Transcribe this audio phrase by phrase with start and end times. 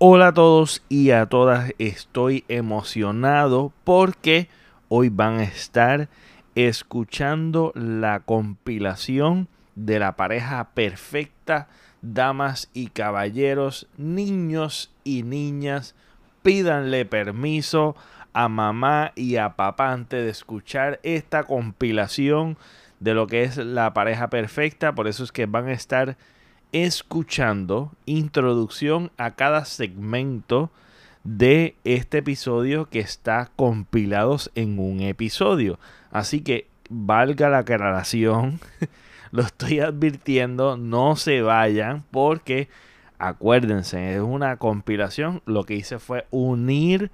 [0.00, 4.48] Hola a todos y a todas, estoy emocionado porque
[4.86, 6.08] hoy van a estar
[6.54, 11.66] escuchando la compilación de la pareja perfecta,
[12.00, 15.96] damas y caballeros, niños y niñas,
[16.44, 17.96] pídanle permiso
[18.32, 22.56] a mamá y a papá antes de escuchar esta compilación
[23.00, 26.16] de lo que es la pareja perfecta, por eso es que van a estar
[26.72, 30.70] escuchando introducción a cada segmento
[31.24, 35.78] de este episodio que está compilados en un episodio.
[36.10, 38.60] Así que valga la aclaración,
[39.30, 42.68] lo estoy advirtiendo, no se vayan porque
[43.18, 45.42] acuérdense, es una compilación.
[45.44, 47.10] Lo que hice fue unir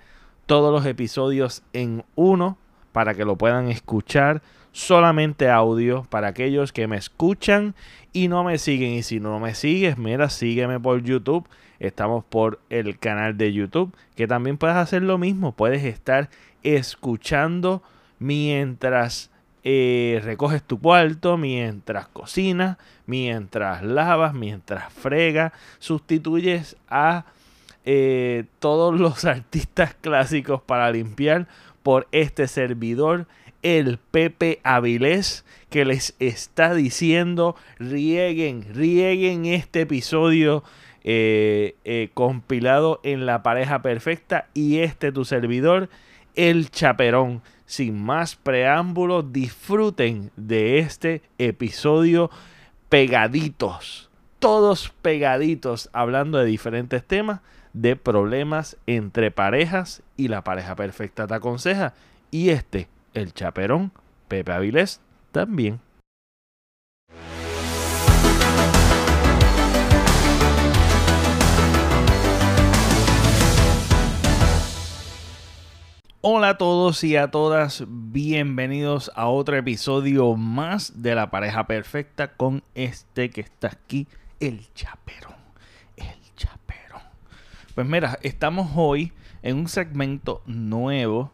[0.47, 2.59] todos los episodios en uno
[2.93, 4.43] para que lo puedan escuchar
[4.75, 7.77] solamente audio para aquellos que me escuchan
[8.13, 8.93] y no me siguen.
[8.93, 11.49] Y si no me sigues, mira, sígueme por YouTube.
[11.79, 15.53] Estamos por el canal de YouTube, que también puedes hacer lo mismo.
[15.53, 16.29] Puedes estar
[16.65, 17.83] escuchando
[18.19, 19.31] mientras
[19.63, 25.53] eh, recoges tu cuarto, mientras cocinas, mientras lavas, mientras fregas.
[25.79, 27.27] Sustituyes a
[27.85, 31.47] eh, todos los artistas clásicos para limpiar
[31.85, 33.29] por este servidor
[33.65, 40.63] el Pepe Avilés que les está diciendo rieguen, rieguen este episodio
[41.03, 45.89] eh, eh, compilado en la pareja perfecta y este tu servidor,
[46.37, 47.43] el chaperón.
[47.67, 52.31] Sin más preámbulos, disfruten de este episodio
[52.91, 57.41] pegaditos, todos pegaditos, hablando de diferentes temas,
[57.73, 61.95] de problemas entre parejas y la pareja perfecta te aconseja.
[62.31, 63.93] Y este el chaperón
[64.29, 65.01] Pepe Avilés
[65.33, 65.81] también.
[76.27, 82.29] Hola a todos y a todas, bienvenidos a otro episodio más de La pareja perfecta
[82.33, 84.09] con este que está aquí,
[84.41, 85.37] el chaperón,
[85.97, 87.03] el chaperón.
[87.75, 89.13] Pues mira, estamos hoy
[89.43, 91.34] en un segmento nuevo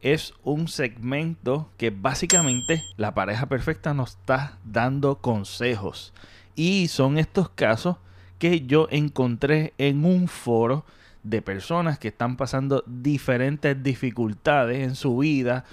[0.00, 6.12] es un segmento que básicamente la pareja perfecta nos está dando consejos.
[6.54, 7.96] Y son estos casos
[8.38, 10.84] que yo encontré en un foro
[11.22, 15.64] de personas que están pasando diferentes dificultades en su vida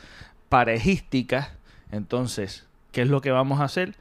[0.49, 1.51] parejísticas.
[1.91, 3.95] Entonces, ¿qué es lo que vamos a hacer?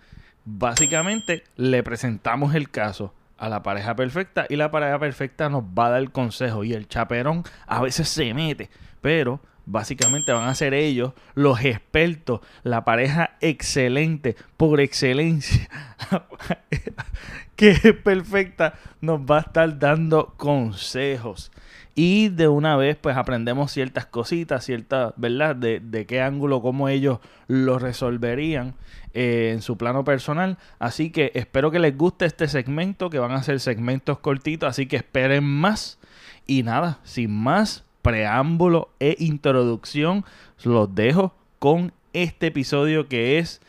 [0.47, 5.87] Básicamente le presentamos el caso a la pareja perfecta y la pareja perfecta nos va
[5.87, 8.71] a dar el consejo y el chaperón a veces se mete,
[9.01, 15.69] pero Básicamente van a ser ellos los expertos, la pareja excelente, por excelencia,
[17.57, 21.51] que es perfecta, nos va a estar dando consejos.
[21.95, 25.55] Y de una vez, pues aprendemos ciertas cositas, ciertas, ¿verdad?
[25.55, 28.75] De, de qué ángulo, cómo ellos lo resolverían
[29.13, 30.59] eh, en su plano personal.
[30.81, 34.87] Así que espero que les guste este segmento, que van a ser segmentos cortitos, así
[34.87, 36.01] que esperen más.
[36.47, 40.27] Y nada, sin más, preámbulo e introducción,
[40.63, 43.63] los dejo con este episodio que es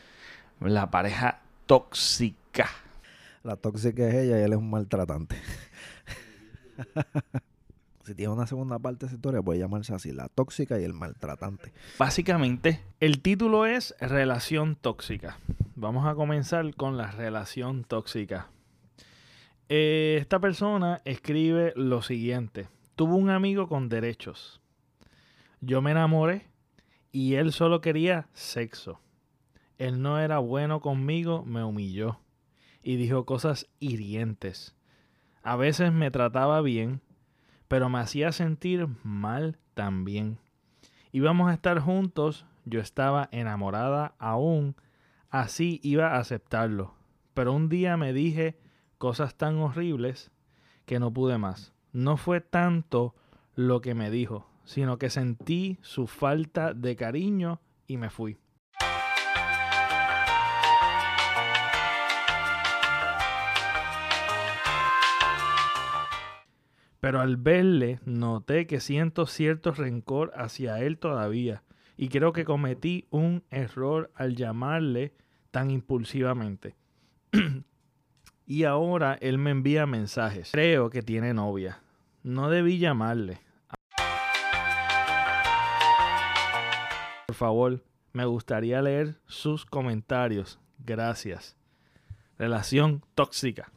[0.60, 2.68] la pareja tóxica.
[3.42, 5.36] La tóxica es ella y él es un maltratante.
[8.04, 10.92] si tiene una segunda parte de esa historia, puede llamarse así, la tóxica y el
[10.92, 11.72] maltratante.
[11.98, 15.38] Básicamente, el título es Relación tóxica.
[15.76, 18.48] Vamos a comenzar con la relación tóxica.
[19.70, 22.68] Eh, esta persona escribe lo siguiente.
[22.96, 24.62] Tuvo un amigo con derechos.
[25.60, 26.46] Yo me enamoré
[27.12, 29.00] y él solo quería sexo.
[29.76, 32.20] Él no era bueno conmigo, me humilló
[32.82, 34.74] y dijo cosas hirientes.
[35.42, 37.02] A veces me trataba bien,
[37.68, 40.38] pero me hacía sentir mal también.
[41.12, 44.74] Íbamos a estar juntos, yo estaba enamorada aún,
[45.28, 46.94] así iba a aceptarlo.
[47.34, 48.58] Pero un día me dije
[48.96, 50.30] cosas tan horribles
[50.86, 53.14] que no pude más no fue tanto
[53.54, 58.38] lo que me dijo, sino que sentí su falta de cariño y me fui.
[67.00, 71.62] Pero al verle noté que siento cierto rencor hacia él todavía
[71.96, 75.14] y creo que cometí un error al llamarle
[75.50, 76.74] tan impulsivamente.
[78.46, 80.50] y ahora él me envía mensajes.
[80.52, 81.80] Creo que tiene novia.
[82.22, 83.40] No debí llamarle.
[87.26, 87.82] Por favor,
[88.12, 90.60] me gustaría leer sus comentarios.
[90.78, 91.56] Gracias.
[92.38, 93.70] Relación tóxica.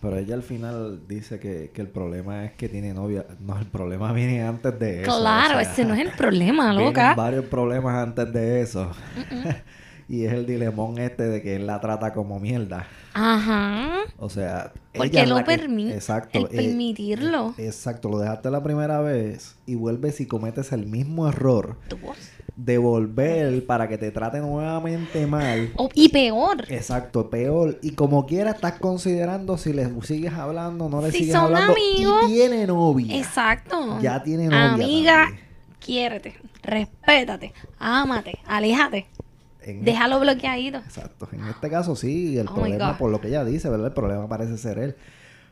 [0.00, 3.26] Pero ella al final dice que, que el problema es que tiene novia.
[3.40, 5.18] No, el problema viene antes de eso.
[5.18, 7.14] Claro, o sea, ese no es el problema, loca.
[7.14, 8.92] varios problemas antes de eso.
[10.08, 12.86] y es el dilemón este de que él la trata como mierda.
[13.14, 13.90] Ajá.
[14.18, 15.94] O sea, Porque lo permite.
[15.94, 16.38] Exacto.
[16.38, 17.54] El eh, permitirlo.
[17.58, 22.16] exacto, lo dejaste la primera vez y vuelves y cometes el mismo error voz.
[22.56, 25.72] de volver para que te trate nuevamente mal.
[25.76, 26.64] O- y peor.
[26.68, 27.78] Exacto, peor.
[27.82, 31.72] Y como quiera estás considerando si le sigues hablando, no le Si sigues son hablando.
[31.74, 32.24] amigos.
[32.28, 33.16] Y tiene novia.
[33.18, 33.98] Exacto.
[34.00, 35.44] Ya tiene novia Amiga, también.
[35.80, 39.06] quiérete, respétate, ámate, aléjate.
[39.70, 40.78] En- Déjalo bloqueadito.
[40.78, 41.28] Exacto.
[41.32, 43.88] En este caso sí, el Oh problema, por lo que ella dice, ¿verdad?
[43.88, 44.96] El problema parece ser él.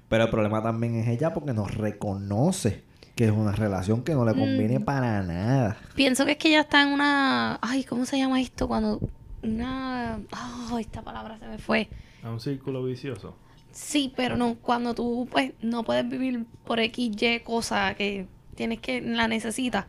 [0.08, 2.84] Pero el problema también es ella porque nos reconoce
[3.16, 4.84] que es una relación que no le conviene Mm.
[4.84, 5.76] para nada.
[5.94, 7.58] Pienso que es que ella está en una.
[7.62, 8.68] Ay, ¿cómo se llama esto?
[8.68, 9.00] Cuando.
[9.42, 10.18] Una.
[10.32, 11.88] Ay, esta palabra se me fue.
[12.22, 13.34] A un círculo vicioso.
[13.72, 14.54] Sí, pero no.
[14.56, 19.00] Cuando tú, pues, no puedes vivir por X, Y cosa que tienes que.
[19.00, 19.86] La necesitas.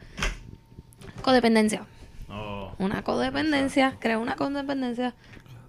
[1.22, 1.86] Codependencia.
[2.30, 3.96] Oh, Una codependencia.
[4.00, 5.14] Crea una codependencia.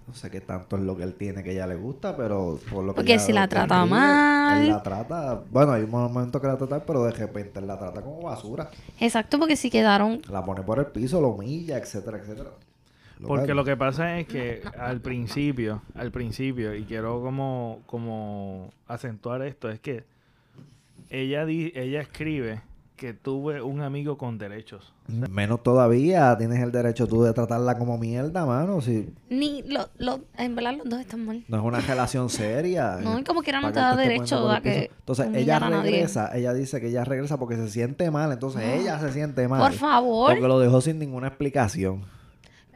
[0.07, 2.83] No sé qué tanto es lo que él tiene que ella le gusta, pero por
[2.83, 4.57] lo que Porque ella si la trata mal.
[4.63, 5.43] Él la trata...
[5.51, 8.71] Bueno, hay un momento que la trata, pero de repente él la trata como basura.
[8.99, 10.21] Exacto, porque si quedaron.
[10.29, 12.49] La pone por el piso, lo humilla, etcétera, etcétera.
[13.21, 19.43] Porque lo que pasa es que al principio, al principio, y quiero como, como acentuar
[19.43, 20.05] esto, es que
[21.11, 22.61] ella, di- ella escribe
[22.99, 24.93] que tuve un amigo con derechos.
[25.07, 28.81] Menos todavía tienes el derecho tú de tratarla como mierda, mano.
[28.81, 29.63] Si Ni.
[29.63, 31.45] Lo, lo, en verdad, los dos están mal.
[31.47, 32.97] no es una relación seria.
[33.01, 34.91] No, y como quiera no te da derecho a que.
[34.99, 35.91] Entonces ella nadie.
[35.91, 39.61] regresa, ella dice que ella regresa porque se siente mal, entonces ella se siente mal.
[39.61, 40.31] Por favor.
[40.31, 42.03] Porque lo dejó sin ninguna explicación.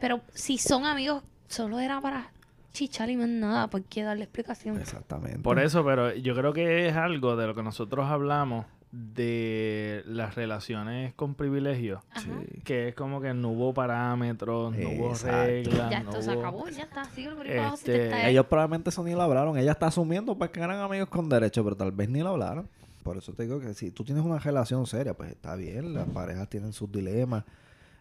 [0.00, 2.30] Pero si son amigos, solo era para
[2.72, 3.68] chichar y más nada.
[3.68, 4.80] ¿Por qué darle explicación?
[4.80, 5.40] Exactamente.
[5.40, 10.36] Por eso, pero yo creo que es algo de lo que nosotros hablamos de las
[10.36, 12.00] relaciones con privilegios.
[12.16, 12.30] Sí.
[12.62, 15.90] Que es como que no hubo parámetros, no hubo reglas.
[15.90, 17.04] Ya no esto se acabó, ya está.
[17.06, 19.58] Sigue si Este, está Ellos probablemente eso ni lo hablaron.
[19.58, 22.68] Ella está asumiendo pues que eran amigos con derecho, pero tal vez ni lo hablaron.
[23.02, 25.92] Por eso te digo que si tú tienes una relación seria, pues está bien.
[25.92, 27.44] Las parejas tienen sus dilemas,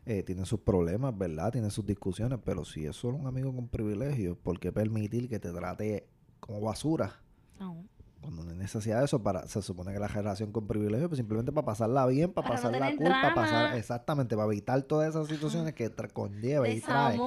[0.05, 1.51] eh, tienen sus problemas, ¿verdad?
[1.51, 2.39] Tienen sus discusiones.
[2.45, 6.07] Pero si es solo un amigo con privilegios, ¿por qué permitir que te trate
[6.39, 7.19] como basura?
[7.59, 7.83] No.
[8.23, 11.17] Cuando no hay necesidad de eso, para, se supone que la relación con privilegios, pues
[11.17, 14.47] simplemente para pasarla bien, para, Para no pasar la tener cool, para pasar, exactamente, para
[14.47, 17.19] evitar todas esas situaciones que conlleva y trae.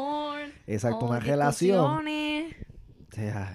[0.67, 2.01] Exacto, una relación.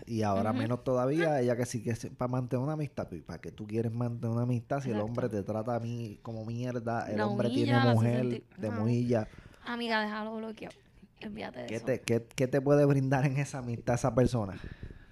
[0.05, 3.11] y ahora menos todavía, ella que sí que es para mantener una amistad.
[3.11, 6.19] ¿Y ¿Para qué tú quieres mantener una amistad si el hombre te trata a mí
[6.21, 7.09] como mierda?
[7.11, 8.81] El La hombre humilla, tiene mujer, sentir- te Ajá.
[8.81, 9.27] humilla.
[9.65, 10.75] Amiga, déjalo bloqueado.
[11.19, 11.85] Envíate de ¿Qué eso.
[11.85, 14.59] te, qué, qué te puede brindar en esa amistad esa persona?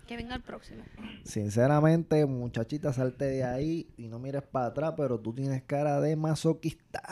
[0.10, 0.82] Que venga el próximo.
[1.24, 6.16] Sinceramente, muchachita, salte de ahí y no mires para atrás, pero tú tienes cara de
[6.16, 7.04] masoquista.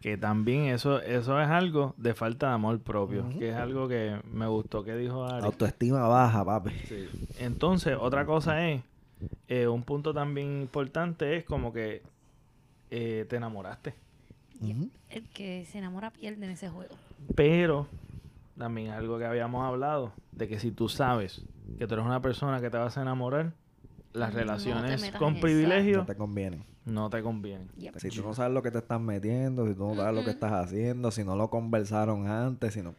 [0.00, 3.28] Que también eso, eso es algo de falta de amor propio.
[3.38, 5.44] Que es algo que me gustó que dijo Ari.
[5.44, 6.72] Autoestima baja, papi.
[6.88, 7.08] Sí.
[7.38, 8.82] Entonces, otra cosa es,
[9.46, 12.02] eh, un punto también importante es como que
[12.90, 13.94] eh, te enamoraste.
[14.60, 14.90] Ujú.
[15.10, 16.96] El que se enamora pierde en ese juego.
[17.36, 17.86] Pero
[18.58, 21.42] también algo que habíamos hablado, de que si tú sabes
[21.78, 23.52] que tú eres una persona que te vas a enamorar,
[24.12, 26.64] las relaciones con privilegio No te conviene.
[26.84, 27.68] no te convienen.
[27.76, 27.98] Yep.
[27.98, 30.30] Si tú no sabes lo que te estás metiendo, si tú no sabes lo que
[30.30, 32.94] estás haciendo, si no lo conversaron antes, si no...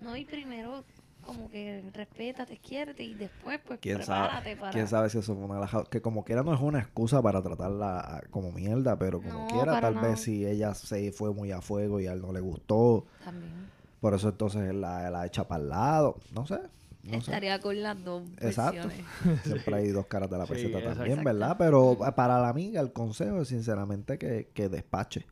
[0.00, 0.84] No, y primero,
[1.24, 4.72] como que respétate, quiérete y después, pues, ¿Quién prepárate sabe, para.
[4.72, 8.22] quién sabe si eso fue una Que como quiera no es una excusa para tratarla
[8.30, 10.08] como mierda, pero como No, quiera, tal nada.
[10.08, 13.52] vez si ella se fue muy a fuego y a él no le gustó, También.
[14.00, 16.60] por eso entonces él la, la echa para el lado, no sé.
[17.06, 17.30] No sé.
[17.30, 18.88] Estaría con las dos Exacto.
[18.88, 19.06] versiones.
[19.44, 20.98] Siempre hay dos caras de la Sí, peseta exacto.
[20.98, 21.38] también, Exacto.
[21.38, 21.56] ¿verdad?
[21.58, 25.24] Pero eh, para la amiga el consejo es sinceramente que, que despache.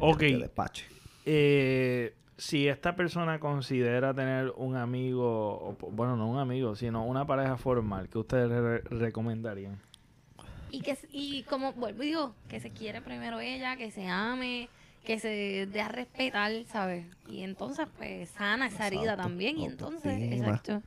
[0.00, 0.86] Ok, Que despache.
[1.26, 7.56] eh, si esta persona considera tener un amigo, bueno, no un amigo, sino una pareja
[7.58, 9.78] formal, ¿qué ustedes re- recomendarían?
[10.70, 14.68] Y que y como vuelvo y digo, que se quiere primero ella, que se ame,
[15.04, 17.06] que se dé a respetar, ¿sabes?
[17.28, 20.36] Y entonces pues sana esa herida también y entonces, autoestima.
[20.36, 20.82] exacto.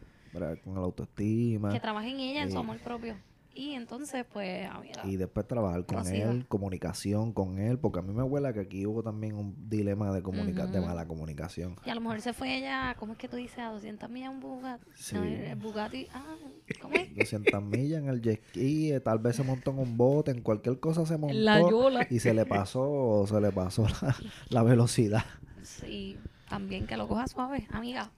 [0.64, 1.72] Con la autoestima.
[1.72, 2.60] que trabaje en ella, en su Sí.
[2.60, 3.16] amor propio.
[3.56, 8.12] Y entonces pues, amiga, Y después trabajar con él, comunicación con él, porque a mí
[8.12, 11.76] me huele que aquí hubo también un dilema de comunica de mala comunicación.
[11.86, 13.60] y a lo mejor se fue ella, ¿cómo es que tú dices?
[13.60, 14.86] A 200 millas un Bugatti.
[14.96, 15.16] Sí.
[15.16, 16.36] No, el Bugatti, ah,
[16.82, 17.16] ¿cómo es?
[17.16, 20.42] 200 millas en el jet ski, eh, tal vez se montó en un bote, en
[20.42, 22.08] cualquier cosa se montó La yola.
[22.10, 24.16] y se le pasó, se le pasó la,
[24.50, 25.26] la velocidad.
[25.62, 26.18] Sí,
[26.50, 28.12] también que lo coja suave, amiga.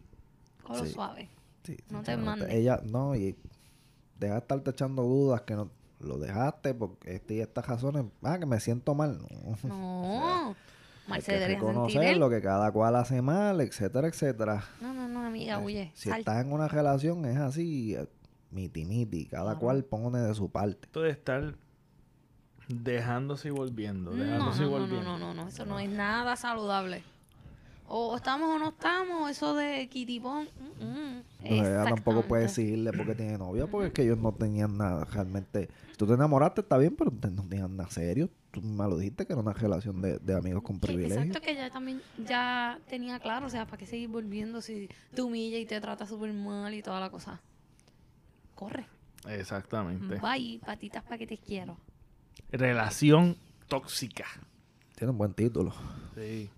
[0.82, 0.88] Sí.
[0.92, 1.30] suave.
[1.64, 2.58] Sí, No te sinceramente, mande.
[2.58, 3.36] Ella, no, y
[4.20, 5.70] deja de estarte echando dudas que no
[6.00, 9.18] lo dejaste porque este y estas razones, ah, que me siento mal.
[9.20, 9.58] No.
[9.70, 10.56] No.
[11.08, 12.20] Mal Hay se que debería sentir reconocer él.
[12.20, 14.64] lo que cada cual hace mal, etcétera, etcétera.
[14.82, 15.92] No, no, no, amiga, huye.
[15.94, 18.08] Si estás en una relación es así, eh,
[18.50, 20.88] miti miti, cada cual pone de su parte.
[20.88, 21.56] Esto de estar
[22.68, 25.18] dejándose y volviendo, dejándose no, y no, no, volviendo.
[25.18, 27.04] no, no, no, eso no es nada saludable.
[27.88, 30.48] O estamos o no estamos, eso de kitipón.
[30.80, 31.24] mm, mm.
[31.44, 35.70] Ella tampoco puede exigirle porque tiene novia, porque es que ellos no tenían nada realmente.
[35.92, 38.30] Si tú te enamoraste, está bien, pero no tenían nada serio.
[38.50, 41.22] Tú me lo dijiste que era una relación de, de amigos con privilegio.
[41.22, 45.22] Exacto, que ya también ya tenía claro, o sea, ¿para qué seguir volviendo si te
[45.22, 47.42] humilla y te trata súper mal y toda la cosa?
[48.56, 48.88] Corre.
[49.28, 50.20] Exactamente.
[50.20, 51.78] Bye, patitas para que te quiero.
[52.52, 53.38] Relación
[53.68, 54.26] tóxica.
[54.96, 55.74] Tiene un buen título.
[56.16, 56.50] Sí.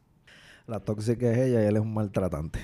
[0.67, 2.59] La tóxica es ella y él es un maltratante.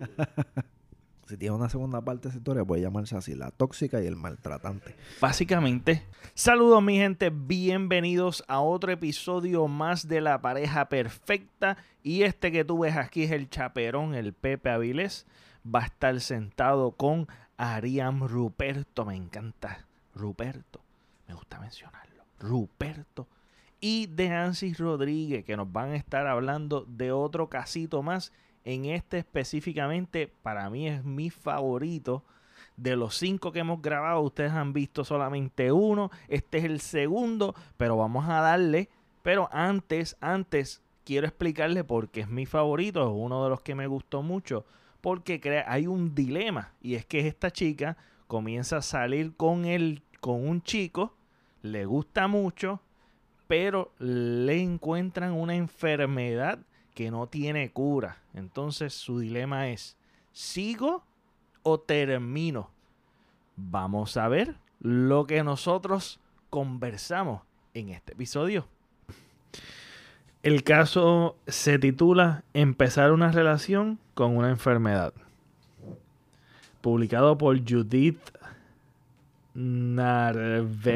[1.28, 4.16] si tiene una segunda parte de esa historia, puede llamarse así, la tóxica y el
[4.16, 4.96] maltratante.
[5.20, 6.02] Básicamente,
[6.34, 11.76] saludos mi gente, bienvenidos a otro episodio más de La Pareja Perfecta.
[12.02, 15.24] Y este que tú ves aquí es el chaperón, el Pepe Avilés.
[15.64, 19.86] Va a estar sentado con Ariam Ruperto, me encanta.
[20.16, 20.80] Ruperto,
[21.28, 22.24] me gusta mencionarlo.
[22.40, 23.28] Ruperto.
[23.88, 28.32] Y de Ansis Rodríguez, que nos van a estar hablando de otro casito más.
[28.64, 32.24] En este específicamente, para mí es mi favorito.
[32.76, 36.10] De los cinco que hemos grabado, ustedes han visto solamente uno.
[36.26, 38.88] Este es el segundo, pero vamos a darle.
[39.22, 43.02] Pero antes, antes, quiero explicarle por qué es mi favorito.
[43.02, 44.66] Es uno de los que me gustó mucho.
[45.00, 46.72] Porque hay un dilema.
[46.82, 51.14] Y es que esta chica comienza a salir con, el, con un chico.
[51.62, 52.80] Le gusta mucho.
[53.46, 56.58] Pero le encuentran una enfermedad
[56.94, 58.18] que no tiene cura.
[58.34, 59.96] Entonces su dilema es,
[60.32, 61.04] ¿sigo
[61.62, 62.70] o termino?
[63.56, 67.42] Vamos a ver lo que nosotros conversamos
[67.74, 68.66] en este episodio.
[70.42, 75.12] El caso se titula Empezar una relación con una enfermedad.
[76.80, 78.20] Publicado por Judith
[79.54, 80.86] Narveira.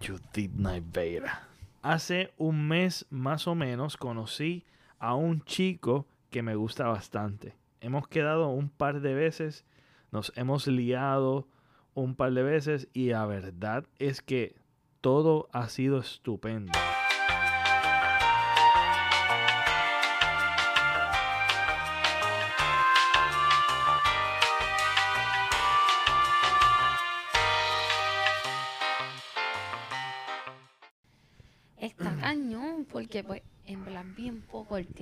[0.00, 1.48] Judith Narveira.
[1.82, 4.64] Hace un mes más o menos conocí
[4.98, 7.54] a un chico que me gusta bastante.
[7.80, 9.64] Hemos quedado un par de veces,
[10.10, 11.48] nos hemos liado
[11.94, 14.56] un par de veces y la verdad es que
[15.00, 16.72] todo ha sido estupendo.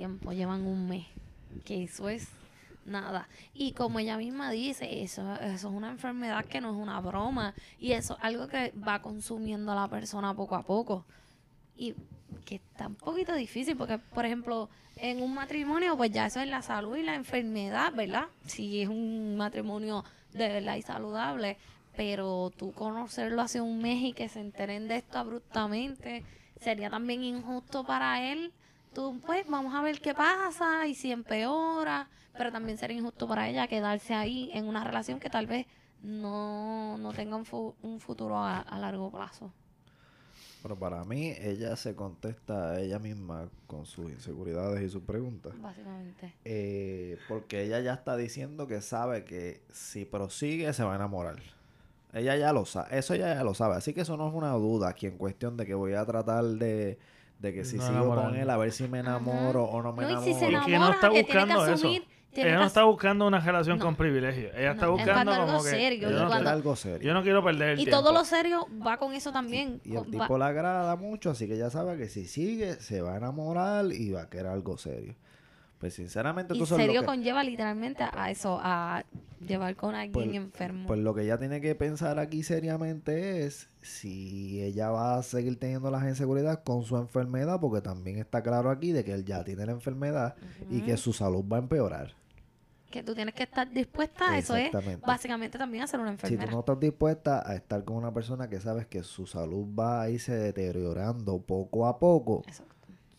[0.07, 1.05] Tiempo, llevan un mes,
[1.65, 2.27] que eso es
[2.85, 3.27] nada.
[3.53, 7.53] Y como ella misma dice, eso, eso es una enfermedad que no es una broma,
[7.79, 11.05] y eso es algo que va consumiendo a la persona poco a poco.
[11.75, 11.93] Y
[12.45, 16.47] que está un poquito difícil, porque por ejemplo, en un matrimonio, pues ya eso es
[16.47, 18.27] la salud y la enfermedad, ¿verdad?
[18.45, 21.57] Si es un matrimonio de verdad y saludable,
[21.95, 26.23] pero tú conocerlo hace un mes y que se enteren de esto abruptamente,
[26.61, 28.53] sería también injusto para él.
[28.97, 33.47] Tú, pues, vamos a ver qué pasa y si empeora, pero también sería injusto para
[33.47, 35.67] ella quedarse ahí en una relación que tal vez
[36.01, 39.53] no, no tenga un, fu- un futuro a, a largo plazo.
[40.63, 45.53] Pero para mí, ella se contesta a ella misma con sus inseguridades y sus preguntas.
[45.61, 46.33] Básicamente.
[46.43, 51.35] Eh, porque ella ya está diciendo que sabe que si prosigue se va a enamorar.
[52.13, 53.75] Ella ya lo sabe, eso ella ya lo sabe.
[53.75, 56.43] Así que eso no es una duda aquí en cuestión de que voy a tratar
[56.43, 56.97] de,
[57.39, 60.03] de que si No sigo con él a ver si me enamoro o no me
[60.03, 60.33] No, y enamoro.
[60.33, 61.73] si se enamora, que no está que que buscando eso.
[61.73, 62.03] asumir,
[62.33, 63.85] tiene Ella que no está buscando una relación No.
[63.85, 64.49] con privilegio.
[64.55, 67.07] Ella está buscando algo como que serio, yo y no, Ella cuando- algo serio.
[67.07, 68.01] yo no quiero perder el Y tiempo.
[68.01, 69.81] todo lo serio va con eso también.
[69.85, 72.73] Y el con- tipo va- le agrada mucho, así que ella sabe que si sigue,
[72.75, 75.15] se va a enamorar y va a querer algo serio.
[75.79, 79.03] Pues sinceramente, y tú sabes serio lo que, conlleva literalmente a eso, a
[79.45, 80.87] llevar con alguien Pues- enfermo.
[80.87, 85.59] pues lo que ella tiene que pensar aquí seriamente es si ella va a seguir
[85.59, 89.43] teniendo las inseguridades con su enfermedad, porque también está claro aquí de que él ya
[89.43, 90.35] tiene la enfermedad
[90.71, 92.13] y que su salud va a empeorar.
[92.89, 94.71] que tú tienes que estar dispuesta a eso es
[95.05, 96.45] básicamente también a ser una Si enfermera.
[96.45, 100.01] tú no estás dispuesta a estar con una persona que sabes que su salud va
[100.03, 102.73] a irse deteriorando poco a poco, Exacto.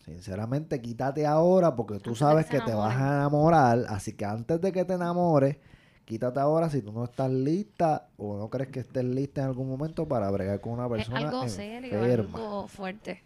[0.09, 3.85] Sinceramente, quítate ahora porque tú Antes sabes que te vas a enamorar.
[3.89, 5.57] Así que antes de que te enamores,
[6.05, 9.69] quítate ahora si tú no estás lista o no crees que estés lista en algún
[9.69, 12.37] momento para bregar con una Es persona algo serio, enferma.
[12.39, 13.23] algo fuerte.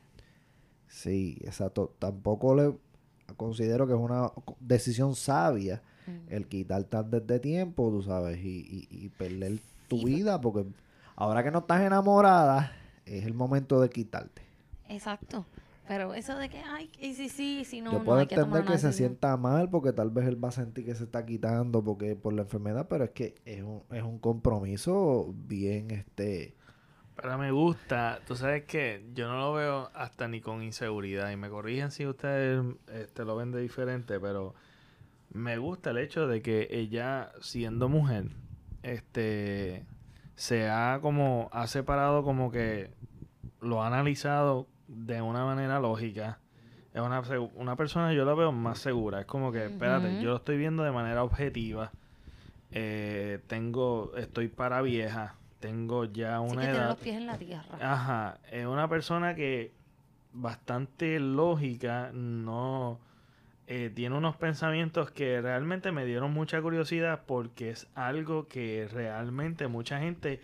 [0.88, 1.94] Sí, exacto.
[2.00, 2.74] Tampoco le
[3.38, 6.34] considero que es una decisión sabia Mm.
[6.34, 10.66] el quitarte antes de tiempo, tú sabes, y, y, y perder tu vida, porque
[11.16, 12.74] ahora que no estás enamorada,
[13.06, 14.42] es el momento de quitarte.
[14.90, 15.46] Exacto.
[15.86, 18.38] Pero eso de que, ay, y sí, sí, si no, Yo no puedo hay que
[18.38, 18.94] tomar entender que se decisión.
[18.94, 22.34] sienta mal porque tal vez él va a sentir que se está quitando porque por
[22.34, 26.56] la enfermedad, pero es que es un, es un compromiso bien este
[27.16, 31.36] Pero me gusta, tú sabes que yo no lo veo hasta ni con inseguridad y
[31.38, 34.56] me corrigen si ustedes este, lo ven de diferente, pero
[35.32, 38.30] me gusta el hecho de que ella siendo mujer,
[38.84, 39.86] este,
[40.36, 42.92] se ha como, ha separado como que
[43.62, 46.40] lo ha analizado de una manera lógica.
[46.94, 47.24] Es una,
[47.56, 49.22] una persona, yo la veo más segura.
[49.22, 51.92] Es como que, espérate, yo lo estoy viendo de manera objetiva.
[52.72, 55.36] Eh, tengo, estoy para vieja.
[55.60, 56.90] Tengo ya una que tiene edad.
[56.90, 57.78] los pies en la tierra.
[57.82, 59.72] Ajá, es una persona que
[60.34, 63.00] bastante lógica, no
[63.68, 69.68] eh, tiene unos pensamientos que realmente me dieron mucha curiosidad porque es algo que realmente
[69.68, 70.42] mucha gente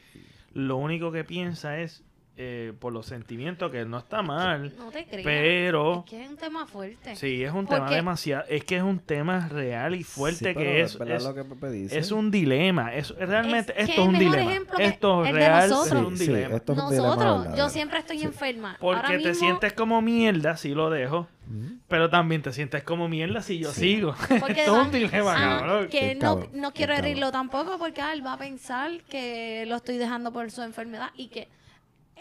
[0.53, 2.03] lo único que piensa es
[2.41, 5.25] eh, por los sentimientos que no está mal, No te creas.
[5.25, 7.15] pero Es que es un tema fuerte.
[7.17, 10.79] sí es un tema demasiado, es que es un tema real y fuerte Sí, que
[10.81, 11.97] es, es, lo que Pepe dice.
[11.99, 16.25] es un dilema, es realmente Es esto es un dilema, esto real es un Sí,
[16.25, 16.55] sí, dilema.
[16.55, 18.77] esto es un dilema Nosotros, yo siempre estoy enferma.
[18.79, 21.75] Porque Ahora te mismo, sientes como mierda si lo dejo, Ujú.
[21.89, 23.95] pero también te sientes como mierda si yo Sí.
[23.95, 24.15] sigo.
[24.39, 25.87] Porque Esto es un dilema, ah, cabrón.
[25.89, 30.31] Que no, quiero herirlo tampoco porque ah, él va a pensar que lo estoy dejando
[30.31, 31.49] por su enfermedad y que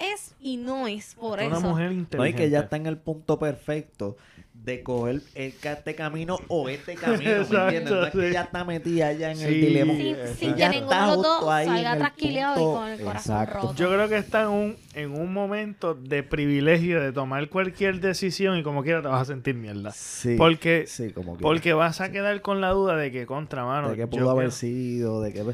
[0.00, 1.60] es y no es por Una eso.
[1.60, 2.42] mujer No, y inteligente.
[2.44, 4.16] que ya está en el punto perfecto
[4.54, 7.92] de coger el- este camino o este camino, ¿me Exacto, entiendes?
[7.92, 9.94] No es que ya está metida ya en el dilema.
[9.94, 13.60] Sin, sin que Ya ninguno dos ahí salga trasquileado y con el corazón exacto.
[13.68, 13.74] roto.
[13.76, 18.58] Yo creo que está en un, en un momento de privilegio de tomar cualquier decisión
[18.58, 19.92] y como quiera te vas a sentir mierda.
[19.92, 23.90] Sí, Porque- sí, como Porque vas a quedar con la duda de que contra mano.
[23.90, 25.44] de que pudo haber sido, de que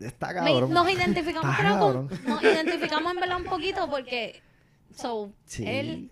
[0.00, 0.72] está Me- cabrón.
[0.72, 2.20] nos identificamos, Está creo, con- cabrón.
[2.26, 4.40] nos identificamos en verdad un poquito porque
[4.94, 5.64] so, Sí.
[5.66, 6.10] él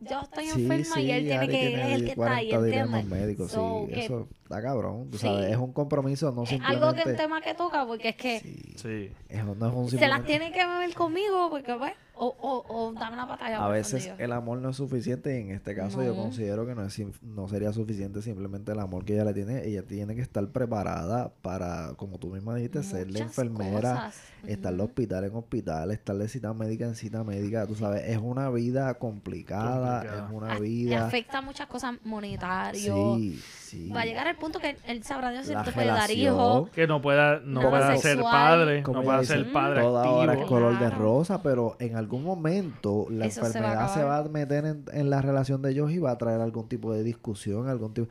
[0.00, 2.66] yo estoy Sí, enferma y él tiene que él es el que está ahí, 40
[2.66, 3.20] dilemas ¿entiendes?
[3.26, 5.26] médicos, So, sí, que eso está cabrón, tú Sí.
[5.26, 6.84] sabes, es un compromiso, no es simplemente...
[6.86, 9.10] algo que un tema que toca porque es que Sí, Sí.
[9.30, 12.92] es- no es un se las tiene que beber conmigo porque pues o, o, o
[12.92, 16.14] dame una batalla A veces el amor no es suficiente y en este caso yo
[16.16, 19.64] considero que no, es, no sería suficiente simplemente el amor que ella le tiene.
[19.66, 24.20] Ella tiene que estar preparada para, como tú misma dijiste, ser la Muchas enfermera, cosas.
[24.46, 24.90] estar de Ujú.
[24.90, 27.66] hospital en hospital, estar de cita médica en cita médica.
[27.66, 30.26] Tú sabes, es una vida complicada, Complicada.
[30.28, 31.06] es una A- le vida...
[31.06, 33.40] afecta muchas cosas monetarios Sí,
[33.74, 33.90] sí.
[33.90, 36.70] va a llegar al punto que él sabrá Dios si La te puede dar hijos
[36.70, 40.32] Que no pueda, no pueda ser padre, Como no pueda dice, ser padre Toda hora
[40.32, 40.48] es activo.
[40.48, 44.18] color de rosa, pero en algún momento la Eso se va a enfermedad se va,
[44.18, 47.02] a meter en, en la relación de ellos y va a traer algún tipo de
[47.02, 48.08] discusión, algún tipo...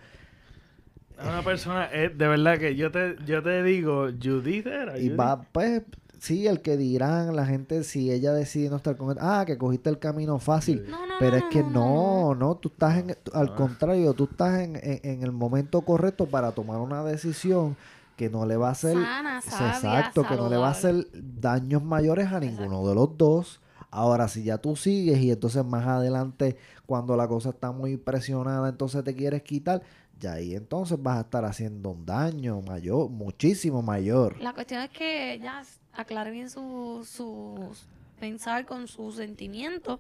[1.20, 4.98] Es una persona, es de verdad que yo te, yo te digo, Judith era.
[4.98, 5.20] Y Judith.
[5.20, 5.84] va, pues,
[6.24, 9.18] sí, el que dirán la gente si ella decide no estar con él.
[9.20, 10.86] Ah, que cogiste el camino fácil.
[10.90, 13.56] No, no, Pero no, es que no, no, no, tú estás en, al Ah.
[13.56, 17.76] contrario, tú estás en, en- en el momento correcto para tomar una decisión
[18.16, 21.08] que no le va a hacer, Sana, sabia, exacto, que no le va a hacer
[21.14, 23.60] daños mayores a ninguno de los dos.
[23.92, 26.56] Ahora, si ya tú sigues y entonces más adelante,
[26.86, 29.82] cuando la cosa está muy presionada, entonces te quieres quitar,
[30.20, 34.40] ya ahí entonces vas a estar haciendo un daño mayor, muchísimo mayor.
[34.42, 35.62] La cuestión es que ya
[35.94, 37.76] aclare bien su, su
[38.20, 40.00] pensar con sus sentimientos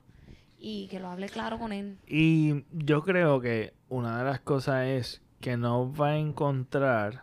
[0.57, 1.97] y que lo hable claro con él.
[2.07, 7.21] Y yo creo que una de las cosas es que no va a encontrar,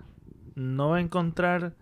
[0.55, 1.75] no va a encontrar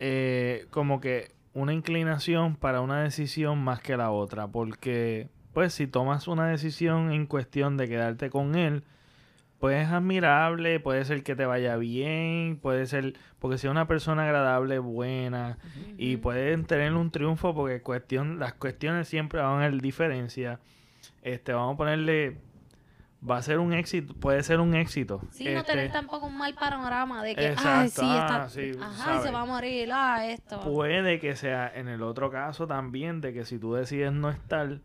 [0.00, 5.86] eh, como que una inclinación para una decisión más que la otra, porque pues si
[5.86, 8.82] tomas una decisión en cuestión de quedarte con él,
[9.62, 14.24] pues es admirable, puede ser que te vaya bien, puede ser, porque sea una persona
[14.24, 15.56] agradable, buena,
[15.96, 16.22] y Ujú.
[16.22, 20.58] pueden tener un triunfo porque cuestión, las cuestiones siempre van a haber diferencia.
[21.22, 22.38] Este, vamos a ponerle,
[23.22, 25.20] va a ser un éxito, puede ser un éxito.
[25.30, 28.48] Sí, no Este, tener tampoco un mal panorama de que, ay, Exacto, sí, ah, está,
[28.48, 30.58] sí, ajá, y se va a morir, ah, esto.
[30.60, 34.80] Puede que sea en el otro caso también de que si tú decides no estar,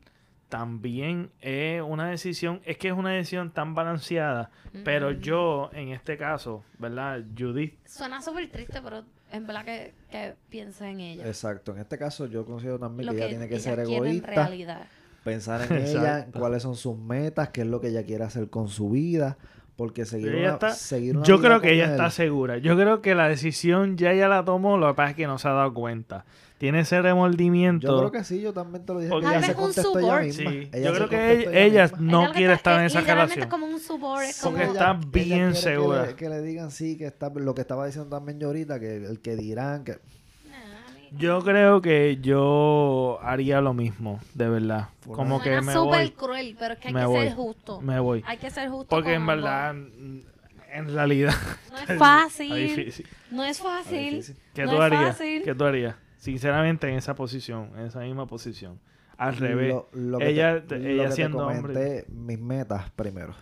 [0.49, 4.49] también es una decisión, es que es una decisión tan balanceada,
[4.83, 7.21] pero yo en este caso, ¿verdad?
[7.37, 11.27] Judith, Suena súper triste, pero en verdad que, que piense en ella.
[11.27, 13.79] Exacto, en este caso yo considero también Lo que que ella tiene que ella ser
[13.79, 14.87] en egoísta, realidad.
[15.23, 18.69] pensar en ella, cuáles son sus metas, qué es lo que ella quiere hacer con
[18.69, 19.37] su vida,
[19.75, 22.57] Porque seguir Ella una, está- seguir una Yo vida creo que ella él- está segura.
[22.57, 25.37] Yo creo que la decisión ya ella la tomó, lo que pasa es que no
[25.37, 26.25] se ha dado cuenta.
[26.57, 27.87] Tiene ese remordimiento.
[27.87, 29.13] Yo creo que sí, yo también te lo dije.
[29.13, 30.23] Que Tal vez un support.
[30.23, 30.51] misma.
[30.51, 31.51] Sí, Ella yo creo que ella,
[31.85, 33.49] ella no que quiere está- estar en es esa relación.
[33.49, 34.57] como un support, es como...
[34.57, 36.05] Porque está bien quiere que segura.
[36.07, 38.95] le- Que le, digan sí, que está lo que estaba diciendo también yo ahorita, que
[39.05, 39.99] el que dirán que
[41.17, 44.89] Yo creo que yo haría lo mismo, de verdad.
[45.05, 46.11] Como que Suena me súper voy.
[46.11, 47.23] cruel, pero es que hay Me que voy.
[47.27, 47.81] ser justo.
[47.81, 48.23] Me voy.
[48.25, 50.17] Hay que ser justo Porque en verdad, mm,
[50.73, 51.33] en realidad,
[51.71, 52.53] No es fácil.
[52.55, 53.07] difícil.
[53.31, 54.25] No es fácil.
[54.53, 55.17] ¿Qué No tú es harías?
[55.17, 55.43] fácil.
[55.43, 55.95] ¿Qué tú harías?
[56.27, 58.81] Sinceramente, en esa posición, en esa misma posición.
[59.17, 59.69] Al revés.
[59.73, 63.33] Lo, lo que Ella- te, ella lo que te siendo comenté, mis metas primero.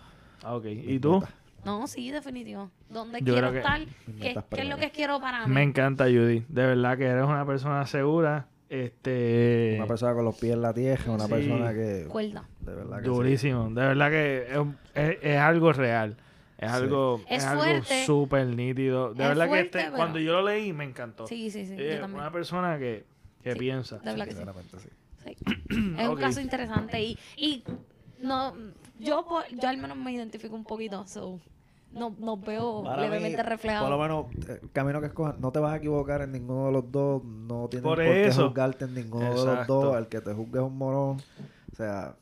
[0.44, 0.66] Ah, ok.
[0.68, 1.16] ¿Y tú?
[1.20, 1.34] metas.
[1.66, 2.70] No, sí, definitivo.
[2.92, 3.82] ¿Dónde Yo quiero estar?
[4.22, 5.52] ¿Qué, es lo que quiero para mí?
[5.56, 6.46] Me encanta, Judy.
[6.48, 8.46] De verdad que eres una persona segura.
[8.70, 9.74] Este.
[9.78, 11.32] Una persona con los pies en la tierra, una Sí.
[11.32, 12.06] persona que...
[12.08, 12.44] Cuerda.
[12.62, 13.10] De verdad que sí.
[13.10, 13.64] Durísimo.
[13.72, 14.58] De verdad que es,
[14.94, 16.18] es- es algo real.
[16.58, 16.78] Es Sí.
[16.78, 17.64] algo Es es algo
[18.06, 19.14] súper nítido.
[19.14, 21.28] De Es verdad fuerte, que este, pero- cuando yo lo leí me encantó.
[21.28, 21.74] Sí, sí, sí.
[21.78, 22.22] Eh, yo también.
[22.22, 23.06] una persona que,
[23.44, 23.60] que Sí.
[23.60, 23.98] piensa.
[24.00, 24.38] De verdad que sí.
[24.38, 24.90] Sinceramente, sí.
[25.26, 25.36] Sí.
[26.00, 27.64] Es un caso interesante y, y
[28.22, 28.54] no,
[29.00, 31.40] yo, yo al menos me identifico un poquito, so,
[31.92, 35.52] no, nos veo Para levemente mí, Por lo menos, eh, el camino que escojas, no
[35.52, 37.24] te vas a equivocar en ninguno de los dos.
[37.24, 39.98] No tienes Por por, qué juzgarte en ninguno de los dos.
[39.98, 41.18] El que te juzgue es un morón.
[41.72, 42.16] O sea,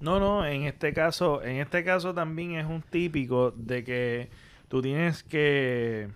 [0.00, 4.30] No, no, en este caso, en este caso también es un típico de que
[4.68, 6.08] tú tienes que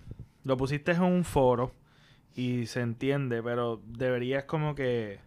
[0.43, 1.71] lo pusiste en un foro
[2.35, 5.19] y se entiende, pero deberías como que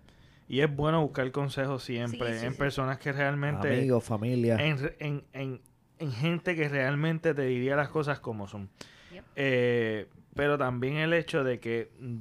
[0.48, 2.58] y es bueno buscar consejos siempre Sí, sí, en sí.
[2.58, 4.56] personas que realmente amigos, familia.
[4.56, 5.60] en, en, en,
[5.98, 8.68] en gente que realmente te diría las cosas como son.
[9.12, 9.24] Yep.
[9.36, 12.16] Eh, pero también el hecho de que mm,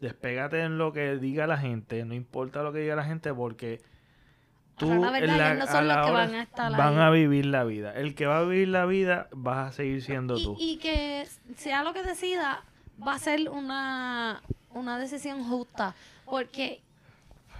[0.00, 3.80] despégate en lo que diga la gente, no importa lo que diga la gente, porque
[4.80, 7.02] tú la verdad, la- no son los que van a estar van ahí.
[7.04, 7.92] a vivir la vida.
[7.94, 10.56] El que va a vivir la vida vas a seguir siendo Y, tú.
[10.58, 12.64] y que sea lo que decida,
[13.06, 14.42] va a ser una,
[14.74, 16.80] una decisión justa, porque,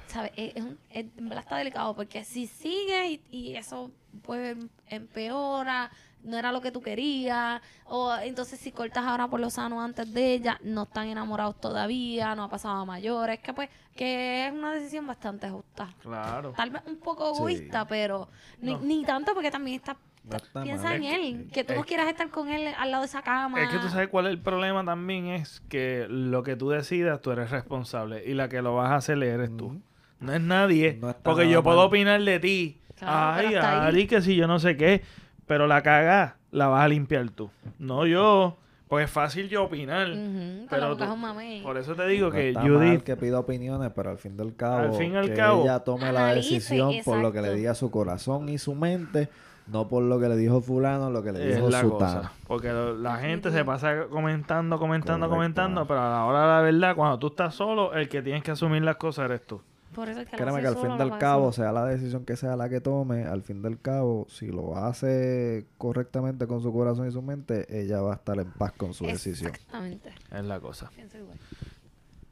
[0.09, 0.33] ¿sabes?
[0.37, 1.07] Es, es un- es-
[1.39, 3.91] está delicado, porque si sigues y, y eso
[4.23, 4.57] pues
[4.89, 5.91] empeora,
[6.25, 10.13] no era lo que tú querías, o entonces si cortas ahora por lo sano antes
[10.13, 14.53] de ella, no están enamorados todavía, no ha pasado a mayores, que pues, que es
[14.53, 15.89] una decisión bastante justa.
[16.03, 16.53] Claro.
[16.57, 17.39] Tal vez un poco Sí.
[17.41, 18.29] egoísta, pero
[18.61, 18.81] ni, No.
[18.81, 19.97] ni tanto porque también está
[20.31, 20.97] está Piensa mal.
[20.97, 23.63] en él, que tú no quieras estar con él al lado de esa cama.
[23.63, 27.21] Es que tú sabes cuál es el problema también es que lo que tú decidas
[27.23, 29.81] tú eres responsable y la que lo vas a hacer eres tú.
[30.21, 30.99] No es nadie.
[31.01, 31.87] No porque yo puedo mal.
[31.87, 32.81] opinar de ti.
[32.97, 33.55] Claro, Ay.
[33.55, 35.03] Ari, que si yo no sé qué.
[35.51, 37.51] Pero la caga la vas a limpiar tú.
[37.81, 38.57] No yo.
[38.87, 40.09] Pues es fácil yo opinar.
[40.09, 41.63] Ujú, pero pero tú-.
[41.65, 43.03] Por eso te digo No que está mal Judith.
[43.03, 45.81] que pida opiniones, pero al fin del cabo, Al fin y al que cabo, ella
[45.81, 49.29] tome la decisión por lo que le diga su corazón y su mente,
[49.67, 51.99] no por lo que le dijo fulano, lo que le Es dijo la sutano.
[52.21, 52.33] cosa.
[52.47, 55.35] Porque lo- la gente se pasa comentando, comentando, Correcto.
[55.37, 55.87] comentando.
[55.89, 58.53] Pero a la hora de la verdad, cuando tú estás solo, el que tienes que
[58.53, 59.61] asumir las cosas eres tú.
[59.95, 62.55] Por eso es que Créeme que al fin del cabo, sea la decisión que sea
[62.55, 67.13] la que tome, al fin del cabo, si lo hace correctamente con su corazón y
[67.13, 69.51] su mente, ella va a estar en paz con su decisión.
[69.51, 70.13] Exactamente.
[70.31, 70.91] Es la cosa.
[70.95, 71.37] Pienso igual.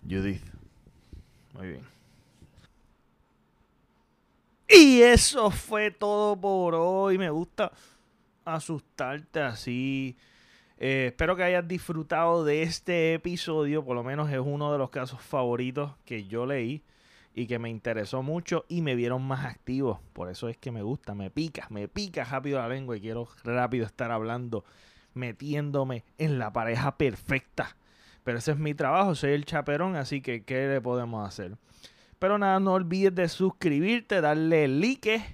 [0.08, 0.42] Judith.
[1.54, 1.98] Muy bien.
[4.68, 7.18] Y eso fue todo por hoy.
[7.18, 7.72] Me gusta
[8.44, 10.16] asustarte así.
[10.76, 13.84] Eh, espero que hayas disfrutado de este episodio.
[13.84, 16.84] Por lo menos es uno de los casos favoritos que yo leí
[17.38, 20.01] y que me interesó mucho y me vieron más activos.
[20.12, 23.29] Por eso es que me gusta, me pica, me pica rápido la lengua y quiero
[23.44, 24.64] rápido estar hablando,
[25.14, 27.77] metiéndome en la pareja perfecta.
[28.24, 31.57] Pero ese es mi trabajo, soy el chaperón, así que ¿qué le podemos hacer?
[32.18, 35.24] Pero nada, no olvides de suscribirte, darle like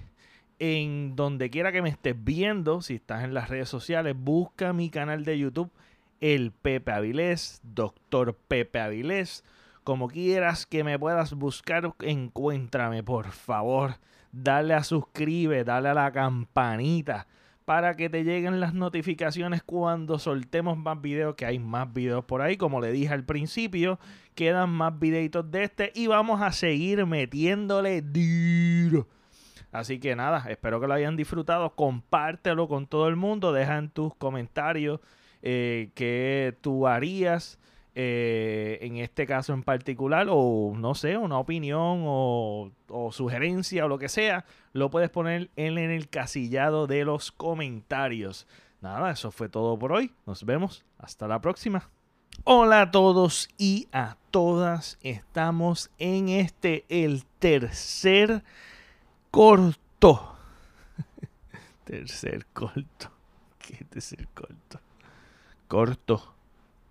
[0.59, 2.83] en donde quiera que me estés viendo.
[2.83, 5.71] Si estás en las redes sociales, busca mi canal de YouTube,
[6.21, 9.43] El Pepe Avilés, Doctor Pepe Avilés.
[9.85, 13.97] Como quieras que me puedas buscar, encuéntrame, por favor.
[14.31, 17.27] Dale a suscribe, dale a la campanita
[17.65, 22.41] para que te lleguen las notificaciones cuando soltemos más videos, que hay más videos por
[22.41, 23.99] ahí, como le dije al principio,
[24.33, 29.07] quedan más videitos de este y vamos a seguir metiéndole duro.
[29.71, 33.91] Así que nada, espero que lo hayan disfrutado, compártelo con todo el mundo, deja en
[33.91, 34.99] tus comentarios
[35.43, 37.59] eh, qué tú harías
[37.95, 42.71] eh, en este caso en particular, o no sé, una opinión o,
[43.11, 48.47] sugerencia o lo que sea, lo puedes poner en, en el casillado de los comentarios.
[48.81, 50.11] Nada, eso fue todo por hoy.
[50.25, 50.83] Nos vemos.
[50.99, 51.89] Hasta la próxima.
[52.43, 54.99] Hola a todos y a todas.
[55.01, 58.43] Estamos en este, el tercer
[59.31, 60.35] corto.
[61.85, 63.11] tercer corto.
[63.57, 64.79] ¿Qué decir corto?
[65.67, 66.34] Corto.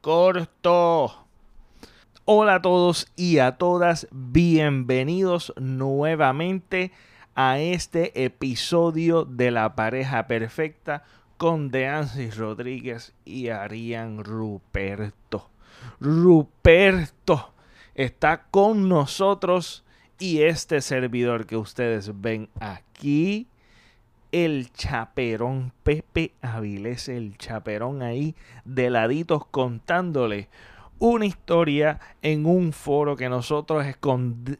[0.05, 1.27] Corto.
[2.27, 4.07] Hola a todos y a todas.
[4.11, 6.93] Bienvenidos nuevamente
[7.35, 11.05] a este episodio de La Pareja Perfecta
[11.39, 15.49] con Deansis Rodríguez y Arián Ruperto.
[16.01, 17.55] Ruperto
[17.95, 19.85] está con nosotros
[20.19, 23.49] y este servidor que ustedes ven aquí,
[24.35, 30.49] el chaperón Pepe Avilés, el chaperón ahí de laditos contándole
[30.99, 33.87] una historia en un foro que nosotros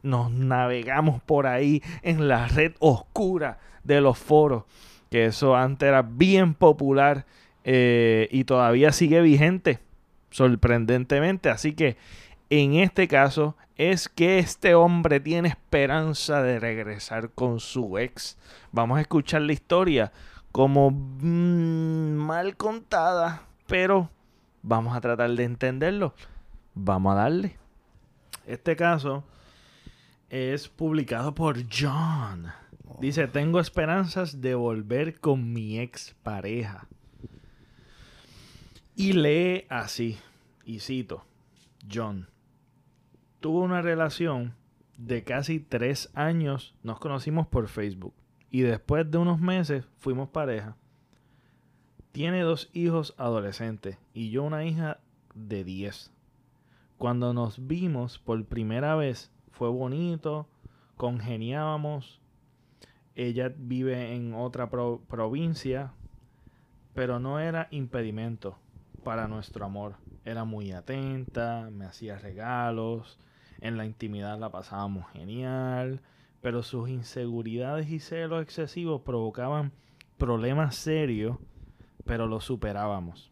[0.01, 4.63] nos navegamos por ahí en la red oscura de los foros,
[5.11, 7.25] que eso antes era bien popular
[7.65, 9.79] eh, y todavía sigue vigente,
[10.29, 11.49] sorprendentemente.
[11.49, 11.97] Así que
[12.49, 18.37] en este caso es que este hombre tiene esperanza de regresar con su ex.
[18.71, 20.11] Vamos a escuchar la historia
[20.51, 24.09] como mm, mal contada, pero
[24.63, 26.13] vamos a tratar de entenderlo.
[26.73, 27.57] Vamos a darle.
[28.45, 29.23] Este caso
[30.29, 32.47] es publicado por John.
[32.99, 36.87] Dice, tengo esperanzas de volver con mi ex pareja.
[38.95, 40.17] Y lee así,
[40.63, 41.25] y cito,
[41.91, 42.29] John
[43.45, 44.55] tuvo una relación
[44.97, 46.73] de casi tres años.
[46.81, 48.15] Nos conocimos por Facebook.
[48.49, 50.75] Y después de unos meses fuimos pareja.
[52.11, 54.97] Tiene dos hijos adolescentes y yo una hija
[55.35, 56.11] de 10.
[56.97, 60.47] Cuando nos vimos por primera vez fue bonito,
[60.97, 62.19] congeniábamos.
[63.13, 65.93] Ella vive en otra provincia,
[66.95, 68.57] pero no era impedimento
[69.03, 69.97] para nuestro amor.
[70.23, 73.19] Era muy atenta, me hacía regalos,
[73.65, 76.01] en la intimidad la pasábamos genial,
[76.41, 79.71] pero sus inseguridades y celos excesivos provocaban
[80.17, 81.37] problemas serios,
[82.05, 83.31] pero los superábamos.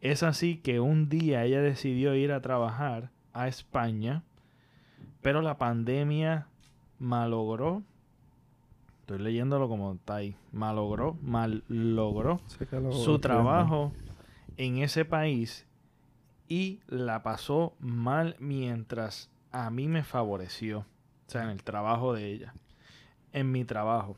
[0.00, 4.22] Es así que un día ella decidió ir a trabajar a España,
[5.20, 6.46] pero la pandemia
[6.98, 7.82] malogró,
[9.00, 12.40] estoy leyéndolo como está ahí, malogró, malogró
[12.90, 13.92] su trabajo
[14.56, 15.67] en ese país
[16.48, 20.80] y la pasó mal mientras a mí me favoreció.
[21.26, 22.54] O sea, en el trabajo de ella.
[23.32, 24.16] En mi trabajo.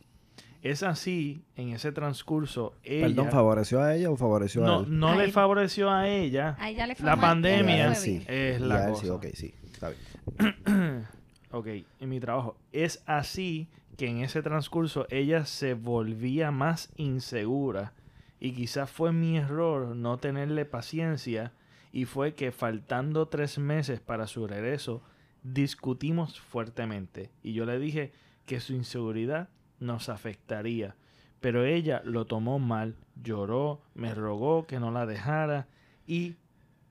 [0.62, 3.06] Es así, en ese transcurso, ella...
[3.06, 4.98] Perdón, ¿favoreció a ella o favoreció a él?
[4.98, 6.56] No le favoreció a ella.
[6.60, 8.22] A ella le la pandemia sí.
[8.28, 9.02] es la cosa.
[9.02, 9.54] Sí, ok, sí.
[9.72, 11.06] Está bien.
[11.50, 11.66] ok,
[12.00, 12.56] en mi trabajo.
[12.72, 17.94] Es así que en ese transcurso ella se volvía más insegura.
[18.38, 21.52] Y quizás fue mi error no tenerle paciencia
[21.92, 25.02] y fue que faltando tres meses para su regreso,
[25.42, 27.30] discutimos fuertemente.
[27.42, 28.12] Y yo le dije
[28.46, 29.48] que su inseguridad
[29.78, 30.96] nos afectaría,
[31.40, 35.68] pero ella lo tomó mal, lloró, me rogó que no la dejara
[36.06, 36.36] y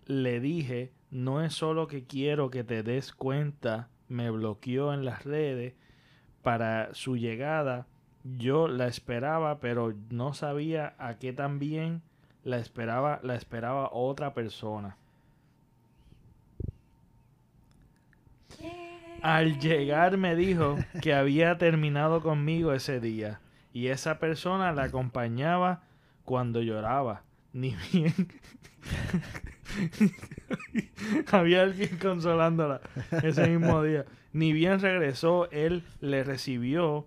[0.05, 5.23] le dije, no es solo que quiero que te des cuenta, me bloqueó en las
[5.23, 5.75] redes
[6.41, 7.87] para su llegada,
[8.23, 12.01] yo la esperaba, pero no sabía a qué también
[12.43, 14.97] la esperaba, la esperaba otra persona.
[19.21, 23.39] Al llegar me dijo que había terminado conmigo ese día
[23.73, 25.83] y esa persona la acompañaba
[26.25, 27.23] cuando lloraba.
[27.51, 28.13] Ni bien.
[31.31, 32.81] había alguien consolándola
[33.23, 34.05] ese mismo día.
[34.31, 37.05] Ni bien regresó, él le recibió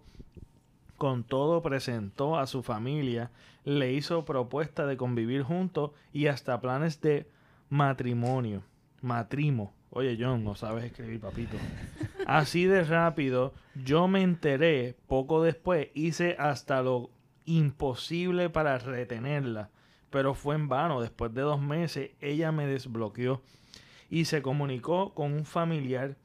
[0.99, 3.31] con todo, presentó a su familia
[3.64, 7.29] le hizo propuesta de convivir juntos y hasta planes de
[7.68, 8.62] matrimonio.
[9.01, 9.72] Matrimo.
[9.90, 11.57] Oye, John, no sabes escribir, papito.
[12.27, 17.11] Así de rápido, yo me enteré poco después, hice hasta lo
[17.44, 19.70] imposible para retenerla,
[20.11, 21.01] pero fue en vano.
[21.01, 23.42] Después de dos meses, ella me desbloqueó
[24.09, 26.16] y se comunicó con un familiar,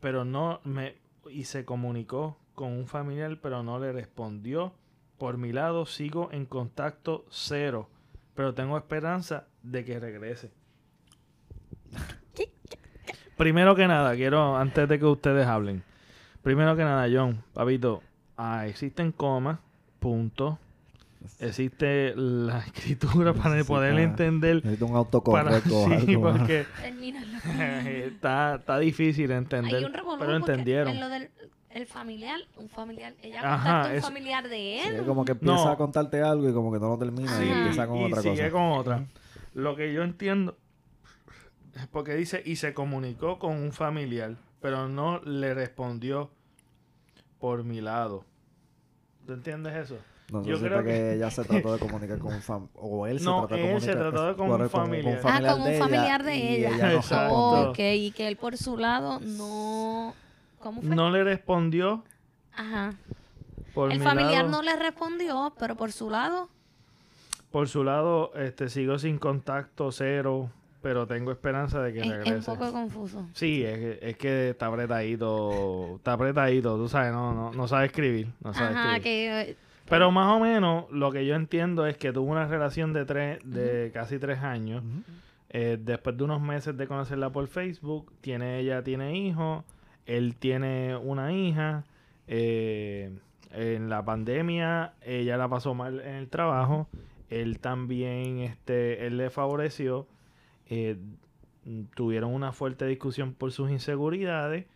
[0.00, 0.96] pero no me
[1.30, 4.74] y se comunicó con un familiar, pero no le respondió
[5.18, 7.88] por mi lado sigo en contacto cero,
[8.34, 10.50] pero tengo esperanza de que regrese.
[13.36, 15.82] Primero que nada, quiero, antes de que ustedes hablen,
[16.42, 18.02] primero que nada, John, papito,
[18.36, 19.58] ah, existen comas,
[19.98, 20.58] punto.
[21.40, 24.56] Existe la escritura para poder entender.
[24.56, 25.86] Necesito un autocorrecto.
[26.06, 26.66] sí, porque
[28.06, 29.90] está, está difícil entender.
[30.18, 30.94] pero entendieron
[31.74, 35.04] el familiar, un familiar, ella Ajá, un familiar de él.
[35.04, 38.04] como que empieza a contarte algo y como que no lo termina y empieza con
[38.04, 38.50] otra sigue cosa.
[38.52, 39.04] con otra.
[39.54, 40.56] Lo que yo entiendo
[41.74, 46.30] es porque dice y se comunicó con un familiar, pero no le respondió
[47.38, 48.24] por mi lado.
[49.26, 49.98] ¿Tú entiendes eso?
[50.30, 50.88] No Yo creo que...
[50.90, 52.68] que- ella se trató de comunicar con un fam...
[52.74, 55.20] O él se No, trató de él se comunicar trató de con un con- familiar.
[55.24, 56.70] Ah, con un de familiar de y ella.
[56.70, 57.24] no Exacto.
[57.34, 57.70] respondió.
[57.70, 60.14] ok, y que él por su lado no...
[60.64, 60.96] ¿Cómo fue?
[60.96, 62.02] No le respondió
[62.56, 62.94] Ajá.
[63.74, 64.48] por El mi familiar lado.
[64.50, 66.48] no le respondió, pero por su lado...
[67.52, 70.50] Por su lado, este, sigo sin contacto, cero,
[70.82, 72.50] pero tengo esperanza de que Es, es regrese.
[72.50, 73.28] un poco confuso.
[73.32, 77.86] Sí, es que, es que está apretadito, está apretadito, tú sabes, no, no, no sabe
[77.86, 79.02] escribir, no sabe Ajá, escribir.
[79.02, 79.50] que...
[79.52, 79.56] eh,
[79.88, 83.38] Pero más o menos lo que yo entiendo es que tuvo una relación de tres,
[83.44, 84.82] de casi tres años.
[85.50, 89.62] Eh, después de unos meses de conocerla por Facebook, tiene ella tiene hijos,
[90.06, 91.84] él tiene una hija.
[92.26, 93.10] eh,
[93.50, 96.88] en la pandemia ella la pasó mal en el trabajo.
[97.30, 100.06] Él también, este, él le favoreció.
[100.68, 100.96] eh,
[101.94, 104.66] tuvieron una fuerte discusión por sus inseguridades.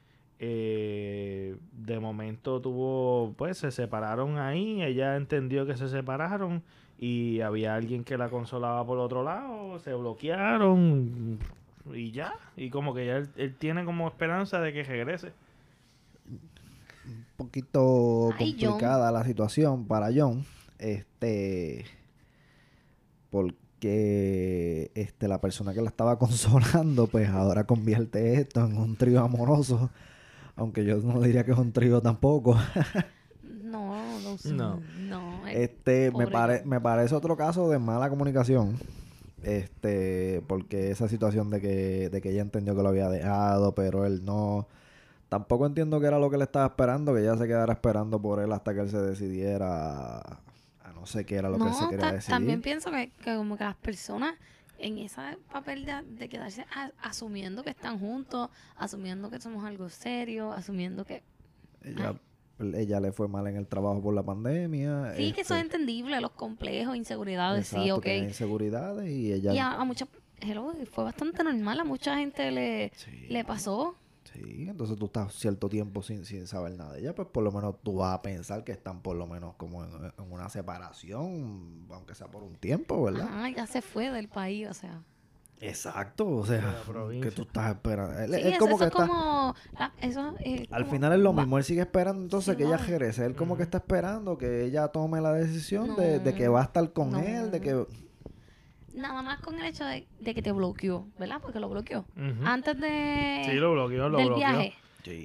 [0.41, 4.83] eh, de momento tuvo, pues se separaron ahí.
[4.83, 6.63] Ella entendió que se separaron
[6.99, 11.39] y había alguien que la consolaba por otro lado, se bloquearon
[11.95, 12.33] y ya.
[12.57, 15.33] Y como que ya él, él tiene como esperanza de que regrese.
[17.07, 18.71] un poquito Ay, John.
[18.73, 20.45] complicada la situación para John.
[20.79, 21.85] Este.
[23.31, 29.21] Porque este, la persona que la estaba consolando, pues ahora convierte esto en un trío
[29.23, 29.91] amoroso.
[30.57, 32.57] Aunque yo no diría que es un trío tampoco.
[33.69, 34.51] No, no sé.
[34.55, 34.81] No.
[34.99, 35.47] No.
[35.47, 38.79] eh, Este, me, pare- me parece otro caso de mala comunicación.
[39.43, 44.05] Este, porque esa situación de que, de que ella entendió que lo había dejado, pero
[44.05, 44.67] él no.
[45.29, 48.41] Tampoco entiendo que era lo que le estaba esperando, que ella se quedara esperando por
[48.41, 51.89] él hasta que él se decidiera a no sé qué era lo que él se
[51.89, 52.31] quería decidir.
[52.31, 54.35] también pienso que, que como que las personas
[54.79, 55.21] en ese
[55.53, 61.05] papel de, de quedarse a- asumiendo que están juntos, asumiendo que somos algo serio, asumiendo
[61.05, 61.23] que...
[61.83, 62.15] Ella,
[62.61, 65.15] ella le fue mal en el trabajo por la pandemia.
[65.17, 68.03] Sí, que eso es este, entendible, los complejos, inseguridades, sí, ok.
[68.03, 69.55] tenía inseguridades y ella...
[69.55, 70.09] Y a, a muchas...
[70.41, 73.27] hello, fue bastante normal, a mucha gente le, Sí.
[73.29, 73.95] le pasó.
[74.33, 77.51] Sí, entonces tú estás cierto tiempo sin, sin saber nada de ella, pues por lo
[77.51, 81.87] menos tú vas a pensar que están por lo menos como en, en una separación,
[81.91, 83.23] aunque sea por un tiempo, ¿verdad?
[83.27, 85.03] Ajá, ya se fue del país, o sea.
[85.61, 86.63] Exacto, o sea,
[87.21, 88.19] que tú estás esperando.
[88.19, 89.55] Él- Sí, él eso, como eso que es está, como...
[89.77, 92.65] ah, eso es al como- final es lo mismo, él sigue esperando entonces Sí, que
[92.65, 96.47] ella regrese, él como que está esperando que ella tome la decisión de, de que
[96.49, 97.19] va a estar con no.
[97.21, 97.87] él, de que...
[98.95, 101.39] Nada más con el hecho de, de que te bloqueó, ¿verdad?
[101.41, 102.05] Porque lo bloqueó.
[102.45, 103.43] Antes de...
[103.47, 104.37] Sí, lo bloqueó, lo del bloqueó.
[104.49, 104.75] viaje.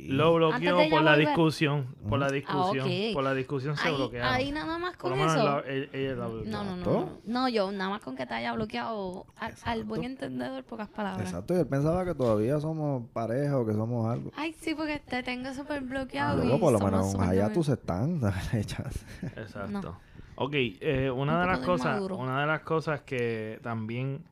[0.07, 2.35] Lo bloqueó por la discusión, por la Ujú.
[2.35, 4.33] discusión, por la discusión se Ahí, bloquearon.
[4.33, 5.43] ahí nada más con eso.
[5.43, 6.51] la- ella, ella la bloqueó.
[6.51, 7.09] No, no, no, no.
[7.25, 9.25] No, yo nada más con que te haya bloqueado
[9.65, 11.27] al, buen entendedor, pocas palabras.
[11.27, 14.31] Exacto, y él pensaba que todavía somos pareja o que somos algo.
[14.35, 16.37] Ay, sí, porque te tengo súper bloqueado.
[16.37, 18.21] Luego y por lo menos allá tú se están.
[18.53, 19.81] Exacto.
[19.81, 19.97] No.
[20.35, 24.23] Ok, eh, una Un de las cosas, una de las cosas que también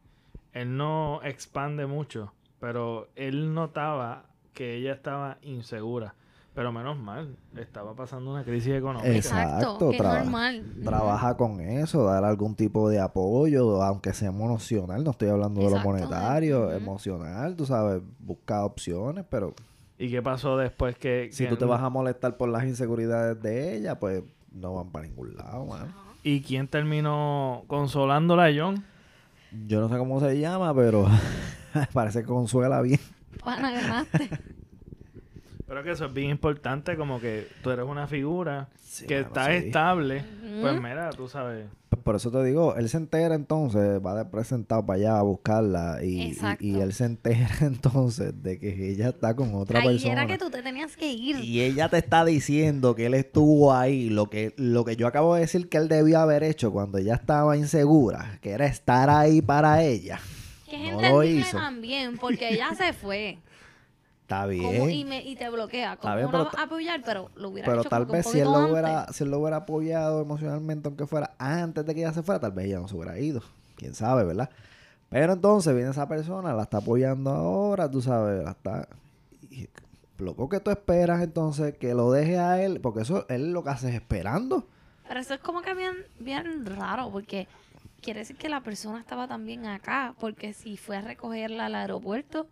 [0.54, 6.16] él no expande mucho, pero él notaba que ella estaba insegura.
[6.54, 9.16] Pero menos mal, estaba pasando una crisis económica.
[9.16, 10.66] Exacto, que traba- normal.
[10.84, 15.70] Trabaja con eso, dar algún tipo de apoyo, aunque sea emocional, no estoy hablando de
[15.70, 19.54] lo monetario, emocional, tú sabes, busca opciones, pero
[19.98, 21.30] ¿Y qué pasó después que...
[21.32, 24.90] si que- tú te vas a molestar por las inseguridades de ella, pues no van
[24.90, 25.94] para ningún lado, man.
[26.22, 28.84] ¿Y quién terminó consolándola a John?
[29.68, 31.06] Yo no sé cómo se llama, pero
[31.94, 33.00] parece que consuela bien.
[33.44, 34.30] Pana, ganaste.
[35.68, 39.46] Pero que eso es bien importante, como que tú eres una figura Sí, que está
[39.46, 39.54] sí.
[39.54, 40.22] estable.
[40.62, 41.66] Pues mira, tú sabes.
[42.04, 46.04] Por eso te digo, él se entera entonces, va de presentado para allá a buscarla
[46.04, 50.12] y, y él se entera entonces de que ella está con otra Ahí persona.
[50.14, 51.38] era que tú te tenías que ir.
[51.42, 55.36] Y ella te está diciendo que él estuvo ahí, lo que, lo que yo acabo
[55.36, 59.42] de decir que él debió haber hecho cuando ella estaba insegura, que era estar ahí
[59.42, 60.20] para ella.
[60.72, 61.58] Que es no lo hizo.
[61.58, 63.38] también, porque ella se fue.
[64.22, 65.10] Está Como- y, bien.
[65.10, 65.98] me, y te bloquea.
[65.98, 68.46] Como bien, pero vas a apoyar, pero lo hubiera Pero hecho tal vez si él,
[68.46, 72.24] lo hubiera, si él lo hubiera apoyado emocionalmente, aunque fuera antes de que ella se
[72.24, 73.42] fuera, tal vez ella no se hubiera ido.
[73.76, 74.50] Quién sabe, ¿verdad?
[75.10, 78.88] Pero entonces viene esa persona, la está apoyando ahora, tú sabes, la está...
[79.50, 79.68] y
[80.18, 83.72] Loco que tú esperas entonces que lo deje a él, porque eso él lo que
[83.72, 84.68] hace es esperando.
[85.08, 87.48] Pero eso es como que bien, bien raro, porque
[88.02, 92.48] quiere decir que la persona estaba también acá, porque si fue a recogerla al aeropuerto,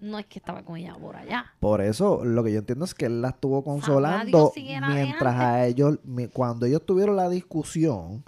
[0.00, 1.46] no es que estaba con ella por allá.
[1.60, 4.52] Por eso lo que yo entiendo es que él la estuvo consolando
[4.88, 5.98] mientras a ellos,
[6.32, 8.24] cuando ellos tuvieron la discusión,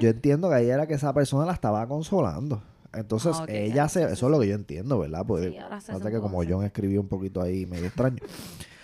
[0.00, 2.62] yo entiendo que ahí era que esa persona la estaba consolando.
[2.92, 5.24] Entonces Ah, ella se, eso es lo que yo entiendo, ¿verdad?
[5.26, 6.42] Pues Sí, ahora pasa que como.
[6.48, 8.18] John escribió un poquito ahí medio extraño.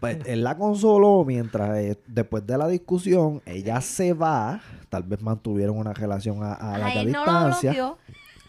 [0.00, 5.20] Pues él la consoló mientras eh, después de la discusión ella se va, tal vez
[5.22, 7.70] mantuvieron una relación a, a A larga él no lo distancia.
[7.72, 7.98] bloqueó.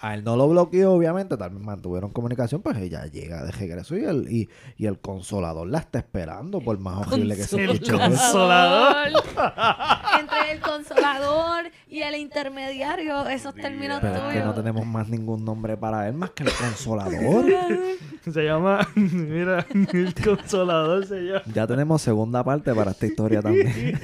[0.04, 3.96] A él no lo bloqueó, obviamente, tal vez mantuvieron comunicación, pues ella llega de regreso
[3.96, 7.80] y el, y, y el consolador la está esperando, por más horrible que se El
[7.80, 9.08] consolador.
[10.20, 15.46] Entre el consolador y el intermediario, esos términos Pero es que no tenemos más ningún
[15.46, 17.46] nombre para él más que el consolador.
[18.30, 21.44] Se llama, mira, el consolador se llama.
[21.54, 24.00] ya tenemos segunda parte para esta historia también.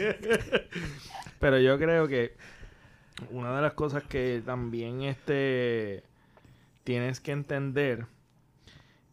[1.39, 2.35] Pero yo creo que
[3.31, 6.03] una de las cosas que también este
[6.83, 8.05] tienes que entender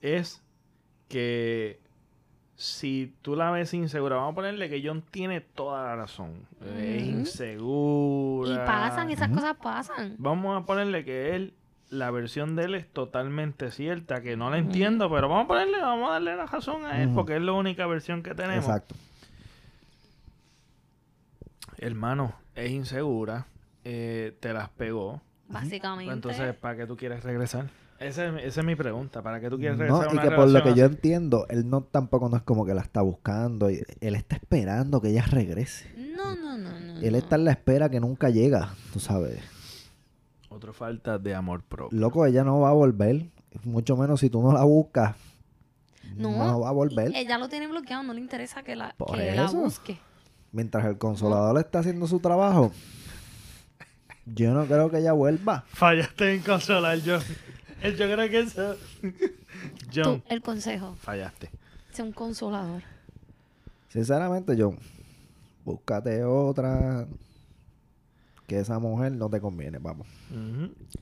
[0.01, 0.43] es
[1.09, 1.79] que
[2.57, 6.47] si tú la ves insegura, vamos a ponerle que John tiene toda la razón.
[6.79, 8.51] Es insegura.
[8.51, 10.15] Y pasan, esas cosas pasan.
[10.19, 11.53] Vamos a ponerle que él,
[11.91, 15.79] la versión de él es totalmente cierta, que no la entiendo, pero vamos a ponerle,
[15.81, 18.65] vamos a darle la razón a él, porque es la única versión que tenemos.
[18.65, 18.95] Exacto.
[21.77, 23.47] Hermano, es insegura,
[23.89, 25.23] eh, te las pegó.
[25.49, 26.13] Básicamente.
[26.13, 27.71] Entonces, ¿para qué tú quieres regresar?
[28.01, 29.23] Esa es, esa es mi pregunta.
[29.23, 31.71] ¿Para qué tú quieres No, regresar a y que por lo que yo entiendo, él
[31.71, 33.69] no tampoco no es como que la está buscando.
[33.69, 35.95] Él está esperando que ella regrese.
[36.17, 36.99] no, no, no, no.
[37.01, 37.19] Él no.
[37.19, 39.41] está en la espera que nunca llega, tú sabes.
[40.49, 41.97] Otra falta de amor propio.
[41.97, 43.27] Loco, ella no va a volver.
[43.63, 45.15] Mucho menos si tú no la buscas.
[46.17, 47.13] No, No, va a volver.
[47.15, 49.99] Ella lo tiene bloqueado, no le interesa que la, Por que la busque.
[50.51, 52.73] Mientras el consolador está haciendo su trabajo,
[54.27, 55.65] yo no creo que ella vuelva.
[55.69, 57.23] Fallaste en consolar, John.
[57.83, 58.77] Yo creo que eso...
[59.95, 61.51] John, Tú, el consejo, fallaste.
[61.93, 62.83] sea un consolador.
[63.89, 64.79] Sinceramente, John,
[65.65, 67.07] búscate otra.
[68.47, 70.07] Que esa mujer no te conviene, vamos.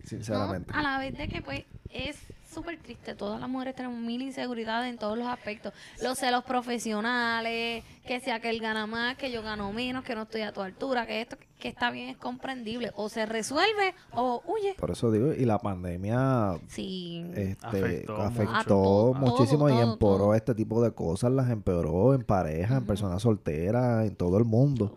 [0.04, 0.72] Sinceramente.
[0.72, 2.16] No, a la vez de que pues es
[2.50, 3.14] súper triste.
[3.14, 5.72] Todas las mujeres tenemos mil inseguridades en todos los aspectos.
[6.02, 10.22] Los celos profesionales, que sea que él gana más, que yo gano menos, que no
[10.22, 12.92] estoy a tu altura, que esto que está bien es comprendible.
[12.96, 14.74] O se resuelve o huye.
[14.78, 17.24] Por eso digo, y la pandemia Sí.
[17.34, 18.56] este, Afectó afectó, mucho.
[18.56, 20.34] A todo, muchísimo y empeoró todo.
[20.34, 24.94] este tipo de cosas, las empeoró en pareja, en personas solteras, en todo el mundo.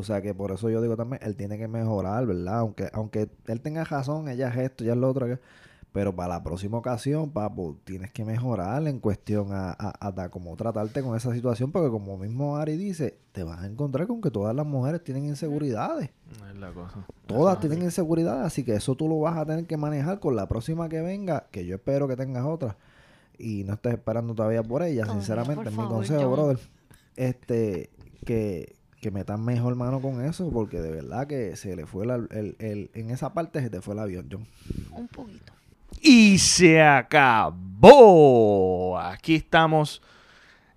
[0.00, 2.58] O sea que por eso yo digo también, él tiene que mejorar, ¿verdad?
[2.58, 5.26] Aunque, aunque él tenga razón, ella es esto, ella es lo otro.
[5.26, 5.38] que-
[5.92, 10.54] Pero para la próxima ocasión, papo, tienes que mejorar en cuestión a, a, a cómo
[10.54, 14.30] tratarte con esa situación, porque como mismo Ari dice, te vas a encontrar con que
[14.30, 16.10] todas las mujeres tienen inseguridades.
[16.50, 17.06] Es la cosa.
[17.26, 17.86] Todas Eso tienen así.
[17.86, 21.00] inseguridades, así que eso tú lo vas a tener que manejar con la próxima que
[21.00, 22.76] venga, que yo espero que tengas otra.
[23.38, 26.58] Y no estés esperando todavía por ella, sinceramente, por es mi favor, consejo, brother.
[27.16, 27.88] Este,
[28.26, 28.75] que,
[29.06, 32.56] que metas mejor mano con eso, porque de verdad que se le fue la- el,
[32.58, 34.46] el- en esa parte se te fue el avión, John.
[34.90, 35.52] Un poquito.
[36.02, 36.82] Y se
[37.86, 38.98] acabó.
[38.98, 40.02] Aquí estamos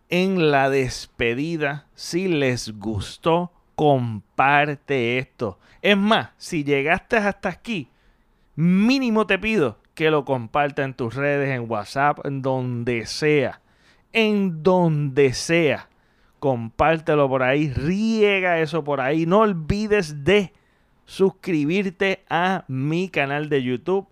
[0.10, 1.88] en la despedida.
[1.96, 5.58] Si les gustó, comparte esto.
[5.82, 7.90] Es más, si llegaste hasta aquí,
[8.56, 13.62] mínimo te pido que lo compartas en tus redes, en WhatsApp, en donde sea.
[14.14, 15.89] En donde sea.
[16.40, 19.26] Compártelo por ahí, riega eso por ahí.
[19.26, 20.54] No olvides de
[21.06, 24.08] suscribirte a mi canal de YouTube.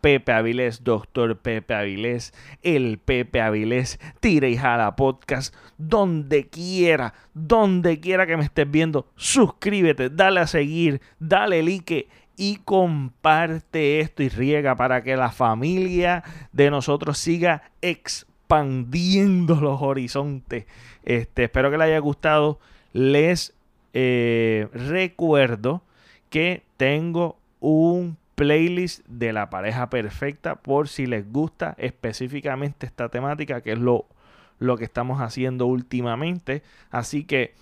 [0.00, 7.98] Pepe Avilés, Doctor Pepe Avilés, el Pepe Avilés, Tira y Jala Podcast, donde quiera, donde
[7.98, 14.28] quiera que me estés viendo, suscríbete, dale a seguir, dale like y comparte esto y
[14.28, 17.62] riega para que la familia de nosotros siga
[18.48, 20.64] expandiendo los horizontes.
[21.04, 22.58] Este, espero que les haya gustado.
[22.92, 23.54] Les
[23.92, 25.82] eh, recuerdo
[26.30, 33.60] que tengo un playlist de la pareja perfecta por si les gusta específicamente esta temática
[33.62, 34.06] que es lo,
[34.58, 37.54] lo que estamos haciendo últimamente así que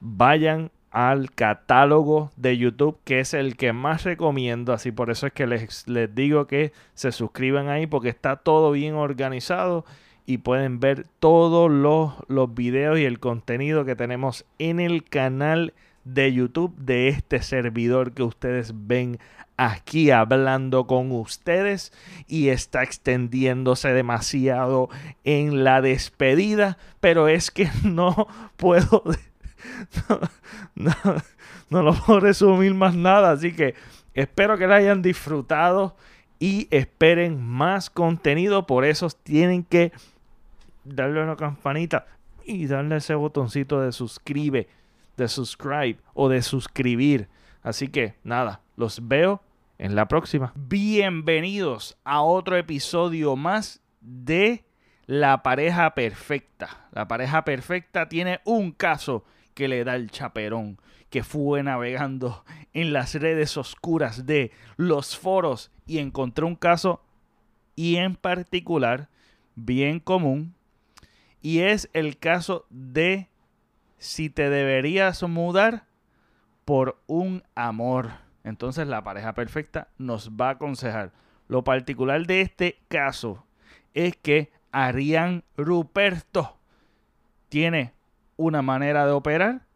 [0.00, 5.32] vayan al catálogo de YouTube que es el que más recomiendo así por eso es
[5.32, 9.86] que les, les digo que se suscriban ahí porque está todo bien organizado
[10.26, 15.74] y pueden ver todos los, los videos y el contenido que tenemos en el canal
[16.04, 19.18] de YouTube de este servidor que ustedes ven
[19.56, 21.92] aquí hablando con ustedes
[22.26, 24.88] y está extendiéndose demasiado
[25.24, 29.04] en la despedida, pero es que no puedo
[30.74, 30.96] no,
[31.70, 33.74] no, lo puedo resumir más nada, así que
[34.14, 35.96] espero que la hayan disfrutado
[36.40, 39.92] y esperen más contenido, por eso tienen que
[40.84, 42.06] darle a la campanita
[42.44, 44.68] y darle ese botoncito de suscribe,
[45.16, 47.28] de subscribe o de suscribir.
[47.62, 49.42] Así que nada, los veo
[49.78, 50.52] en la próxima.
[50.56, 54.64] Bienvenidos a otro episodio más de
[55.06, 56.88] la pareja perfecta.
[56.92, 59.24] La pareja perfecta tiene un caso
[59.54, 60.78] que le da el chaperón,
[61.10, 67.02] que fue navegando en las redes oscuras de los foros y encontró un caso
[67.76, 69.08] y en particular
[69.54, 70.54] bien común
[71.42, 73.28] y es el caso de
[73.98, 75.84] si te deberías mudar
[76.64, 78.10] por un amor.
[78.44, 81.12] Entonces la pareja perfecta nos va a aconsejar.
[81.48, 83.44] Lo particular de este caso
[83.92, 86.58] es que Arián Ruperto
[87.48, 87.92] tiene
[88.36, 89.66] una manera de operar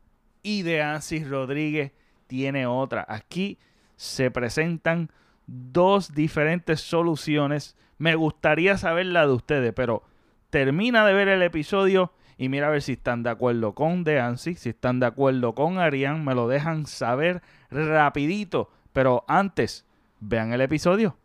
[0.42, 1.92] y de Ansis Rodríguez
[2.26, 3.04] tiene otra.
[3.08, 3.58] Aquí
[3.96, 5.10] se presentan
[5.46, 7.76] dos diferentes soluciones.
[7.98, 10.02] Me gustaría saber la de ustedes, pero
[10.56, 14.54] termina de ver el episodio y mira a ver si están de acuerdo con Deancy,
[14.54, 18.70] si están de acuerdo con Arián, me lo dejan saber rapidito.
[18.94, 19.84] Pero antes,
[20.18, 21.18] vean el episodio.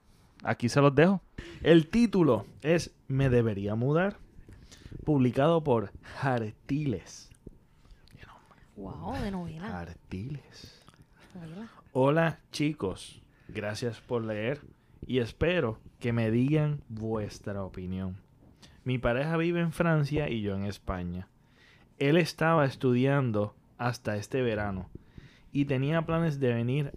[0.44, 1.22] Aquí se los dejo.
[1.64, 4.18] El título es Me debería mudar,
[5.06, 7.30] publicado por Jartiles.
[8.76, 9.70] Wow, de novela.
[9.70, 10.84] Jartiles.
[11.34, 11.70] novela.
[11.94, 14.60] Hola chicos, gracias por leer
[15.08, 18.18] y espero que me digan vuestra opinión.
[18.84, 21.28] Mi pareja vive en Francia y yo en España.
[22.00, 24.90] Él estaba estudiando hasta este verano
[25.52, 26.92] y tenía planes de venir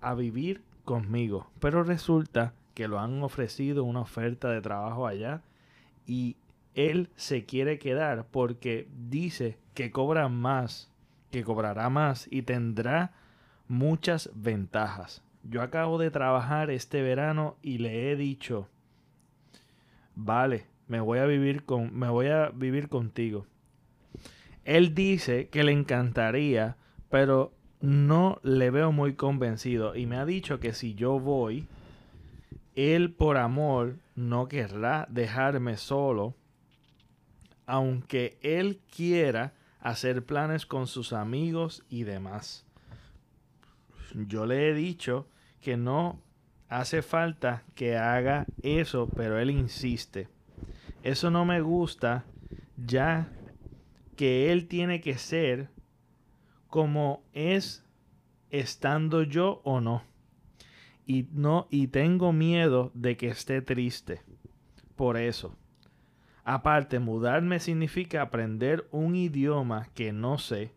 [0.00, 5.42] a vivir conmigo, pero resulta que lo han ofrecido una oferta de trabajo allá
[6.06, 6.36] y
[6.74, 10.92] él se quiere quedar porque dice que cobra más,
[11.30, 13.12] que cobrará más y tendrá
[13.66, 15.24] muchas ventajas.
[15.42, 18.68] Yo acabo de trabajar este verano y le he dicho,
[20.14, 23.46] vale, me voy a vivir con, me voy a vivir contigo.
[24.64, 26.76] Él dice que le encantaría,
[27.08, 31.68] pero no le veo muy convencido y me ha dicho que si yo voy,
[32.74, 36.34] él por amor no querrá dejarme solo,
[37.66, 42.66] aunque él quiera hacer planes con sus amigos y demás.
[44.26, 45.28] Yo le he dicho
[45.60, 46.20] que no
[46.68, 50.26] hace falta que haga eso, pero él insiste.
[51.02, 52.24] Eso no me gusta,
[52.76, 53.28] ya
[54.16, 55.70] que él tiene que ser
[56.68, 57.84] como es
[58.50, 60.02] estando yo o no.
[61.06, 64.22] Y no y tengo miedo de que esté triste.
[64.94, 65.56] Por eso.
[66.44, 70.72] Aparte, mudarme significa aprender un idioma que no sé,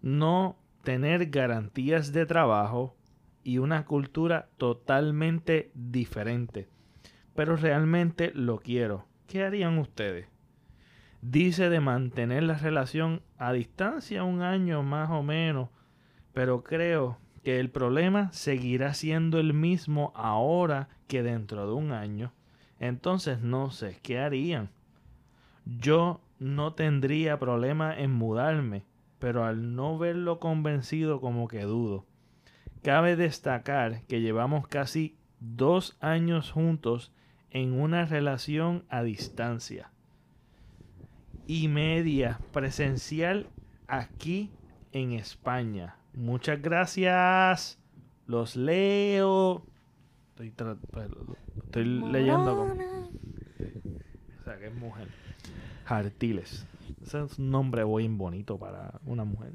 [0.00, 2.94] no tener garantías de trabajo
[3.42, 6.68] y una cultura totalmente diferente.
[7.34, 9.06] Pero realmente lo quiero.
[9.32, 10.26] ¿Qué harían ustedes?
[11.22, 15.70] Dice de mantener la relación a distancia un año más o menos,
[16.34, 22.34] pero creo que el problema seguirá siendo el mismo ahora que dentro de un año.
[22.78, 24.68] Entonces no sé qué harían.
[25.64, 28.84] Yo no tendría problema en mudarme,
[29.18, 32.04] pero al no verlo convencido como que dudo.
[32.82, 37.14] Cabe destacar que llevamos casi dos años juntos
[37.52, 39.90] en una relación a distancia
[41.46, 43.46] y media presencial
[43.88, 44.50] aquí
[44.92, 45.96] en España.
[46.14, 47.78] Muchas gracias.
[48.26, 49.66] Los leo.
[50.30, 50.54] Estoy,
[51.64, 52.72] estoy leyendo como...
[52.72, 55.08] O sea, que es mujer.
[55.84, 56.66] Jartiles.
[57.02, 59.52] Ese es un nombre bien bonito para una mujer.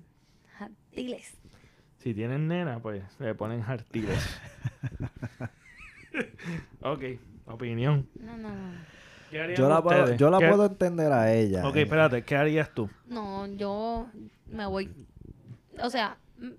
[0.60, 1.36] Jartiles.
[1.98, 4.40] Si tienen nena, pues le ponen Jartiles.
[6.82, 7.04] ok,
[7.54, 8.08] opinión.
[8.20, 8.72] No, no, no.
[9.30, 10.20] ¿Qué harían Yo la, puedo, ustedes?
[10.20, 11.68] yo la ¿Qué- puedo entender a ella.
[11.68, 11.82] Ok, eh.
[11.82, 12.90] espérate, ¿qué harías tú?
[13.08, 14.08] No, yo
[14.48, 14.90] me voy.
[15.84, 16.52] O sea, mm,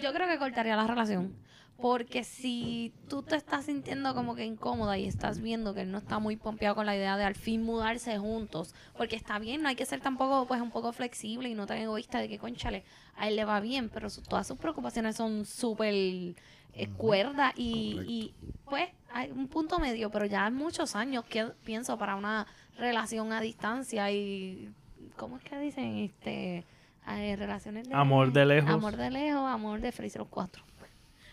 [0.00, 1.34] yo creo que cortaría la relación.
[1.76, 5.98] Porque si tú te estás sintiendo como que incómoda y estás viendo que él no
[5.98, 9.68] está muy pompeado con la idea de al fin mudarse juntos, porque está bien, no
[9.68, 12.84] hay que ser tampoco pues un poco flexible y no tan egoísta de que, conchale,
[13.16, 16.36] a él le va bien, pero su- todas sus preocupaciones son súper
[16.76, 18.34] eh, cuerdas y, y,
[18.68, 22.46] pues hay un punto medio, pero ya en muchos años que pienso para una
[22.78, 24.70] relación a distancia y
[25.16, 25.98] ¿cómo es que dicen?
[25.98, 26.64] Este
[27.06, 28.70] eh, relaciones de Amor de lejos.
[28.70, 30.62] Amor de lejos, amor de Freezer los cuatro.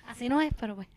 [0.08, 0.88] Así no es, pero pues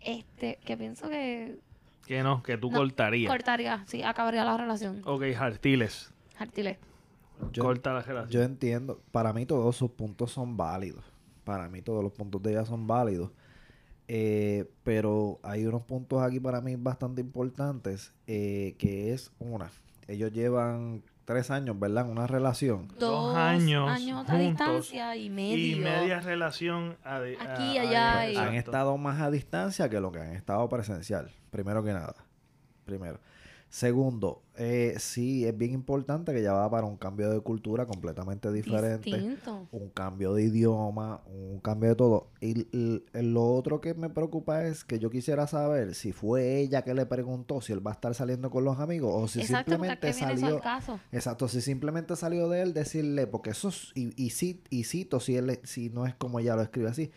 [0.00, 1.58] este que pienso que
[2.06, 3.30] Que no, que tú No, cortarías.
[3.30, 5.02] cortaría, sí, acabaría la relación.
[5.04, 6.10] ok, Jartiles.
[6.38, 6.78] Artile.
[7.52, 8.30] Yo- Corta la relación.
[8.30, 9.00] Yo entiendo.
[9.12, 11.04] Para mí todos sus puntos son válidos.
[11.44, 13.30] Para mí todos los puntos de ella son válidos.
[14.08, 18.12] Eh, pero hay unos puntos aquí para mí bastante importantes.
[18.26, 19.70] eh, que es una.
[20.08, 22.04] Ellos llevan tres años, ¿verdad?
[22.06, 22.88] En una relación.
[22.98, 25.76] Dos años a juntos distancia y medio.
[25.76, 29.30] y media relación a de- a- Aquí, a- allá a- y- Han estado más a
[29.30, 31.30] distancia que lo que han estado presencial.
[31.50, 32.14] Primero que nada.
[32.84, 33.18] Primero.
[33.74, 38.52] Segundo, eh, sí, es bien importante que ya va para un cambio de cultura completamente
[38.52, 39.10] diferente.
[39.10, 39.66] Distinto.
[39.72, 42.28] Un cambio de idioma, un cambio de todo.
[42.40, 42.68] Y
[43.14, 47.04] lo otro que me preocupa es que yo quisiera saber si fue ella que le
[47.04, 50.46] preguntó si él va a estar saliendo con los amigos o si Exacto, simplemente salió...
[50.54, 51.00] al caso.
[51.10, 54.32] Exacto, si simplemente salió de él decirle, porque eso es, y, y,
[54.70, 57.10] y cito si él si no es como ella lo escribe así,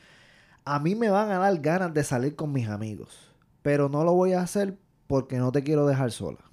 [0.65, 3.31] a mí me van a dar ganas de salir con mis amigos,
[3.61, 6.46] pero no lo voy a hacer porque no te quiero dejar sola.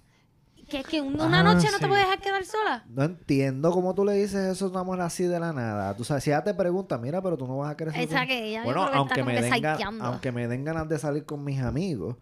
[0.75, 1.81] Que, que un- una Ah, noche no sí.
[1.81, 2.85] te puedes dejar quedar sola.
[2.89, 5.95] No entiendo cómo tú le dices eso a un amor así de la nada.
[5.95, 8.19] Tú sabes, si ella te pregunta, mira, pero tú no vas a querer salir Esa
[8.21, 8.27] con-".
[8.29, 10.05] que ella Bueno, aunque me, den ga- psycheando.
[10.05, 12.17] aunque me den ganas de salir con mis amigos,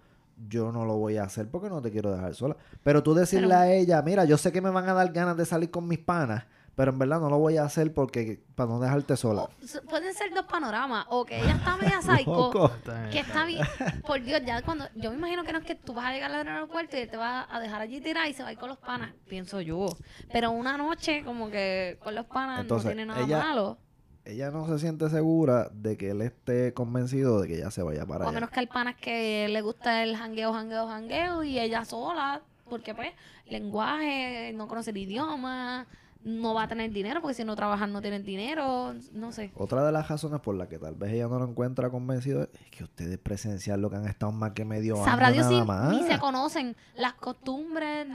[0.49, 2.57] yo no lo voy a hacer porque no te quiero dejar sola.
[2.83, 5.37] Pero tú decirle Pero- a ella, mira, yo sé que me van a dar ganas
[5.37, 6.45] de salir con mis panas,
[6.75, 9.43] pero en verdad no lo voy a hacer porque para no dejarte sola.
[9.43, 11.07] O- s- pueden ser dos panoramas.
[11.11, 12.71] O que ella está media psycho.
[13.11, 13.63] Que está bien.
[14.07, 14.87] Por Dios, ya cuando.
[14.95, 17.11] Yo me imagino que no es que tú vas a llegar al aeropuerto y él
[17.11, 19.13] te va a dejar allí tirar y se va a ir con los panas.
[19.29, 19.87] Pienso yo.
[20.33, 23.79] Pero una noche, como que con los panas Entonces, no tiene nada ella- malo.
[24.25, 28.07] Ella no se siente segura de que él esté convencido de que ella se vaya
[28.07, 28.35] para O a allá.
[28.37, 32.41] menos que al panas que le gusta el jangueo, jangueo, jangueo y ella sola.
[32.71, 33.11] Porque, pues,
[33.47, 35.87] lenguaje, no conoce el idioma,
[36.25, 38.95] no va a tener dinero porque si no trabajan no tienen dinero.
[39.13, 39.53] No sé.
[39.55, 42.71] Otra de las razones por las que tal vez ella no lo encuentra convencido es
[42.71, 45.65] que ustedes presencian lo que han estado más que medio Sabrá año Dios si nada
[45.65, 45.93] más.
[45.95, 48.07] ni se conocen las costumbres.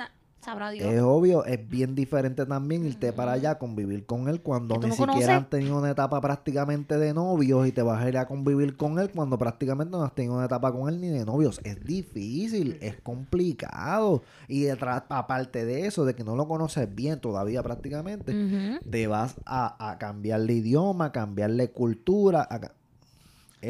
[0.41, 0.91] Sabrá Dios.
[0.93, 5.37] Es obvio, es bien diferente también irte para allá, convivir con él cuando ni siquiera
[5.37, 8.99] han tenido una etapa prácticamente de novios y te vas a ir a convivir con
[8.99, 11.59] él cuando prácticamente no has tenido una etapa con él ni de novios.
[11.63, 14.23] Es difícil, es complicado.
[14.47, 19.35] Y detrás, aparte de eso, de que no lo conoces bien todavía prácticamente, te vas
[19.45, 22.47] a, a cambiarle idioma, cambiarle cultura.
[22.49, 22.76] a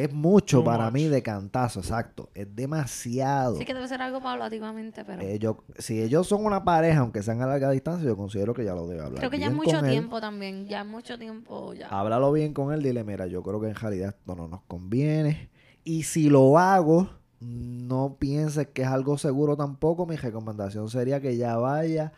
[0.04, 0.94] es mucho Too para much.
[0.94, 2.30] mí de cantazo, exacto.
[2.34, 3.58] Es demasiado.
[3.58, 7.42] Sí que debe ser algo paulativamente, pero Ellos, si ellos son una pareja, aunque sean
[7.42, 9.20] a larga distancia, yo considero que ya lo debe hablar.
[9.20, 9.90] creo que ya es mucho él.
[9.90, 10.68] tiempo también.
[10.68, 11.88] Ya es mucho tiempo ya.
[11.88, 15.50] Háblalo bien con él, dile, mira, yo creo que en realidad esto no nos conviene.
[15.84, 20.06] Y si lo hago, no pienses que es algo seguro tampoco.
[20.06, 22.12] Mi recomendación sería que ya vaya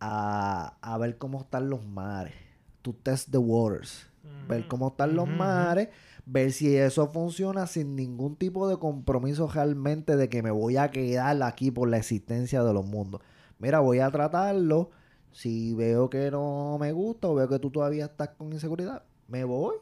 [0.00, 2.34] a, a ver cómo están los mares.
[2.82, 4.06] To test the waters.
[4.48, 5.88] Ver cómo están los mares.
[6.26, 10.90] Ver si eso funciona sin ningún tipo de compromiso realmente de que me voy a
[10.90, 13.20] quedar aquí por la existencia de los mundos.
[13.58, 14.90] Mira, voy a tratarlo.
[15.32, 19.44] Si veo que no me gusta o veo que tú todavía estás con inseguridad, me
[19.44, 19.76] voy.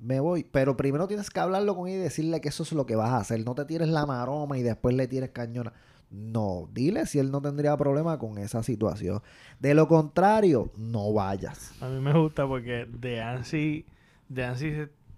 [0.00, 0.44] Me voy.
[0.44, 3.10] Pero primero tienes que hablarlo con ella y decirle que eso es lo que vas
[3.10, 3.44] a hacer.
[3.44, 5.72] No te tires la maroma y después le tires cañona.
[6.10, 9.20] No, dile si él no tendría problema con esa situación.
[9.58, 11.72] De lo contrario, no vayas.
[11.80, 13.86] A mí me gusta porque de Ansi,
[14.28, 14.72] de Ansi,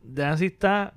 [0.06, 0.94] de Ansi está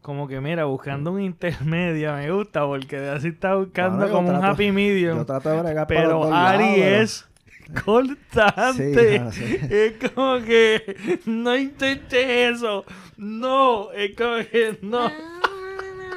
[0.00, 2.12] como que, mira, buscando un intermedio.
[2.14, 5.18] Me gusta porque de Ansi está buscando como un happy medium.
[5.18, 7.28] Yo trato de bregar para los Pero Ari lados, pero- es
[7.84, 9.30] cortante.
[9.32, 9.58] Sí, sí.
[9.70, 12.26] Es como que no intentes
[12.56, 12.84] eso.
[13.16, 15.06] No, es como que no.
[15.06, 15.12] Ah,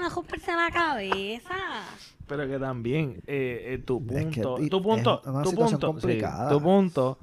[0.02, 1.56] no romperse la cabeza.
[2.28, 5.96] Pero que también eh, eh, tu Es que punto, tu punto, es una tu punto,
[6.00, 7.20] sí, tu punto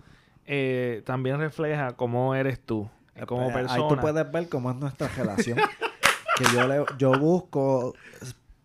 [0.47, 2.89] eh, también refleja cómo eres tú
[3.27, 3.83] como Pues, persona.
[3.83, 5.59] Ahí tú puedes ver cómo es nuestra relación.
[6.39, 7.95] que yo le, yo busco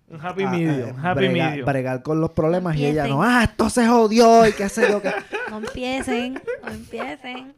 [0.09, 1.65] Un happy a- medium, a- un happy brega- medium.
[1.65, 5.01] bregar con los problemas y ella no, ah, esto se jodió y qué sé yo
[5.01, 5.11] qué.
[5.49, 7.55] No empiecen, no empiecen.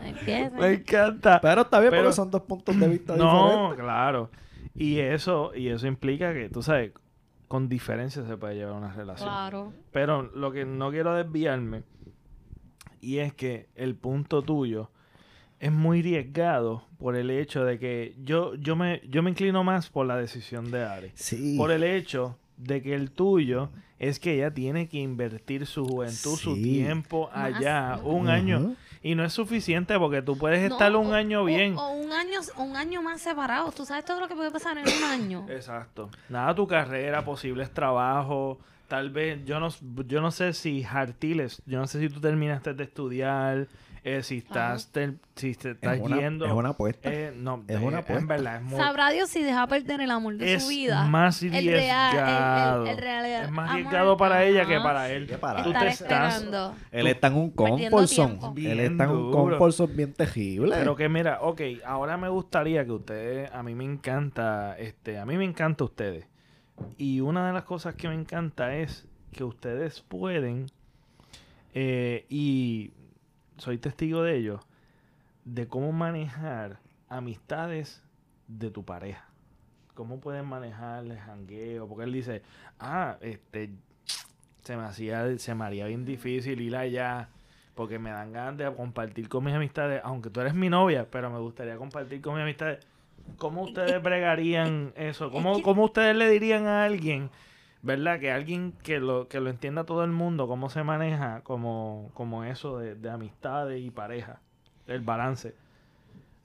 [0.00, 0.54] No empiecen.
[0.56, 1.40] Me encanta.
[1.40, 3.78] Pero está bien Pero- porque son dos puntos de vista No, diferentes.
[3.84, 4.30] claro.
[4.74, 6.92] Y eso, y eso implica que, tú sabes,
[7.48, 9.28] con diferencia se puede llevar una relación.
[9.28, 9.72] Claro.
[9.92, 11.82] Pero lo que no quiero desviarme,
[13.00, 14.90] y es que el punto tuyo
[15.62, 19.88] es muy arriesgado por el hecho de que yo, yo, me, yo me inclino más
[19.88, 21.12] por la decisión de Ari.
[21.14, 21.56] Sí.
[21.56, 26.36] Por el hecho de que el tuyo es que ella tiene que invertir su juventud,
[26.36, 27.54] su tiempo Más.
[27.54, 28.74] allá, un año.
[29.04, 31.76] Y no es suficiente porque tú puedes No, estar un o- año bien.
[31.76, 33.74] O, un año o un año más separados.
[33.74, 35.46] Tú sabes todo lo que puede pasar en un año.
[35.50, 36.10] Exacto.
[36.28, 38.58] Nada, tu carrera, posibles trabajos,
[38.88, 39.68] tal vez, yo no,
[40.06, 43.68] yo no sé si Hartiles, yo no sé si tú terminaste de estudiar,
[44.04, 46.44] eh, si estás, ter- si te estás es, una, yendo.
[46.44, 47.08] es una apuesta.
[47.12, 48.26] eh, no, es eh, una En apuesta.
[48.26, 51.04] verdad, es muy, Sabrá Dios si deja perder el amor de es su vida.
[51.04, 51.66] más El real-
[52.86, 55.26] el- el- es más arriesgado para ella que para él.
[55.28, 56.74] Que para Tú Estar te estás, esperando.
[56.90, 58.10] Él está en un comfort
[58.56, 60.74] Él está en un comfort bien terrible.
[60.76, 65.24] Pero que mira, ok, ahora me gustaría que ustedes, a mí me encanta, este, a
[65.26, 66.26] mí me encanta ustedes.
[66.98, 70.66] Y una de las cosas que me encanta es que ustedes pueden,
[71.74, 72.90] eh, y
[73.62, 74.58] soy testigo de ello,
[75.44, 78.02] de cómo manejar amistades
[78.48, 79.24] de tu pareja.
[79.94, 81.86] Cómo pueden manejar el jangueo.
[81.86, 82.42] Porque él dice,
[82.80, 83.70] ah, este,
[84.64, 87.28] se me hacía, se me haría bien difícil ir allá
[87.76, 91.30] porque me dan ganas de compartir con mis amistades, aunque tú eres mi novia, pero
[91.30, 92.84] me gustaría compartir con mis amistades.
[93.36, 95.30] ¿Cómo ustedes bregarían eso?
[95.30, 97.30] ¿Cómo, cómo ustedes le dirían a alguien,
[97.82, 98.20] verdad?
[98.20, 102.78] Que alguien que lo, que lo entienda todo el mundo, cómo se maneja como, eso
[102.78, 104.40] de, de amistades y pareja,
[104.86, 105.54] el balance.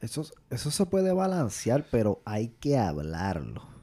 [0.01, 3.76] Eso, eso se puede balancear, pero hay que hablarlo.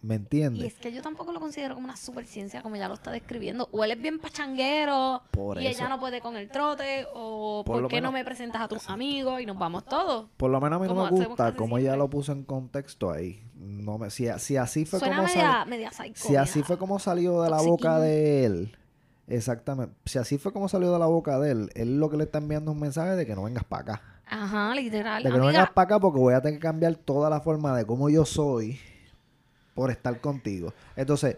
[0.00, 0.64] ¿Me Y entiendes?
[0.64, 3.68] es que yo tampoco lo considero como una super ciencia como ya lo está describiendo.
[3.72, 5.80] O él es bien pachanguero Por y eso.
[5.80, 7.06] ella no puede con el trote.
[7.14, 10.28] O Por qué no me presentas a tus amigos y nos vamos todos.
[10.36, 13.42] Por lo menos a mí no me gusta como ella lo puso en contexto ahí.
[13.56, 16.78] No me, si, si así fue Suena como media, sal- media psycho, si así fue
[16.78, 18.76] como salió de la boca de él,
[19.26, 19.94] exactamente.
[20.04, 22.38] Si así fue como salió de la boca de él, él lo que le está
[22.38, 24.02] enviando es un mensaje de que no vengas para acá.
[24.26, 25.22] Ajá, literal.
[25.24, 27.40] De que no Amiga, vengas para acá porque voy a tener que cambiar toda la
[27.40, 28.78] forma de cómo yo soy
[29.78, 30.74] por estar contigo.
[30.96, 31.36] Entonces,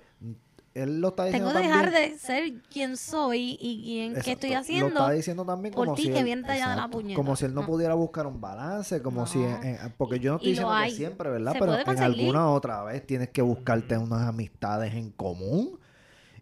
[0.72, 2.12] él lo está diciendo tengo que dejar también.
[2.12, 4.88] de ser quien soy y quien qué estoy haciendo.
[4.88, 7.16] Lo está diciendo también por como ti si que él, viene la puñeta.
[7.16, 7.66] como si él no No.
[7.66, 9.45] pudiera buscar un balance, como si No.
[9.62, 10.91] eh, eh, porque yo no estoy diciendo que hay.
[10.95, 11.53] siempre, ¿verdad?
[11.53, 12.05] Se Pero en conseguir.
[12.20, 15.78] alguna otra vez tienes que buscarte unas amistades en común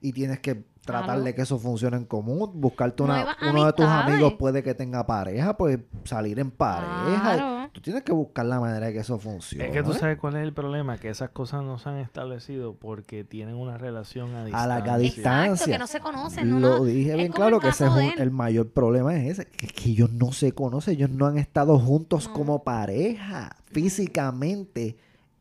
[0.01, 1.23] y tienes que tratar Claro.
[1.23, 4.75] de que eso funcione en común, buscarte una, Nuevas uno de tus amigos puede que
[4.75, 7.35] tenga pareja, pues salir en pareja.
[7.35, 7.71] Claro.
[7.73, 9.67] Tú tienes que buscar la manera de que eso funcione.
[9.67, 12.75] Es que tú sabes cuál es el problema, que esas cosas no se han establecido
[12.75, 14.65] porque tienen una relación a distancia.
[14.65, 15.73] A la Exacto, distancia.
[15.75, 16.51] que no se conocen.
[16.51, 16.85] No, Lo no.
[16.85, 19.67] dije Es bien claro el que ese es un- el mayor problema es ese, que,
[19.67, 22.33] que ellos no se conocen, ellos no han estado juntos No.
[22.33, 24.97] como pareja, físicamente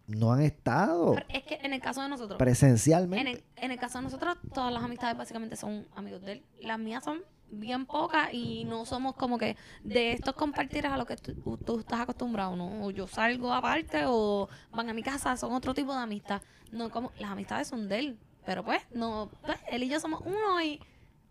[0.07, 3.29] no han estado Pero es que en el caso de nosotros, presencialmente.
[3.29, 6.43] en el, en el caso de nosotros, todas las amistades básicamente son amigos de él.
[6.61, 11.05] Las mías son bien pocas y no somos como que de estos compartires a lo
[11.05, 12.85] que tú, tú estás acostumbrado, ¿no?
[12.85, 16.41] O yo salgo aparte o van a mi casa, son otro tipo de amistad.
[16.71, 20.21] No como las amistades son de él, pero pues no, pues él y yo somos
[20.25, 20.79] uno y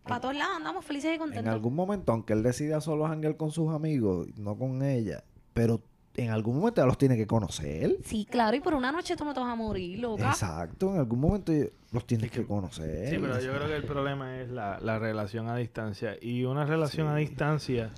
[0.03, 1.53] para todos lados andamos felices y En contentos.
[1.53, 5.23] algún momento, aunque él decida solo janguear con sus amigos, no con ella,
[5.53, 5.81] pero
[6.17, 7.97] en algún momento ya los tiene que conocer.
[8.03, 10.29] Sí, claro, y por una noche tú no te vas a morir, loca.
[10.29, 11.53] Exacto, en algún momento
[11.91, 13.09] los tienes que conocer.
[13.09, 16.15] Sí, pero yo creo que el problema es la, la relación a distancia.
[16.21, 17.91] Y una relación a distancia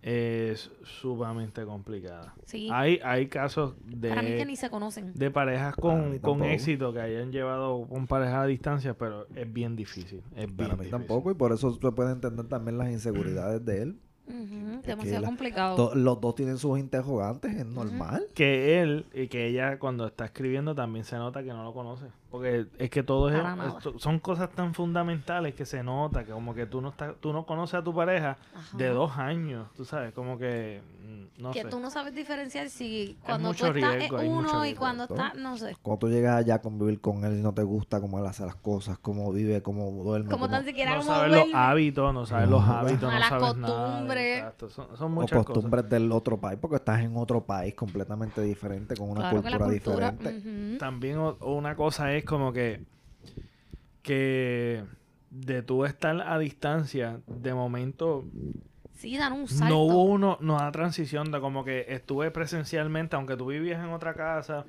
[0.00, 2.34] es sumamente complicada.
[2.44, 2.68] Sí.
[2.72, 5.12] Hay, hay casos Para mí que de, ni se conocen.
[5.14, 9.52] de parejas con, mí con éxito que hayan llevado con pareja a distancia, pero es
[9.52, 10.22] bien difícil.
[10.34, 10.90] Es bien Para mí difícil.
[10.90, 14.00] tampoco, y por eso se puede entender también las inseguridades de él.
[14.32, 15.76] Ujú, demasiado la- complicado.
[15.76, 18.26] To- los dos tienen sus interrogantes, es normal.
[18.34, 22.06] Que él y que ella cuando está escribiendo también se nota que no lo conoce.
[22.32, 23.36] Porque es que todo es,
[23.76, 27.30] esto- son cosas tan fundamentales que se nota, que como que tú no estás, tú
[27.32, 28.76] no conoces a tu pareja Ajá.
[28.78, 31.68] de dos años, tú sabes, como que mm, no que sé.
[31.68, 35.34] tú no sabes diferenciar si cuando mucho tú estás riesgo, mucho uno y cuando estás,
[35.34, 35.76] no sé.
[35.82, 38.46] Cuando tú llegas allá a convivir con él y no te gusta cómo él hace
[38.46, 42.24] las cosas, cómo vive, cómo duerme, Como tan siquiera no como sabes los hábitos, no
[42.24, 43.90] sabes los hábitos, no sabes nada.
[43.90, 44.38] costumbres.
[44.38, 48.40] Exacto, son, son o muchas costumbres del otro país, porque estás en otro país completamente
[48.40, 50.10] diferente, con una Claro cultura, cultura.
[50.12, 50.48] diferente.
[50.48, 50.58] ujú.
[50.72, 50.78] cosas.
[50.78, 52.80] También o- una cosa es como que
[54.02, 54.84] que
[55.30, 58.24] de tú estar a distancia, de momento
[58.94, 59.74] Sí, dan un salto.
[59.74, 63.90] no hubo uno, no una transición de como que estuve presencialmente, aunque tú vivías en
[63.90, 64.64] otra casa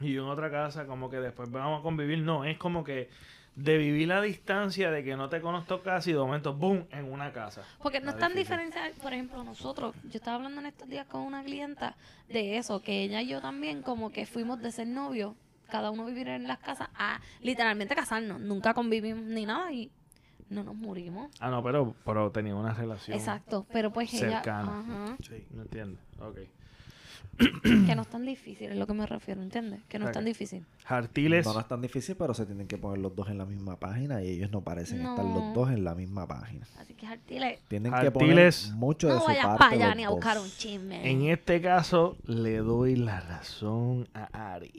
[0.00, 2.20] y yo en otra casa, como que después vamos a convivir.
[2.20, 3.10] No, es como que
[3.54, 7.32] de vivir la distancia de que no te conozco casi, de momento, boom, en una
[7.32, 7.62] casa.
[7.82, 11.22] Porque no es tan diferente, por ejemplo, nosotros, yo estaba hablando en estos días con
[11.22, 11.96] una clienta
[12.28, 15.34] de eso, que ella y yo también como que fuimos de ser novios,
[15.68, 19.90] cada uno vivir en las casas, a literalmente casarnos, nunca convivimos ni nada y
[20.50, 21.30] no nos murimos.
[21.40, 23.16] Ah, no, pero, pero tenía una relación.
[23.18, 24.80] Exacto, pero pues ella, cercana.
[24.80, 25.98] ajá, Sí, no entiendo.
[26.20, 26.38] Ok.
[27.62, 29.80] que no es tan difícil, es lo que me refiero, ¿entiendes?
[29.88, 30.64] Que no es tan difícil.
[30.86, 31.46] Hartiles.
[31.46, 33.76] No, no es tan difícil, pero se tienen que poner los dos en la misma
[33.76, 36.66] página y ellos no parecen estar los dos en la misma página.
[36.80, 38.72] Así que Artile, Tienen que poner Artiles.
[38.72, 39.58] mucho de no su vayas parte.
[39.58, 41.08] para allá los ni a buscar un chisme.
[41.08, 44.72] En este caso, le doy la razón a Ari.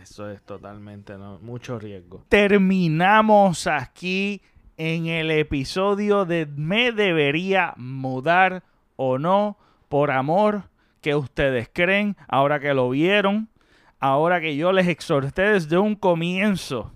[0.00, 2.24] Eso es totalmente no, mucho riesgo.
[2.28, 4.42] Terminamos aquí
[4.76, 8.62] en el episodio de Me debería mudar
[8.96, 10.64] o no por amor
[11.00, 13.48] que ustedes creen ahora que lo vieron,
[13.98, 16.92] ahora que yo les exhorté desde un comienzo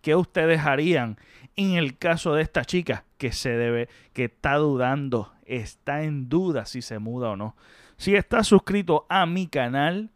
[0.00, 1.18] ¿qué ustedes harían
[1.56, 6.66] en el caso de esta chica que se debe, que está dudando, está en duda
[6.66, 7.56] si se muda o no?
[7.96, 10.10] Si estás suscrito a mi canal,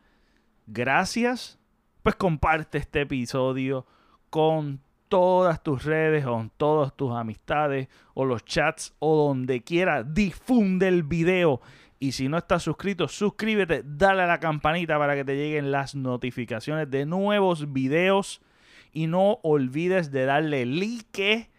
[0.66, 1.58] gracias.
[2.02, 3.86] Pues comparte este episodio
[4.28, 10.02] con todas tus redes, con todas tus amistades o los chats o donde quiera.
[10.02, 11.60] Difunde el video.
[12.00, 15.94] Y si no estás suscrito, suscríbete, dale a la campanita para que te lleguen las
[15.94, 18.42] notificaciones de nuevos videos.
[18.92, 21.50] Y no olvides de darle like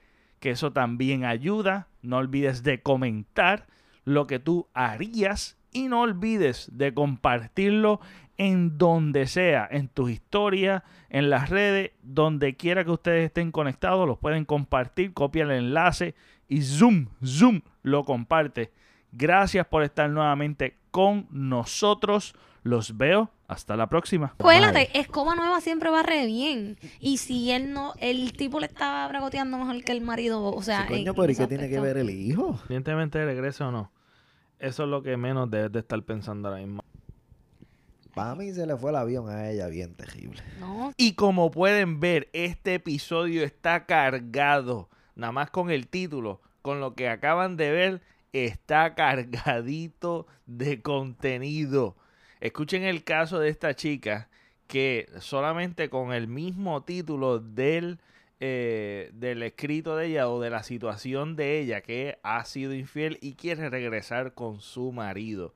[0.41, 1.87] que eso también ayuda.
[2.01, 3.65] No olvides de comentar
[4.03, 7.99] lo que tú harías y no olvides de compartirlo
[8.37, 14.07] en donde sea, en tus historias, en las redes, donde quiera que ustedes estén conectados,
[14.07, 16.15] los pueden compartir, copia el enlace
[16.47, 18.71] y zoom, zoom, lo comparte.
[19.11, 22.35] Gracias por estar nuevamente con nosotros.
[22.63, 23.29] Los veo.
[23.45, 24.33] Hasta la próxima.
[24.39, 26.77] Acuérdate, escoba nueva siempre barre bien.
[26.99, 30.87] Y si él no, el tipo le estaba bragoteando mejor que el marido, o sea.
[30.87, 32.53] Sí, coño, pero ¿y qué tiene que ver el hijo?
[32.53, 33.91] Independientemente de regreso o no.
[34.57, 36.82] Eso es lo que menos debes de estar pensando ahora mismo.
[38.13, 40.43] Para mí se le fue el avión a ella bien terrible.
[40.59, 44.89] No, Y como pueden ver, este episodio está cargado.
[45.15, 48.01] Nada más con el título, con lo que acaban de ver,
[48.31, 51.95] está cargadito de contenido.
[52.39, 54.29] Escuchen el caso de esta chica
[54.67, 57.99] que solamente con el mismo título del,
[58.39, 63.17] eh, del escrito de ella o de la situación de ella que ha sido infiel
[63.21, 65.53] y quiere regresar con su marido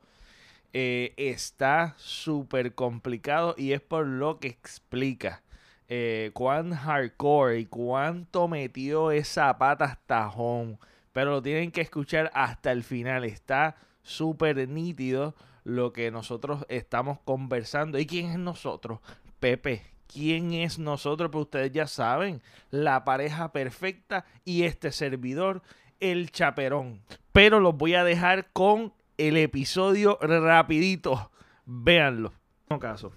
[0.73, 5.41] eh, está súper complicado y es por lo que explica
[5.89, 10.77] eh, cuán hardcore y cuánto metió esa pata hasta home.
[11.13, 13.23] Pero lo tienen que escuchar hasta el final.
[13.23, 17.97] Está súper nítido lo que nosotros estamos conversando.
[17.99, 18.99] ¿Y quién es nosotros?
[19.39, 19.83] Pepe.
[20.07, 21.29] ¿Quién es nosotros?
[21.31, 22.41] Pues ustedes ya saben.
[22.69, 25.61] La pareja perfecta y este servidor,
[25.99, 27.01] el chaperón.
[27.31, 31.31] Pero los voy a dejar con el episodio rapidito.
[31.65, 32.31] Véanlo.
[32.67, 33.11] Próximo caso.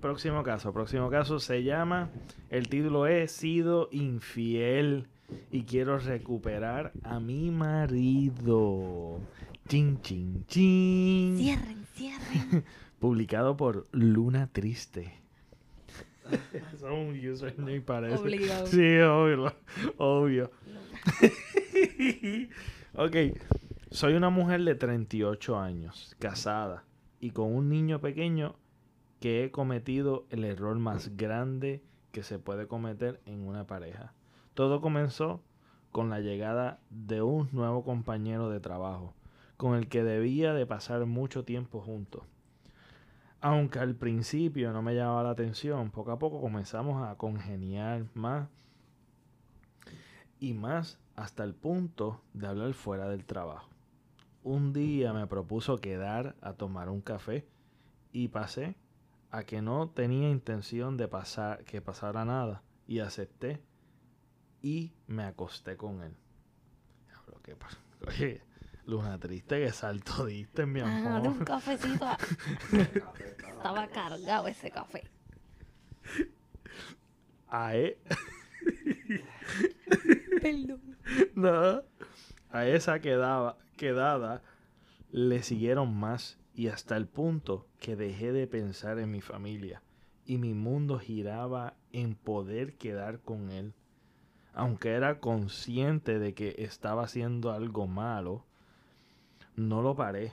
[0.00, 0.72] Próximo caso.
[0.72, 2.10] Próximo caso se llama.
[2.50, 5.08] El título es Sido infiel
[5.50, 9.20] y quiero recuperar a mi marido.
[9.68, 11.36] Chin, chin, chin.
[11.38, 12.64] cierren, cierren.
[12.98, 15.22] Publicado por Luna Triste.
[16.30, 18.16] Eso es un username parece.
[18.16, 18.66] Obligado.
[18.66, 19.54] Sí, obvio.
[19.98, 20.50] Obvio.
[22.94, 23.16] ok.
[23.92, 26.84] Soy una mujer de 38 años, casada
[27.20, 28.54] y con un niño pequeño
[29.20, 34.14] que he cometido el error más grande que se puede cometer en una pareja.
[34.54, 35.42] Todo comenzó
[35.90, 39.12] con la llegada de un nuevo compañero de trabajo,
[39.58, 42.22] con el que debía de pasar mucho tiempo juntos.
[43.42, 48.48] Aunque al principio no me llamaba la atención, poco a poco comenzamos a congeniar más
[50.40, 53.71] y más hasta el punto de hablar fuera del trabajo.
[54.44, 57.46] Un día me propuso quedar a tomar un café
[58.12, 58.76] y pasé
[59.30, 63.62] a que no tenía intención de pasar que pasara nada y acepté
[64.60, 66.14] y me acosté con él.
[68.08, 68.42] Oye,
[68.86, 71.44] luna triste, que salto diste, mi Ah, de un amor.
[71.44, 72.06] cafecito.
[73.48, 75.04] Estaba cargado ese café.
[77.48, 77.96] A él,
[80.42, 80.80] Perdón.
[81.34, 81.82] no.
[82.50, 84.44] A esa quedaba, quedada
[85.10, 89.82] le siguieron más y hasta el punto que dejé de pensar en mi familia
[90.24, 93.74] y mi mundo giraba en poder quedar con él.
[94.54, 98.44] Aunque era consciente de que estaba haciendo algo malo,
[99.56, 100.32] no lo paré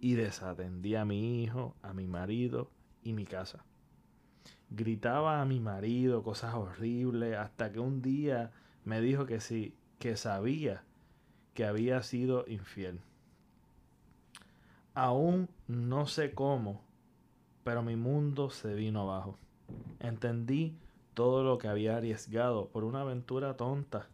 [0.00, 2.70] y desatendí a mi hijo, a mi marido
[3.02, 3.62] y mi casa.
[4.70, 8.52] Gritaba a mi marido cosas horribles hasta que un día
[8.84, 10.85] me dijo que sí, que sabía
[11.56, 13.00] que había sido infiel.
[14.94, 16.82] Aún no sé cómo,
[17.64, 19.36] pero mi mundo se vino abajo.
[19.98, 20.76] Entendí
[21.14, 24.06] todo lo que había arriesgado por una aventura tonta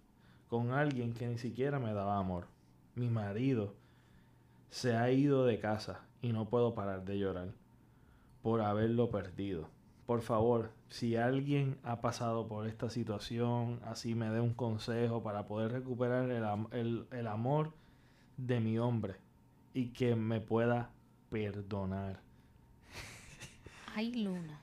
[0.48, 2.46] con alguien que ni siquiera me daba amor.
[2.94, 3.74] Mi marido
[4.70, 7.48] se ha ido de casa y no puedo parar de llorar
[8.42, 9.68] por haberlo perdido.
[10.06, 15.46] Por favor, si alguien ha pasado por esta situación, así me dé un consejo para
[15.46, 17.72] poder recuperar el, el- el amor
[18.36, 19.14] de mi hombre
[19.74, 20.90] y que me pueda
[21.30, 22.20] perdonar.
[23.94, 24.60] Ay, Luna.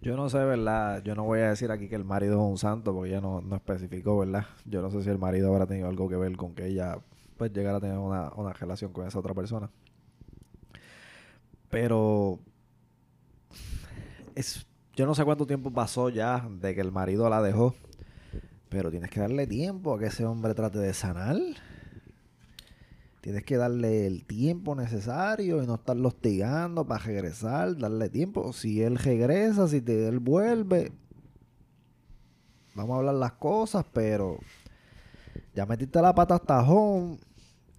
[0.00, 1.02] Yo no sé, ¿verdad?
[1.02, 3.40] Yo no voy a decir aquí que el marido es un santo porque ella no,
[3.40, 4.46] no especificó, ¿verdad?
[4.64, 6.98] Yo no sé si el marido habrá tenido algo que ver con que ella
[7.36, 9.68] pues llegara a tener una, una relación con esa otra persona.
[11.70, 12.40] Pero
[14.34, 17.74] es, yo no sé cuánto tiempo pasó ya de que el marido la dejó.
[18.68, 21.36] Pero tienes que darle tiempo a que ese hombre trate de sanar.
[23.20, 28.52] Tienes que darle el tiempo necesario y no estarlo hostigando para regresar, darle tiempo.
[28.52, 30.92] Si él regresa, si te, él vuelve,
[32.74, 34.38] vamos a hablar las cosas, pero
[35.54, 37.18] ya metiste la pata hasta home.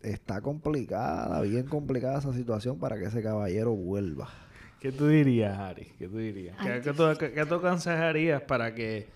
[0.01, 4.29] Está complicada, bien complicada esa situación para que ese caballero vuelva.
[4.79, 5.85] ¿Qué tú dirías, Ari?
[5.97, 6.55] ¿Qué tú dirías?
[6.59, 9.07] Ay, ¿Qué, tú, qué- qué tú aconsejarías para que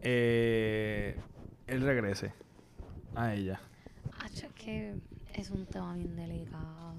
[0.00, 1.16] eh,
[1.66, 2.32] él regrese
[3.14, 3.60] a ella.
[4.20, 4.94] Hacho, es que
[5.34, 6.94] es un tema bien delicado.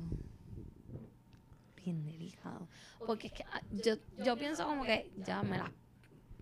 [1.83, 2.67] Bien delicado.
[3.05, 5.71] Porque es que ah, yo, yo pienso como que ya me las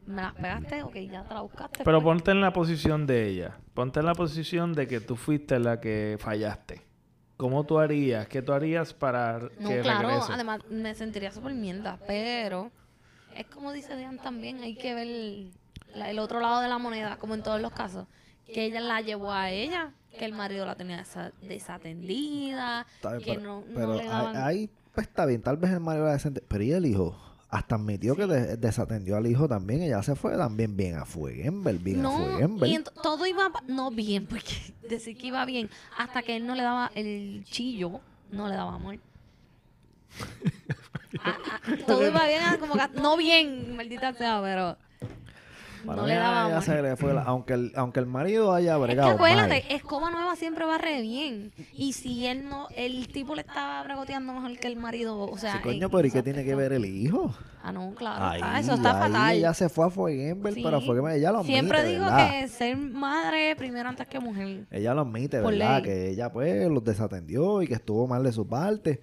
[0.06, 1.84] me las pegaste, ok, ya te la buscaste.
[1.84, 2.03] Pero pues.
[2.14, 3.58] ponte en la posición de ella.
[3.74, 6.82] Ponte en la posición de que tú fuiste la que fallaste.
[7.38, 8.28] ¿Cómo tú harías?
[8.28, 10.32] ¿Qué tú harías para No, que claro, regrese?
[10.34, 12.72] además me sentiría súper mierda, pero
[13.36, 15.08] es como dice Diane también, hay que ver
[15.95, 18.08] la- el otro lado de la moneda, como en todos los casos,
[18.45, 23.26] que ella la llevó a ella, que el marido la tenía desa- desatendida, bien, que
[23.36, 24.36] pero, no, no pero le ahí- daban...
[24.38, 27.18] ahí, pues está bien, tal vez el marido era decente, pero y el hijo,
[27.56, 31.80] hasta admitió que de- desatendió al hijo también, ella se fue también bien a Fueguembel,
[31.80, 32.72] bien a no, Fueguembel.
[32.72, 34.51] y ent- todo iba no bien, porque
[34.89, 38.01] decir que iba bien, hasta que él no le daba el chillo,
[38.32, 38.97] no le daba amor.
[41.24, 44.78] Ah, ah, todo iba bien, ah, como que no bien, maldita sea, pero
[45.86, 46.63] Para no mí le a daba ella amor.
[46.63, 50.09] se le fue la- aunque, el, aunque el marido haya Es que bregado acuérdate, escoba
[50.11, 51.51] nueva siempre barre bien.
[51.73, 55.53] Y si él no, el tipo le estaba bregoteando mejor que el marido, o sea.
[55.53, 57.33] Sí, coño, en pero ¿y qué tiene que ver el hijo?
[57.63, 58.23] Ah, no, claro.
[58.25, 59.36] Ahí, está, eso está ahí fatal.
[59.38, 60.61] ella se fue a Fueguembel, Sí.
[60.63, 60.77] pero
[61.15, 62.29] ella lo admite, Siempre digo ¿verdad?
[62.41, 64.65] que ser madre primero antes que mujer.
[64.69, 65.81] Ella lo admite, Por ¿verdad?
[65.81, 65.83] ley.
[65.83, 69.01] Que ella pues los desatendió y que estuvo mal de su parte.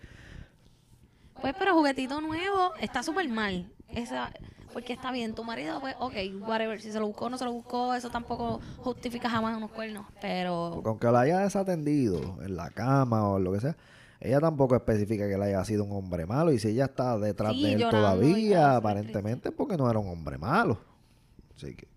[1.40, 3.68] Pues, pero juguetito nuevo está súper mal.
[3.88, 4.32] Esa,
[4.72, 6.14] porque está bien, tu marido, pues, ok,
[6.46, 6.80] whatever.
[6.80, 10.06] Si se lo buscó o no se lo buscó, eso tampoco justifica jamás unos cuernos.
[10.20, 10.70] Pero.
[10.74, 13.76] Porque aunque la haya desatendido en la cama o lo que sea,
[14.20, 16.52] ella tampoco especifica que él haya sido un hombre malo.
[16.52, 19.98] Y si ella está detrás Sí, de él llorando todavía, aparentemente es porque no era
[19.98, 20.78] un hombre malo.
[21.56, 21.88] Así que.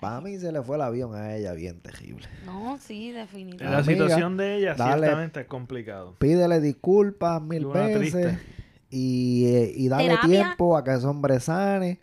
[0.00, 2.26] Para mí se le fue el avión a ella bien terrible.
[2.44, 3.76] No, sí, La definitivamente.
[3.92, 5.00] Amiga, situación de ella dale.
[5.02, 6.16] ciertamente es complicado.
[6.18, 8.38] Pídele disculpas mil veces triste.
[8.92, 10.28] Y, eh, y Terapia.
[10.28, 12.00] tiempo a que ese hombre sane.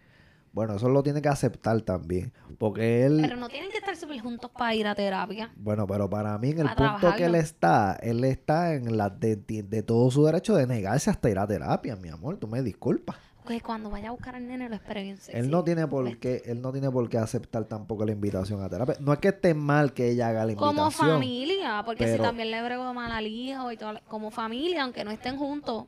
[0.51, 2.33] Bueno, eso lo tiene que aceptar también.
[2.57, 5.51] Porque él, Pero no tienen que estar súper juntos para ir a terapia.
[5.55, 9.35] bueno, pero para mí en el punto que él está, él está en la de,
[9.35, 12.37] de todo su derecho de negarse hasta ir a terapia, mi amor.
[12.37, 13.15] Tú me disculpas.
[13.47, 15.35] Que cuando vaya a buscar al nene lo bien sexy.
[15.39, 18.69] Él no tiene por qué, él no tiene por qué aceptar tampoco la invitación a
[18.69, 18.95] terapia.
[18.99, 20.75] No es que esté mal que ella haga la invitación.
[20.75, 24.83] Como familia, porque pero- si también le bregó mal al hijo y todo, como familia,
[24.83, 25.85] aunque no estén juntos.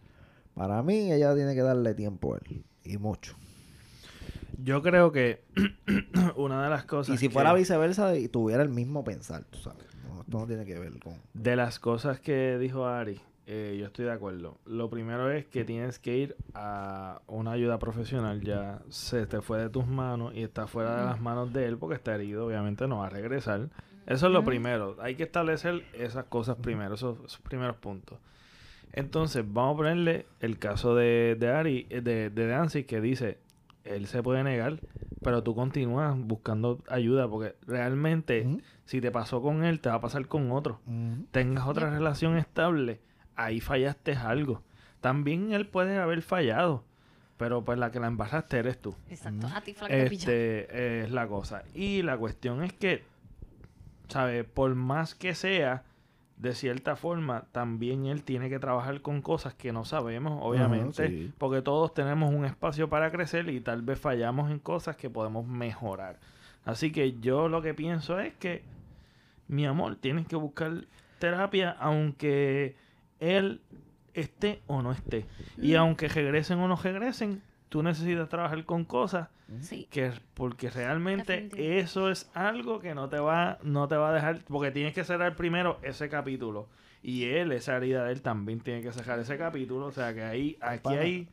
[0.55, 2.63] Para mí, ella tiene que darle tiempo a él.
[2.83, 3.35] Y mucho.
[4.63, 5.43] Yo creo que
[6.35, 9.57] una de las cosas Y si que- fuera viceversa y tuviera el mismo pensar, tú
[9.59, 9.85] sabes.
[10.07, 11.13] No, esto no tiene que ver con...
[11.33, 14.59] de las cosas que dijo Ari, eh, yo estoy de acuerdo.
[14.65, 18.41] Lo primero es que tienes que ir a una ayuda profesional.
[18.41, 21.77] Ya se te fue de tus manos y está fuera de las manos de él
[21.77, 22.45] porque está herido.
[22.45, 23.69] Obviamente no va a regresar.
[24.05, 24.95] Eso es lo primero.
[25.01, 28.19] Hay que establecer esas cosas primero, esos, esos primeros puntos.
[28.93, 33.39] Entonces, vamos a ponerle el caso de, de Ari, de, de Nancy, que dice,
[33.83, 34.79] él se puede negar,
[35.23, 40.01] pero tú continúas buscando ayuda porque realmente si te pasó con él, te va a
[40.01, 40.81] pasar con otro
[41.31, 42.99] tengas otra relación estable,
[43.35, 44.63] ahí fallaste algo.
[44.99, 46.83] También él puede haber fallado,
[47.37, 48.95] pero pues la que la embarraste eres tú.
[49.09, 49.75] Exacto, a ti.
[49.89, 51.63] Este es la cosa.
[51.73, 53.03] Y la cuestión es que,
[54.09, 54.45] ¿sabes?
[54.45, 55.83] Por más que sea,
[56.41, 61.31] de cierta forma, también él tiene que trabajar con cosas que no sabemos, obviamente, sí.
[61.37, 65.45] porque todos tenemos un espacio para crecer y tal vez fallamos en cosas que podemos
[65.45, 66.19] mejorar.
[66.65, 68.63] Así que yo lo que pienso es que,
[69.47, 70.85] mi amor, tienes que buscar
[71.19, 72.75] terapia aunque
[73.19, 73.61] él
[74.15, 75.25] esté o no esté.
[75.57, 75.77] Y Mm.
[75.77, 79.29] aunque regresen o no regresen, tú necesitas trabajar con cosas
[79.61, 79.87] Sí.
[79.89, 84.39] que porque realmente eso es algo que no te va no te va a dejar
[84.47, 86.67] porque tienes que cerrar primero ese capítulo.
[87.01, 89.85] Y él esa herida de él también tiene que cerrar ese capítulo.
[89.87, 91.01] O sea que ahí aquí Pana.
[91.01, 91.27] hay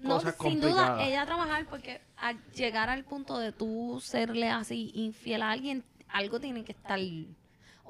[0.00, 0.96] No, cosas sin complicadas.
[0.98, 5.82] duda, ella trabajar porque al llegar al punto de tú serle así infiel a alguien,
[6.08, 6.98] algo tiene que estar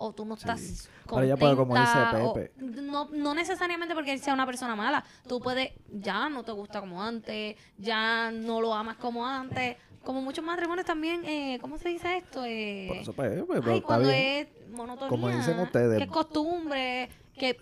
[0.03, 2.53] o tú no estás Pero ella puede, como dice contenta, o- Pepe.
[2.83, 5.05] no, no necesariamente porque él sea una persona mala.
[5.29, 9.77] Tú puedes, ya no te gusta como antes, ya no lo amas como antes.
[10.03, 12.43] Como muchos matrimonios también, eh, ¿cómo se dice esto?
[12.47, 14.49] Eh, Por eso, pues, pues, pero Ay, cuando bien.
[14.65, 15.09] es monotonía.
[15.11, 15.99] Como dicen ustedes.
[15.99, 17.59] Que es costumbre, que,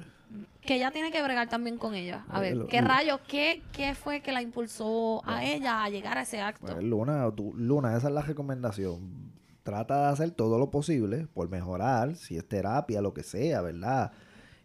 [0.61, 2.25] que ella tiene que bregar también con ella.
[2.29, 3.21] A Oye, ver, ¿qué rayos?
[3.27, 6.67] ¿Qué, ¿Qué fue que la impulsó a ella a llegar a ese acto?
[6.73, 9.28] Pues, Luna, tú- Luna, esa es la recomendación.
[9.69, 14.13] Trata de hacer todo lo posible por mejorar, si es terapia, lo que sea, ¿verdad?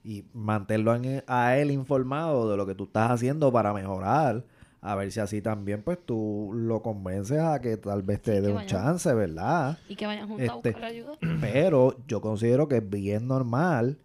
[0.01, 4.45] Y mantenerlo en- a él informado de lo que tú estás haciendo para mejorar.
[4.79, 8.41] A ver si así también, pues tú lo convences a que tal vez te Sí,
[8.43, 8.67] dé un vayan.
[8.69, 9.77] chance, ¿verdad?
[9.89, 11.11] y que vayan juntos a este- buscar ayuda.
[11.41, 13.97] Pero yo considero que es bien normal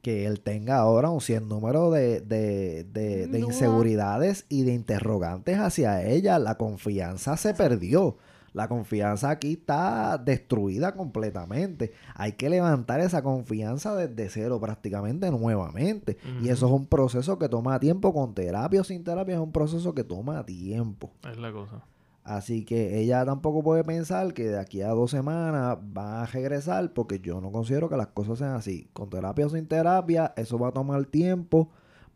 [0.00, 5.58] que él tenga ahora un cien número de, de, de- de inseguridades y de interrogantes
[5.58, 6.38] hacia ella.
[6.38, 8.16] La confianza se perdió.
[8.56, 11.92] La confianza aquí está destruida completamente.
[12.14, 16.16] Hay que levantar esa confianza desde cero prácticamente nuevamente.
[16.40, 18.14] Y eso es un proceso que toma tiempo.
[18.14, 21.10] Con terapia o sin terapia es un proceso que toma tiempo.
[21.30, 21.84] Es la cosa.
[22.24, 26.94] Así que ella tampoco puede pensar que de aquí a dos semanas va a regresar
[26.94, 28.88] porque yo no considero que las cosas sean así.
[28.94, 31.68] Con terapia o sin terapia, eso va a tomar tiempo,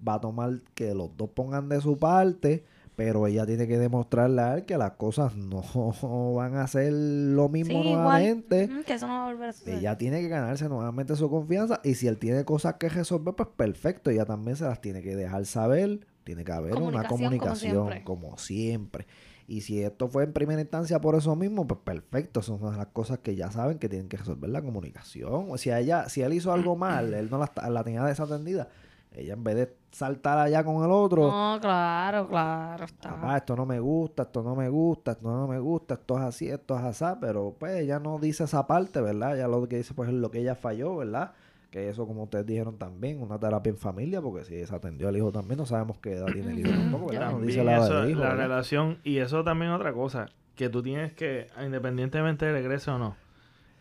[0.06, 2.64] va a tomar que los dos pongan de su parte,
[3.00, 5.62] pero ella tiene que demostrarle a él que las cosas no
[6.34, 8.68] van a ser lo mismo Sí, nuevamente.
[8.84, 9.78] Que eso no va a volver a suceder.
[9.78, 13.48] Ella tiene que ganarse nuevamente su confianza y si él tiene cosas que resolver, pues
[13.56, 17.88] perfecto, ella también se las tiene que dejar saber, tiene que haber una Comunicación como
[17.88, 18.04] siempre.
[18.04, 19.06] como siempre.
[19.48, 22.76] Y si esto fue en primera instancia por eso mismo, pues perfecto, son una de
[22.76, 25.46] las cosas que ya saben que tienen que resolver la comunicación.
[25.48, 28.68] O si ella, si él hizo algo mal, él no la tenía desatendida,
[29.12, 32.84] ella en vez de saltar allá con el otro, No, claro, claro.
[32.84, 33.10] Está.
[33.10, 36.22] Papá, esto no me gusta, esto no me gusta, esto no me gusta, esto es
[36.24, 39.36] así, esto es así, pero pues ella no dice esa parte, ¿verdad?
[39.36, 41.32] Ella lo que dice pues es lo que ella falló, ¿verdad?
[41.70, 45.16] Que eso como ustedes dijeron también, una terapia en familia, porque si se atendió al
[45.16, 47.30] hijo también, no sabemos qué edad tiene el hijo tampoco, ¿verdad?
[47.32, 48.44] No dice la edad eso, del hijo, la ¿verdad?
[48.44, 53.16] relación, y eso también otra cosa, que tú tienes que, independientemente de regrese o no,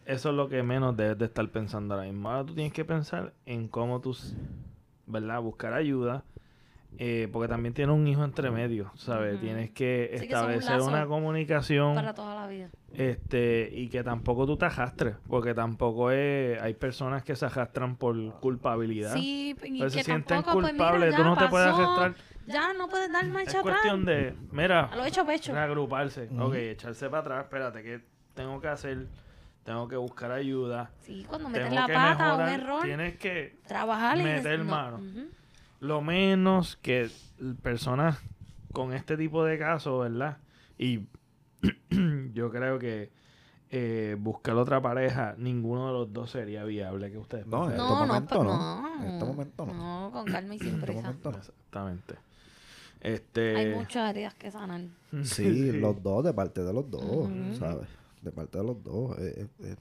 [0.05, 2.29] eso es lo que menos debes de estar pensando ahora mismo.
[2.29, 4.35] Ahora tú tienes que pensar en cómo tú, s-
[5.09, 5.41] ¿verdad?
[5.41, 6.23] Buscar ayuda,
[6.97, 9.39] eh, porque también tiene un hijo entre medio, ¿sabes?
[9.39, 12.69] Tienes que Sí, que son un establecer una comunicación Para toda la vida.
[12.93, 17.95] este y que tampoco tú te arrastres, porque tampoco es, hay personas que se arrastran
[17.95, 19.13] por culpabilidad.
[19.13, 22.15] Sí, y Pues se que sienten tampoco, pues, mira, culpables, tú no te puedes arrastrar.
[22.47, 23.61] Ya no puedes dar Es marcha atrás.
[23.61, 25.53] cuestión de, mira, A lo hecho pecho.
[25.53, 26.45] reagruparse, Ujú.
[26.45, 28.01] ok, echarse para atrás, espérate, ¿qué
[28.33, 29.07] tengo que hacer?
[29.63, 30.89] Tengo que buscar ayuda.
[31.01, 32.59] Sí, cuando metes Tengo la que pata o un mejorar.
[32.59, 34.65] error, Tienes que, trabajar y meter no.
[34.65, 34.99] mano.
[35.79, 37.09] Lo menos que
[37.61, 38.19] personas
[38.73, 40.37] con este tipo de casos, ¿verdad?
[40.77, 41.01] Y
[42.33, 43.11] yo creo que
[43.71, 47.77] eh, buscar otra pareja, ninguno de los dos sería viable que ustedes No, en este
[47.83, 48.81] No, momento no.
[48.81, 49.03] no.
[49.03, 49.73] En este momento no.
[49.73, 51.13] No, con calma y En sin este prisa.
[51.37, 52.15] Exactamente.
[53.01, 54.81] Este, Hay muchas heridas que sanar.
[55.23, 57.29] Sí, los dos, de parte de los dos.
[57.57, 57.87] ¿sabes?
[58.21, 59.17] De parte de los dos.
[59.19, 59.75] eh, eh, eh,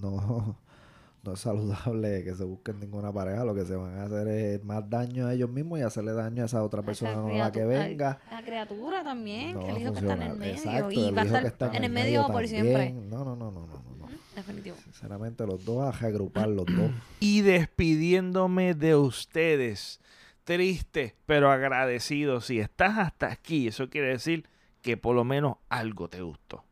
[0.00, 0.56] no,
[1.24, 3.44] no es saludable que se busquen ninguna pareja.
[3.44, 6.42] Lo que se van a hacer es más daño a ellos mismos y hacerle daño
[6.42, 8.18] a esa otra persona Esa nueva que venga.
[8.30, 10.54] La criatura también, No que el a hijo que está en el medio.
[10.54, 12.48] Exacto, y el va a estar en el medio por también.
[12.48, 12.92] siempre.
[12.92, 14.08] No, no, no, no, no, no, no.
[14.34, 14.76] Definitivo.
[14.84, 16.90] Sinceramente, los dos a reagrupar los dos.
[17.20, 20.00] y despidiéndome de ustedes.
[20.44, 22.40] Triste, pero agradecido.
[22.40, 24.48] Si estás hasta aquí, eso quiere decir
[24.80, 26.64] que por lo menos algo te gustó.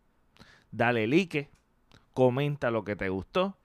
[0.76, 1.48] Dale like,
[2.12, 3.56] comenta lo que te gustó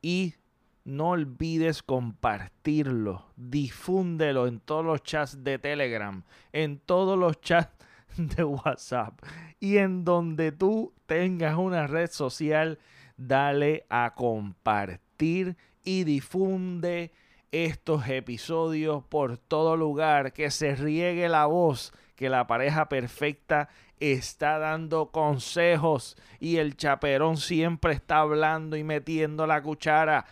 [0.00, 0.36] y
[0.84, 3.26] no olvides compartirlo.
[3.36, 6.22] Difúndelo en todos los chats de Telegram,
[6.54, 7.76] en todos los chats
[8.16, 9.20] de WhatsApp
[9.60, 12.78] y en donde tú tengas una red social,
[13.18, 17.12] dale a compartir y difunde
[17.52, 23.68] estos episodios por todo lugar, que se riegue la voz, que la pareja perfecta
[24.00, 30.26] está dando consejos y el chaperón siempre está hablando y metiendo la cuchara.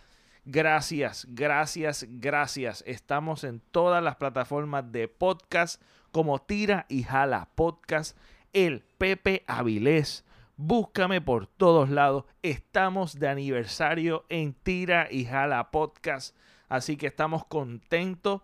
[0.44, 2.82] Gracias, gracias, gracias.
[2.86, 8.16] Estamos en todas las plataformas de podcast como Tira y Jala Podcast,
[8.54, 10.24] el Pepe Avilés.
[10.56, 12.24] Búscame por todos lados.
[12.42, 16.34] Estamos de aniversario en Tira y Jala Podcast.
[16.68, 18.40] Así que estamos contentos.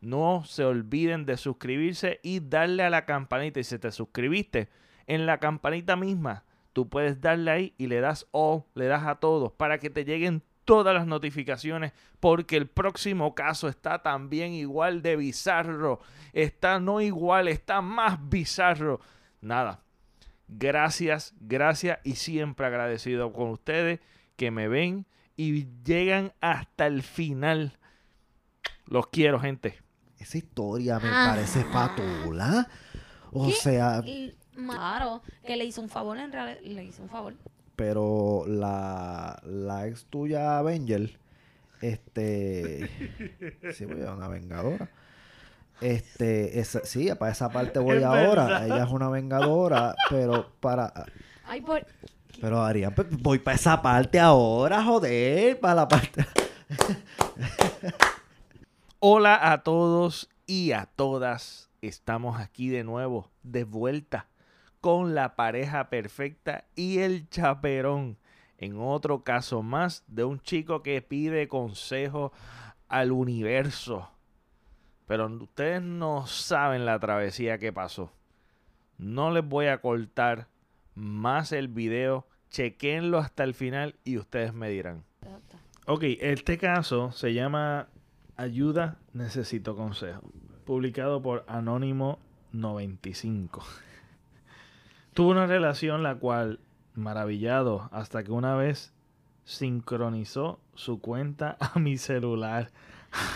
[0.00, 3.60] No se olviden de suscribirse y darle a la campanita.
[3.60, 4.68] Y si te suscribiste
[5.06, 9.16] en la campanita misma, tú puedes darle ahí y le das all, le das a
[9.16, 15.02] todos para que te lleguen todas las notificaciones porque el próximo caso está también igual
[15.02, 16.00] de bizarro.
[16.34, 19.00] Está no igual, está más bizarro.
[19.40, 19.82] Nada.
[20.46, 24.00] Gracias, gracias y siempre agradecido con ustedes
[24.36, 25.06] que me ven
[25.36, 27.78] y llegan hasta el final.
[28.86, 29.87] Los quiero, gente.
[30.18, 31.28] Esa historia me Ah.
[31.34, 32.68] parece fatula.
[33.32, 33.52] O ¿Qué?
[33.52, 34.02] sea,
[34.54, 36.60] claro, que le hizo un favor en realidad.
[36.62, 37.34] Le hizo un favor.
[37.76, 41.18] pero la, la ex tuya, Avenger,
[41.80, 42.88] este.
[43.72, 44.90] sí, pues ella es una vengadora.
[45.80, 48.44] Este, esa- sí, para esa parte voy Es ahora.
[48.46, 48.66] verdad.
[48.66, 50.92] Ella es una vengadora, pero para.
[51.46, 51.86] Ay, por...
[52.40, 56.24] Pero Arián, pues, voy para esa parte ahora, joder, para la parte.
[59.00, 61.70] Hola a todos y a todas.
[61.82, 64.26] Estamos aquí de nuevo, de vuelta,
[64.80, 68.18] con la pareja perfecta y el chaperón.
[68.56, 72.32] En otro caso más de un chico que pide consejo
[72.88, 74.10] al universo.
[75.06, 78.10] Pero ustedes no saben la travesía que pasó.
[78.96, 80.48] No les voy a cortar
[80.96, 82.26] más el video.
[82.50, 85.04] Chequenlo hasta el final y ustedes me dirán.
[85.86, 87.86] Ok, este caso se llama
[88.38, 90.22] Ayuda, necesito consejo.
[90.64, 92.20] Publicado por Anónimo
[92.52, 93.64] 95.
[95.12, 96.60] Tuve una relación la cual,
[96.94, 98.94] maravillado, hasta que una vez
[99.42, 102.70] sincronizó su cuenta a mi celular.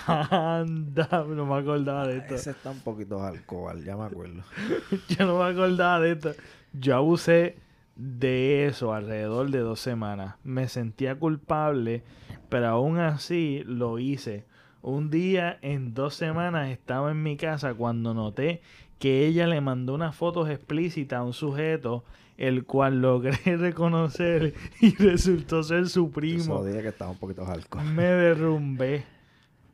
[0.06, 2.36] Anda, no me acordaba de esto.
[2.36, 4.44] Ese está un poquito alcohol, ya me acuerdo.
[5.08, 6.30] Yo no me acordaba de esto.
[6.74, 7.56] Yo abusé
[7.96, 10.36] de eso alrededor de dos semanas.
[10.44, 12.04] Me sentía culpable,
[12.48, 14.46] pero aún así lo hice.
[14.82, 18.60] Un día en dos semanas estaba en mi casa cuando noté
[18.98, 22.04] que ella le mandó unas fotos explícitas a un sujeto,
[22.36, 26.62] el cual logré reconocer y resultó ser su primo.
[26.64, 27.84] que estaba un poquito alcohol.
[27.84, 29.04] Me derrumbé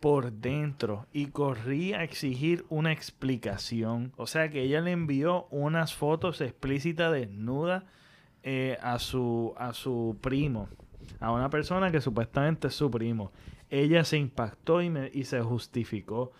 [0.00, 4.12] por dentro y corrí a exigir una explicación.
[4.16, 7.84] O sea que ella le envió unas fotos explícitas desnudas
[8.42, 10.68] eh, a, su, a su primo,
[11.20, 13.32] a una persona que supuestamente es su primo.
[13.70, 16.32] Ella se impactó y, me- y se justificó.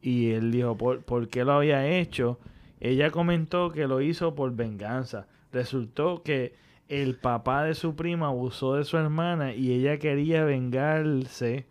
[0.00, 2.38] Y él dijo, ¿por, ¿por qué lo había hecho?
[2.80, 5.26] Ella comentó que lo hizo por venganza.
[5.52, 6.54] Resultó que
[6.88, 11.66] el papá de su prima abusó de su hermana y ella quería vengarse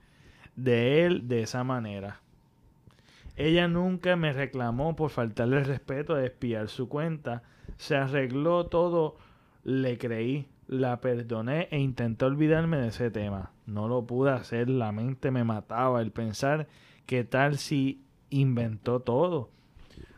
[0.55, 2.21] de él de esa manera.
[3.35, 7.43] Ella nunca me reclamó por faltarle el respeto de espiar su cuenta.
[7.77, 9.17] Se arregló todo,
[9.63, 13.51] le creí, la perdoné e intenté olvidarme de ese tema.
[13.71, 16.67] No lo pude hacer, la mente me mataba el pensar
[17.05, 19.49] que tal si inventó todo.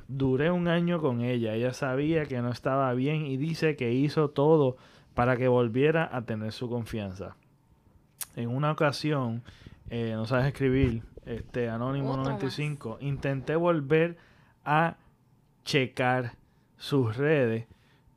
[0.08, 4.30] Duré un año con ella, ella sabía que no estaba bien y dice que hizo
[4.30, 4.78] todo
[5.14, 7.36] para que volviera a tener su confianza.
[8.36, 9.44] En una ocasión,
[9.90, 14.18] eh, no sabes escribir, este Anónimo Otro 95, intenté volver
[14.66, 14.98] a
[15.64, 16.36] checar
[16.78, 17.68] sus redes,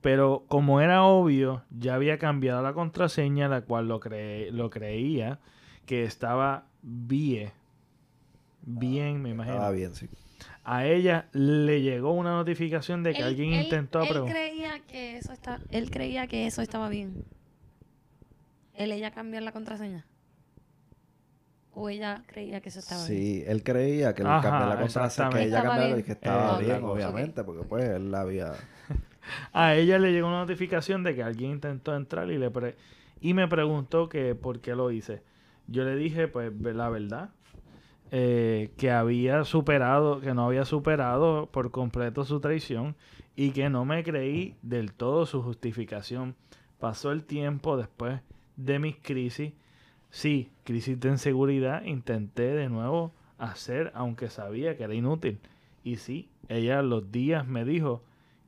[0.07, 5.41] pero como era obvio, ya había cambiado la contraseña, la cual lo, cre- lo creía
[5.85, 7.51] que estaba bien.
[8.62, 9.57] Bien, me imagino.
[9.57, 10.09] Estaba bien, sí.
[10.62, 15.16] A ella le llegó una notificación de que Él- alguien él- intentó él creía que
[15.16, 17.24] eso está, él creía que eso estaba bien.
[18.74, 20.07] Él ella cambió la contraseña.
[21.74, 23.20] O ella creía que eso estaba bien.
[23.20, 25.99] Sí, él creía que le Ajá, cambió la contraseña, que ella bien.
[25.99, 28.53] y que estaba Eh, bien, obviamente, porque pues él la había...
[29.53, 32.77] A ella le llegó una notificación de que alguien intentó entrar y le pre-
[33.20, 35.23] y me preguntó que por qué lo hice.
[35.66, 37.31] Yo le dije, pues, la verdad,
[38.12, 42.94] eh, que había superado, que no había superado por completo su traición
[43.35, 46.36] y que no me creí del todo su justificación.
[46.78, 48.20] Pasó el tiempo después
[48.57, 49.53] de mis crisis.
[50.11, 55.39] Sí, crisis de inseguridad, intenté de nuevo hacer, aunque sabía que era inútil.
[55.85, 58.03] Y sí, ella los días me dijo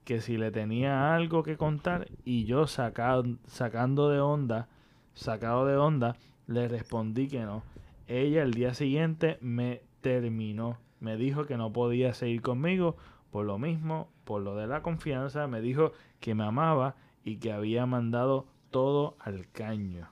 [0.09, 4.67] que si le tenía algo que contar y yo saca- sacando de onda,
[5.13, 6.17] sacado de onda,
[6.47, 7.63] le respondí que no.
[8.07, 10.79] Ella el día siguiente me terminó.
[10.99, 12.97] Me dijo que no podía seguir conmigo
[13.31, 15.47] por lo mismo, por lo de la confianza.
[15.47, 20.09] Me dijo que me amaba y que había mandado todo al caño.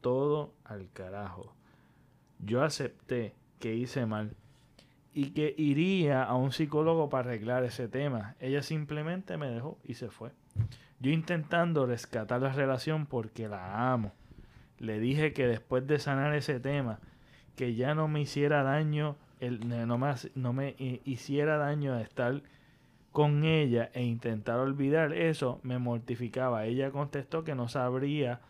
[0.00, 1.54] Todo al carajo.
[2.40, 4.34] Yo acepté que hice mal
[5.16, 8.34] y que iría a un psicólogo para arreglar ese tema.
[8.38, 10.30] Ella simplemente me dejó y se fue.
[11.00, 14.12] Yo intentando rescatar la relación porque la amo.
[14.78, 16.98] Le dije que después de sanar ese tema,
[17.56, 22.02] que ya no me hiciera daño, el, no, me, no me hi- hiciera daño de
[22.02, 22.42] estar
[23.10, 26.66] con ella e intentar olvidar eso, me mortificaba.
[26.66, 28.40] Ella contestó que no sabría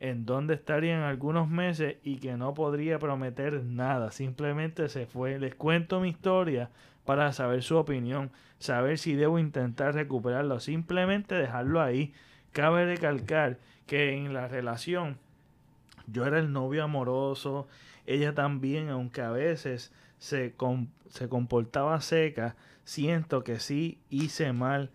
[0.00, 4.10] en dónde estaría en algunos meses y que no podría prometer nada.
[4.10, 5.38] Simplemente se fue.
[5.38, 6.70] Les cuento mi historia
[7.04, 12.12] para saber su opinión, saber si debo intentar recuperarlo, simplemente dejarlo ahí.
[12.52, 15.18] Cabe recalcar que en la relación
[16.06, 17.68] yo era el novio amoroso,
[18.06, 20.54] ella también, aunque a veces se,
[21.08, 24.90] se comportaba seca, siento que sí hice mal,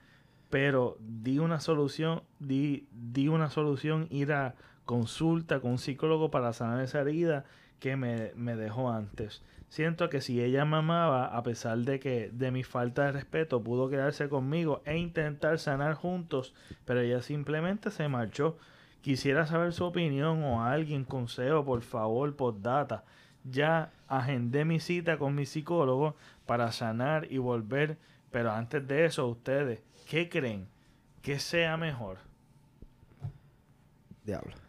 [0.49, 4.55] pero di una solución, di, di una solución ir a
[4.85, 7.45] consulta con un psicólogo para sanar esa herida
[7.79, 9.43] que me, me dejó antes.
[9.69, 13.63] Siento que si ella me amaba, a pesar de que de mi falta de respeto,
[13.63, 16.53] pudo quedarse conmigo e intentar sanar juntos,
[16.85, 18.57] pero ella simplemente se marchó.
[19.01, 23.03] Quisiera saber su opinión o alguien consejo, por favor, por data.
[23.43, 27.97] Ya agendé mi cita con mi psicólogo para sanar y volver,
[28.29, 30.67] pero antes de eso, ustedes, ¿qué creen?
[31.21, 32.17] que sea mejor?
[34.23, 34.60] Diablo.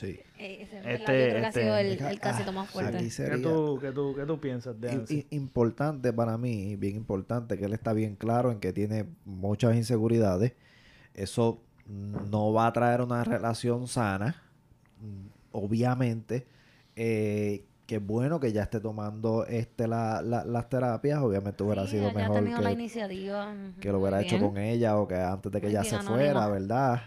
[0.00, 0.18] Sí.
[0.38, 1.12] Eh, ese Este- que
[1.44, 2.98] ha este- sido el, Es que, el casito ah, más fuerte.
[2.98, 7.66] ¿Qué tú, qué tú, qué tú piensas de i- importante para mí, bien importante, que
[7.66, 10.54] él está bien claro en que tiene muchas inseguridades.
[11.14, 14.42] Eso no va a traer una relación sana,
[15.00, 16.46] mm, obviamente.
[16.96, 21.84] Eh, que es bueno que ya esté tomando este la, la- las terapias, obviamente hubiera
[21.86, 23.52] Sí, sido mejor la que, iniciativa.
[23.52, 25.98] ujú, que lo hubiera hecho con ella o que antes de que Muy ella se
[25.98, 27.02] fuera, ¿verdad?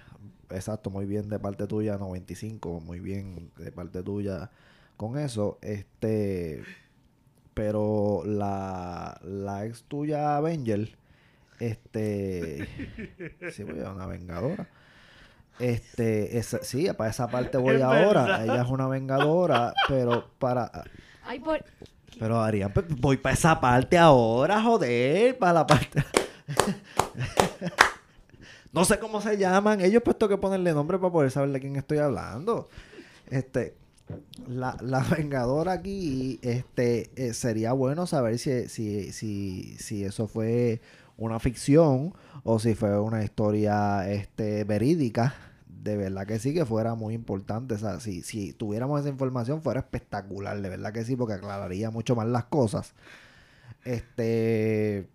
[0.53, 4.51] Exacto, muy bien de parte tuya, 95, muy bien de parte tuya
[4.97, 5.57] con eso.
[5.61, 6.63] Este,
[7.53, 10.95] pero la, la ex tuya, Avenger,
[11.59, 12.67] este,
[13.51, 14.67] sí, voy a una vengadora.
[15.59, 18.23] Este, esa, sí, para esa parte voy Es ahora.
[18.23, 18.43] verdad.
[18.43, 20.71] Ella es una vengadora, pero para,
[21.23, 21.63] Ay, por...
[22.19, 26.03] pero Arián, pues, voy para esa parte ahora, joder, para la parte.
[28.73, 29.81] no sé cómo se llaman.
[29.81, 32.69] Ellos puesto que ponerle nombre para poder saber de quién estoy hablando.
[33.27, 33.75] Este,
[34.47, 40.81] la, la vengadora aquí, este, eh, sería bueno saber si, si, si, si eso fue
[41.17, 42.13] una ficción
[42.43, 45.35] o si fue una historia, este, verídica.
[45.67, 47.75] De verdad que sí, que fuera muy importante.
[47.75, 50.59] O sea, si, si tuviéramos esa información, fuera espectacular.
[50.61, 52.93] De verdad que sí, porque aclararía mucho más las cosas.
[53.83, 55.07] Este.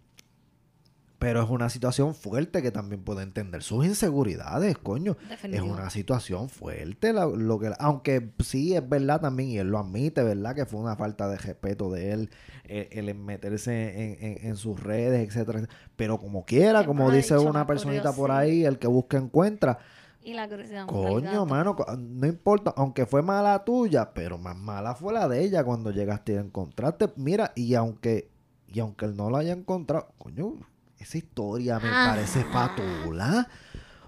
[1.18, 5.16] Pero es una situación fuerte que también puede entender sus inseguridades, coño.
[5.24, 5.66] Es Definitivo.
[5.66, 7.12] una situación fuerte.
[7.12, 10.54] la- lo que, aunque sí es verdad también, y él lo admite, ¿verdad?
[10.54, 12.30] Que fue una falta de respeto de él,
[12.64, 13.72] eh, el, meterse
[14.20, 15.66] en, en- en sus redes, etcétera.
[15.96, 19.78] Pero como quiera, como dice una personita por ahí, el que busca encuentra.
[20.22, 20.86] Y la curiosidad.
[20.86, 25.64] Coño, mano, no importa, aunque fue mala tuya, pero más mala fue la de ella
[25.64, 27.08] cuando llegaste y encontraste.
[27.16, 28.30] Mira, y aunque,
[28.68, 30.54] y aunque él no la haya encontrado, coño,
[30.98, 32.08] esa historia me Ah.
[32.14, 33.48] parece fatula.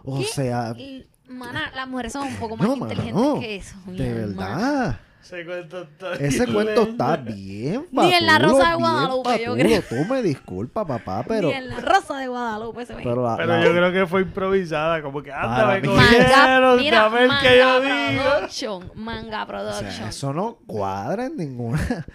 [0.05, 0.25] O ¿Qué?
[0.25, 3.77] sea, Y, Mana, las mujeres son un poco más no, inteligentes mano, que eso.
[3.87, 4.99] mi de verdad.
[5.23, 9.55] Ese cuento está Ese bien cuento está bien Ni en la Rosa de Guadalupe, yo
[9.55, 9.83] creo.
[9.83, 11.49] Tú me disculpas, papá, pero...
[11.49, 13.03] Ni en la Rosa de Guadalupe se ve.
[13.05, 17.09] Pero, la- Pero la- yo creo que fue improvisada, como que anda, me cogieron, mira,
[17.11, 18.23] ver manga qué yo digo.
[18.25, 19.93] production, manga o production.
[19.93, 22.07] sea, eso no cuadra en ninguna...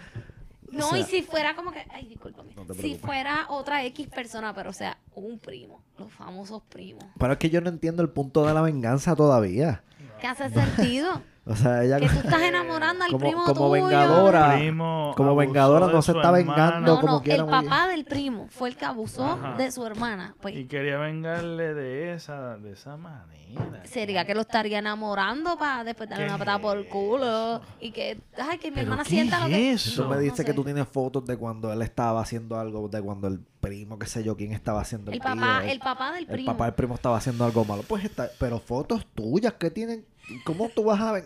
[0.76, 4.08] no, o sea- y si fuera como que, ay, discúlpame, No si fuera otra X
[4.08, 7.04] persona, pero o sea, un primo, los famosos primos.
[7.18, 9.82] Pero es que yo no entiendo el punto de la venganza todavía.
[10.20, 11.22] ¿Qué hace sentido?
[11.48, 12.00] O sea, ella...
[12.00, 13.86] que tú estás enamorando al Como- primo como tuyo.
[13.86, 14.54] vengadora.
[14.56, 18.48] Primo Como vengadora no se está vengando No, como no, quiera, el papá del primo
[18.50, 19.54] fue el que abusó Ajá.
[19.56, 20.34] de su hermana.
[20.40, 23.80] Pues Y quería vengarle de esa, de esa manera.
[23.84, 27.60] sería que lo estaría enamorando para después darle ¿Qué una patada por el es culo.
[27.80, 29.70] Y que, ay, que mi ¿Pero hermana sienta lo que.
[29.72, 30.02] es eso?
[30.02, 33.00] Tú me No dices que tú tienes fotos de cuando él estaba haciendo algo, de
[33.00, 36.10] cuando el primo, qué sé yo, quién estaba haciendo el, El papá, tío, el papá
[36.12, 36.52] del el primo.
[36.52, 37.82] papá del primo estaba haciendo algo malo.
[37.86, 40.04] Pues está, pero fotos tuyas que tienen,
[40.44, 41.20] ¿cómo tú vas a?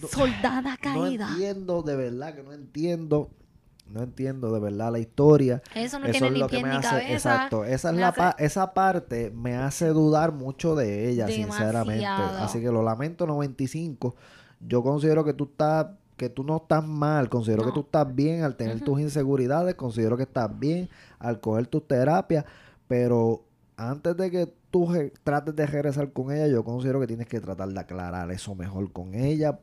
[0.00, 1.28] No- Soldada No caída.
[1.30, 3.30] entiendo, de verdad que no entiendo.
[3.88, 5.60] No entiendo de verdad la historia.
[5.74, 7.12] Eso no Eso tiene es ni lo que me ni hace, cabeza.
[7.12, 11.26] exacto, esa es Me la hace- pa- esa parte me hace dudar mucho de ella,
[11.28, 12.06] sinceramente.
[12.06, 14.14] Así que lo lamento 95.
[14.60, 15.86] Yo considero que tú estás
[16.16, 17.74] que tú no estás mal, considero que No.
[17.74, 22.44] tú estás bien al tener tus inseguridades, considero que estás bien al coger tus terapias,
[22.86, 23.42] pero
[23.76, 24.88] antes de que tú
[25.22, 28.90] trates de regresar con ella, yo considero que tienes que tratar de aclarar eso mejor
[28.92, 29.60] con ella,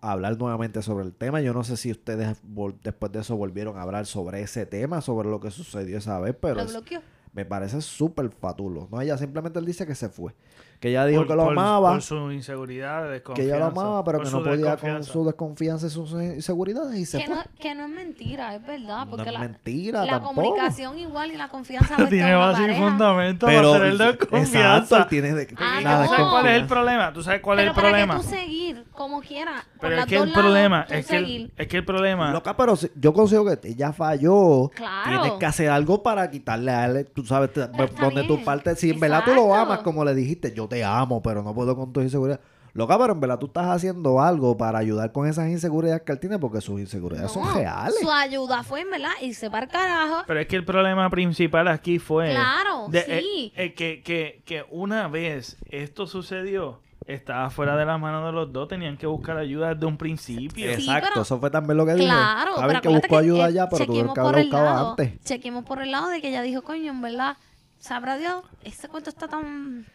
[0.00, 1.42] hablar nuevamente sobre el tema.
[1.42, 2.38] Yo no sé si ustedes
[2.82, 6.34] después de eso volvieron a hablar sobre ese tema, sobre lo que sucedió esa vez,
[6.40, 7.00] pero Lo es- bloqueó.
[7.34, 8.88] me parece súper fatulo.
[8.90, 10.32] No, ella simplemente él dice que se fue.
[10.80, 13.54] Que ella dijo Por- que lo por- amaba, Por su inseguridad, que desconfianza.
[13.54, 17.18] ella lo amaba, pero que no podía con su desconfianza y sus inseguridades y se
[17.18, 17.34] Que fue.
[17.36, 19.04] no, que no es mentira, es verdad.
[19.04, 20.34] No Porque es la, mentira la tampoco.
[20.36, 25.08] comunicación igual y la confianza Tiene base y fundamento Pero, para tener exacto, desconfianza.
[25.08, 26.02] tiene de, Ah, nada no.
[26.02, 27.12] de ¿Tú sabes cuál es el problema?
[27.12, 28.16] ¿Tú sabes cuál Pero es el para problema?
[28.16, 29.52] que tú seguir como quiera.
[29.78, 32.32] por Pero es que el problema, es que el, es que el problema...
[32.32, 34.70] Loca, pero si- yo considero que ella falló.
[34.74, 35.10] Claro.
[35.22, 37.68] Tienes que hacer algo para quitarle a él, tú sabes, Pero
[38.00, 39.54] donde tu parte, si en verdad tú lo Exacto.
[39.72, 42.42] amas, como le dijiste, yo te amo, pero no puedo con tus inseguridades.
[42.72, 46.20] Loca, pero en verdad tú estás haciendo algo para ayudar con esas inseguridades que él
[46.20, 47.96] tiene, porque sus inseguridades No, son reales.
[48.00, 50.22] Su ayuda fue, en verdad, irse para el carajo.
[50.26, 52.30] Pero es que el problema principal aquí fue...
[52.30, 53.52] Claro, de- sí.
[53.56, 58.30] eh, eh, que, que, que una vez esto sucedió, estaba fuera de las manos de
[58.30, 60.64] los dos, tenían que buscar ayuda desde un principio.
[60.76, 62.06] Sí, Exacto, pero- eso fue también lo que dije.
[62.06, 64.90] Claro, Saben pero que buscó ayuda eh, ya, pero tuvieron chequeemos que el buscado lado,
[64.90, 65.24] antes.
[65.24, 67.36] Chequemos por el lado de que ella dijo, coño, en verdad,
[67.80, 69.86] sabrá Dios, este cuento está tan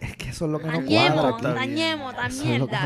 [0.00, 2.76] Es que eso es lo que no cuadra dañemos, tan Eso es lo que.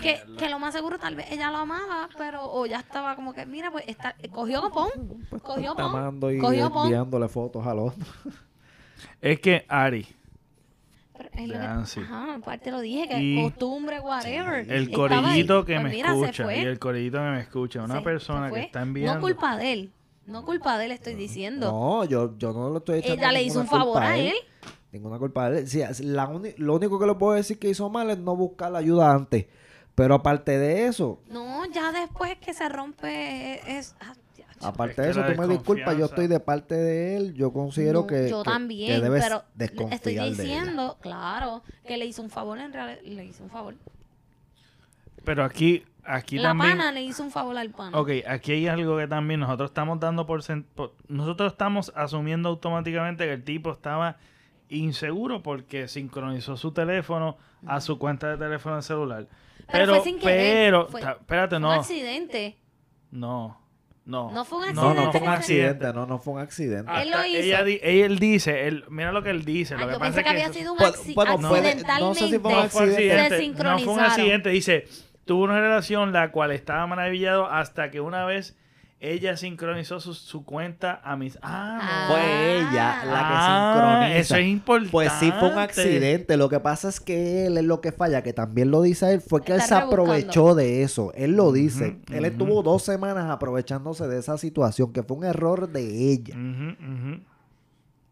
[0.00, 3.32] Que, que lo más seguro tal vez ella lo amaba, pero o ya estaba como
[3.34, 4.88] que, mira, pues está, cogió copón,
[5.30, 6.84] Pues cogió está pon, amando y cogió pon.
[6.84, 8.04] enviándole fotos al otro.
[9.20, 10.06] Es que Ari,
[11.16, 12.00] Pero es lo que-.
[12.00, 14.70] Ajá, aparte lo dije, que Y costumbre, whatever.
[14.70, 18.00] el corillito que Pues me mira, escucha y el corillito que me escucha, una Se-
[18.00, 19.14] se persona que está enviando...
[19.14, 19.92] No culpa de él,
[20.26, 21.70] no culpa de él estoy diciendo.
[21.72, 24.34] No, yo, yo no lo estoy echando Ella le hizo un favor a él.
[24.92, 25.68] Ninguna culpa de él.
[25.68, 28.70] Sí, la uni- lo único que le puedo decir que hizo mal es no buscar
[28.72, 29.46] la ayuda antes.
[29.94, 33.96] Pero aparte de eso, No, ya después que se rompe es...
[34.00, 34.14] ah,
[34.62, 37.34] aparte de eso, tú me disculpas, yo estoy de parte de él.
[37.34, 39.42] Yo considero No, que, yo que- también, que debes pero
[39.90, 43.74] estoy de diciendo, claro, que le hizo un favor en realidad, le hizo un favor.
[45.24, 46.78] Pero aquí, aquí la también.
[46.78, 47.98] pana le hizo un favor al pana.
[47.98, 50.42] Ok, aquí hay algo que también nosotros estamos dando por-
[51.08, 54.16] Nosotros estamos asumiendo automáticamente que el tipo estaba
[54.68, 57.36] inseguro porque sincronizó su teléfono
[57.66, 59.26] a su cuenta de teléfono celular.
[59.66, 62.56] Pero Pero, fue sin querer, pero, fue- ta- espérate, Fue no, un accidente.
[63.10, 63.60] no,
[64.04, 64.30] no.
[64.30, 66.92] No fue un No, no accidente, fue un fue- accidente, no, no fue un accidente.
[67.02, 67.38] Él lo hizo.
[67.38, 69.74] Ella, di- él dice, él, mira lo que él dice.
[69.76, 72.00] Lo que yo pasa pensé que había sido un Bueno, acci- bueno, puede- accidentalmente.
[72.00, 73.08] no sé si fue un fue accidente.
[73.08, 74.48] Se accidente, no fue un accidente.
[74.50, 74.84] Dice,
[75.26, 78.56] tuvo una relación la cual estaba maravillado hasta que una vez
[79.00, 81.38] ella sincronizó su, su cuenta a mis...
[81.42, 82.06] Ah, Ah.
[82.08, 83.72] Fue ella la que Ah,
[84.04, 84.18] sincroniza.
[84.18, 84.90] Eso es importante.
[84.90, 86.36] Pues sí fue un accidente.
[86.36, 89.20] Lo que pasa es que él es lo que falla, que también lo dice él,
[89.20, 90.02] fue que él se rebuscando.
[90.12, 91.12] aprovechó de eso.
[91.14, 91.98] Él lo dice.
[92.12, 96.34] Él estuvo dos semanas aprovechándose de esa situación, que fue un error de ella.
[96.34, 97.20] Ujú, ujú.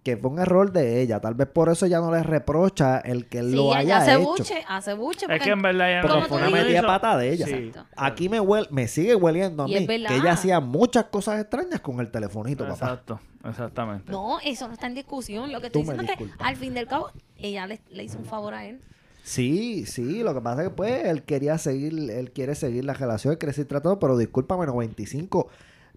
[0.06, 1.20] Que fue un error de ella.
[1.20, 4.12] Tal vez por eso ya no le reprocha el que él Sí, lo haya hace
[4.12, 4.20] hecho.
[4.22, 5.24] buche, hace buche.
[5.24, 7.44] Es porque- que en verdad ya Porque Como fue una metida pata de ella.
[7.46, 7.72] Sí.
[7.96, 11.40] Aquí me huele, me sigue hueliendo a Y mí es que ella hacía muchas cosas
[11.40, 12.74] extrañas con el telefonito, papá.
[12.86, 14.12] Exacto, exactamente.
[14.12, 15.50] No, eso no está en discusión.
[15.50, 18.26] Lo que estoy diciendo es que al fin del cabo, ella le, le hizo un
[18.26, 18.80] favor a él.
[19.24, 22.94] Sí, sí, lo que pasa es que pues él quería seguir, él quiere seguir la
[22.94, 25.48] relación, él quiere seguir tratando, pero discúlpame, 95,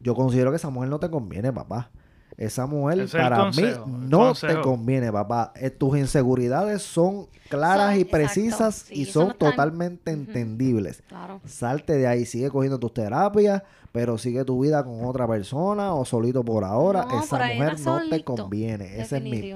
[0.01, 1.91] yo considero que esa mujer no te conviene, papá.
[2.39, 5.51] Esa mujer es para consejo, mí no te conviene, papá.
[5.57, 11.03] Eh, tus inseguridades son claras Son- y exacto, precisas sí, y son no totalmente entendibles.
[11.09, 11.41] Claro.
[11.45, 16.05] Salte de ahí, sigue cogiendo tus terapias, pero sigue tu vida con otra persona o
[16.05, 17.05] solito por ahora.
[17.09, 19.01] No, esa por mujer no te conviene.
[19.01, 19.55] Ese es mi.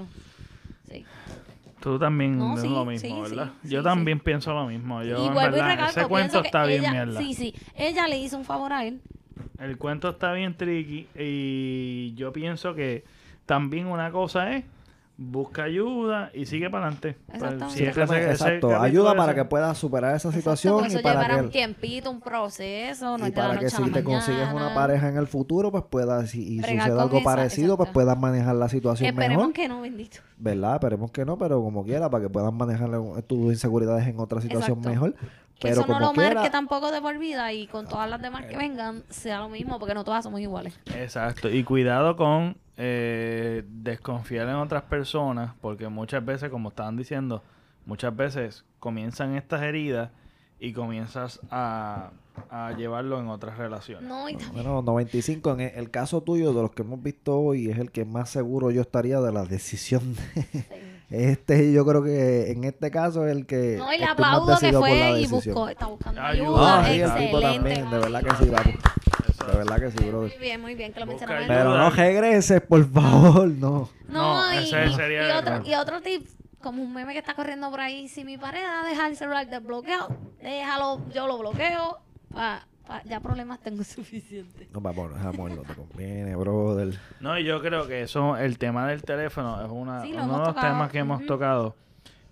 [0.92, 1.06] Sí.
[1.80, 3.52] Tú también No, sí, lo mismo, sí, ¿verdad?
[3.64, 4.24] sí, yo sí, también sí.
[4.26, 5.02] pienso lo mismo.
[5.04, 7.18] Yo, y en y recalco, ese cuento está bien mierda.
[7.18, 7.56] Sí, sí.
[7.76, 9.02] Ella le hizo un favor a él.
[9.64, 13.04] El cuento está bien tricky y yo pienso que
[13.46, 14.64] también una cosa es
[15.16, 17.16] busca ayuda y sigue para adelante.
[17.28, 17.78] Pues, Exactamente.
[17.78, 20.74] si es que ese- ese Exacto, ayuda para ese- que puedas superar esa Exacto, situación
[20.74, 23.84] porque y eso para llevará que, un tiempito, un proceso, no y para que si
[23.92, 27.78] te consigues una pareja en el futuro, pues puedas, y, y con algo esa, parecido,
[27.78, 27.94] pues exacto.
[27.94, 29.54] puedas manejar la situación Esperemos mejor.
[29.54, 30.18] que no, bendito.
[30.38, 30.74] ¿Verdad?
[30.74, 32.90] Esperemos que no, pero como quiera, para que puedas manejar
[33.28, 34.90] tus inseguridades en otra situación Exacto.
[34.90, 35.16] mejor.
[35.60, 38.10] Que Pero eso no como lo quiera, marque tampoco de por vida y con todas
[38.10, 40.78] las demás que vengan sea lo mismo, porque no todas somos iguales.
[40.96, 41.50] Exacto.
[41.50, 47.44] Y cuidado con eh, desconfiar en otras personas, porque muchas veces, como estaban diciendo,
[47.86, 50.10] muchas veces comienzan estas heridas
[50.60, 52.12] y comienzas a,
[52.50, 54.08] a llevarlo en otras relaciones.
[54.08, 54.54] No, y también.
[54.54, 58.06] Bueno, 95, en el, caso tuyo, de los que hemos visto hoy, es el que
[58.06, 60.93] más seguro yo estaría de la decisión de...
[61.14, 63.76] Este, yo creo que en este caso es el que...
[63.78, 66.80] No, y le aplaudo que fue y buscó, está buscando Ayuda.
[66.80, 67.42] Ah, sí, excelente.
[67.42, 68.46] también, de verdad que sí.
[68.50, 70.30] De verdad que sí, brother.
[70.32, 71.48] Muy bien, muy bien que lo mencionaron.
[71.48, 73.90] Pero no regreses, por favor, no.
[74.08, 75.68] No, No, y, ese sería y otro, error.
[75.68, 76.28] y otro tip,
[76.62, 80.08] como un meme que está corriendo por ahí, si mi pareja deja el celular desbloqueado,
[80.42, 82.00] déjalo, yo lo bloqueo,
[82.34, 82.66] pa-
[83.06, 84.68] ya problemas tengo suficiente.
[84.74, 87.00] No, no, amor, no te conviene, brother.
[87.20, 90.48] No, yo creo que eso, el tema del teléfono es una, Sí, uno de los
[90.56, 90.68] tocado.
[90.74, 91.28] temas que hemos Ujú.
[91.28, 91.76] tocado.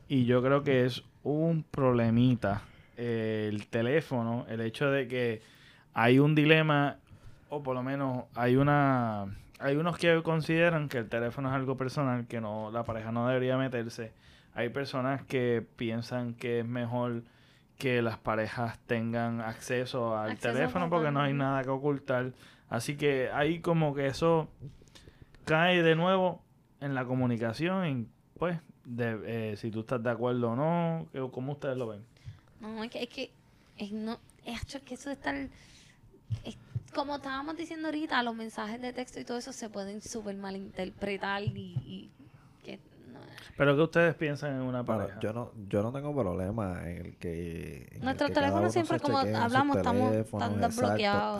[0.07, 2.63] Y yo creo que es un problemita
[2.97, 5.41] eh, el teléfono, el hecho de que
[5.93, 6.97] hay un dilema,
[7.49, 9.25] o por lo menos hay una...
[9.59, 13.27] Hay unos que consideran que el teléfono es algo personal, que no la pareja no
[13.27, 14.11] debería meterse.
[14.55, 17.21] Hay personas que piensan que es mejor
[17.81, 22.31] que las parejas tengan acceso al Acceso teléfono porque no hay nada que ocultar.
[22.69, 24.49] Así que ahí como que eso
[25.45, 26.43] cae de nuevo
[26.79, 31.53] en la comunicación, en, pues, de, eh, si tú estás de acuerdo o no, cómo
[31.53, 32.05] ustedes lo ven.
[32.59, 33.31] No, es que, es que,
[33.77, 35.35] es, no, es que eso de estar,
[36.43, 36.57] es-
[36.93, 41.41] como estábamos diciendo ahorita, los mensajes de texto y todo eso se pueden súper malinterpretar
[41.43, 41.49] y,
[41.85, 42.11] y
[43.57, 45.19] Pero ¿qué ustedes piensan en una Bueno, pareja?
[45.19, 47.87] yo no, yo no tengo problema en el que.
[47.91, 50.59] en el Nuestros que teléfonos siempre, como hablamos, estamos teléfonos, tan.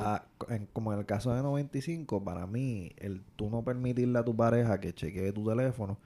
[0.01, 4.23] Ah, en- como en el caso de 95, para mí, el tú no permitirle a
[4.23, 5.97] tu pareja que chequee tu teléfono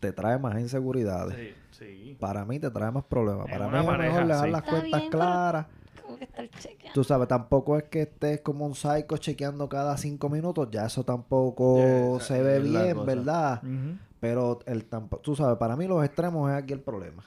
[0.00, 1.34] te trae más inseguridades.
[1.36, 2.16] Sí, sí.
[2.20, 3.46] Para mí te trae más problemas.
[3.46, 4.52] En Para mí una es pareja, mejor dejar sí.
[4.52, 5.66] las Está cuentas bien, claras.
[6.18, 6.48] que estar.
[6.94, 10.68] Tú sabes, tampoco es que estés como un psycho chequeando cada cinco minutos.
[10.70, 13.04] Ya eso tampoco se ve bien.
[13.04, 13.62] ¿verdad?
[13.62, 17.22] Ujú, Pero el tampo- tú sabes, para mí los extremos es aquí el problema.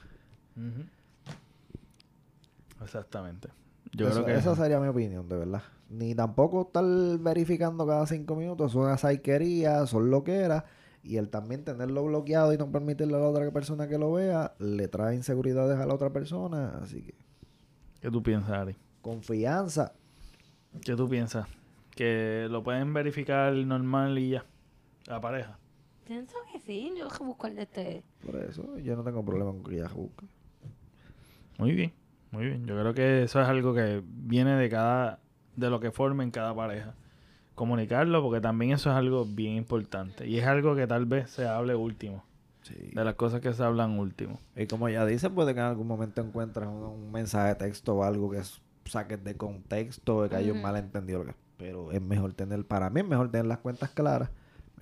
[2.82, 3.48] Exactamente.
[3.92, 5.62] Yo Eso- creo que esa sería mi opinión, de verdad.
[5.90, 6.84] Ni tampoco estar
[7.18, 8.72] verificando cada cinco minutos.
[8.72, 10.64] Son una saiquería, son loqueras.
[11.04, 14.54] Y el también tenerlo bloqueado y no permitirle a la otra persona que lo vea,
[14.60, 16.78] le trae inseguridades a la otra persona.
[16.80, 17.14] Así que
[18.00, 18.76] ¿Qué tú piensas, Ari?
[19.02, 19.92] confianza.
[20.84, 21.46] ¿Qué tú piensas?
[21.90, 24.44] Que lo pueden verificar normal y ya.
[25.06, 25.58] La pareja.
[26.06, 26.36] Pienso
[26.66, 28.02] sí, yo busco el de este.
[28.24, 30.26] Por eso yo no tengo problema con que ella busque.
[31.58, 31.92] Muy bien,
[32.30, 32.66] muy bien.
[32.66, 35.20] Yo creo que eso es algo que viene de cada,
[35.56, 36.94] de lo que formen cada pareja.
[37.54, 40.26] Comunicarlo, porque también eso es algo bien importante.
[40.26, 42.24] Y es algo que tal vez se hable último.
[42.62, 42.90] Sí.
[42.94, 44.38] De las cosas que se hablan último.
[44.56, 47.96] Y como ella dice, puede que en algún momento encuentres un, un mensaje de texto
[47.96, 48.40] o algo que
[48.84, 51.24] saques de contexto, de que hay un malentendido.
[51.58, 54.30] Pero es mejor tener, para mí es mejor tener las cuentas claras.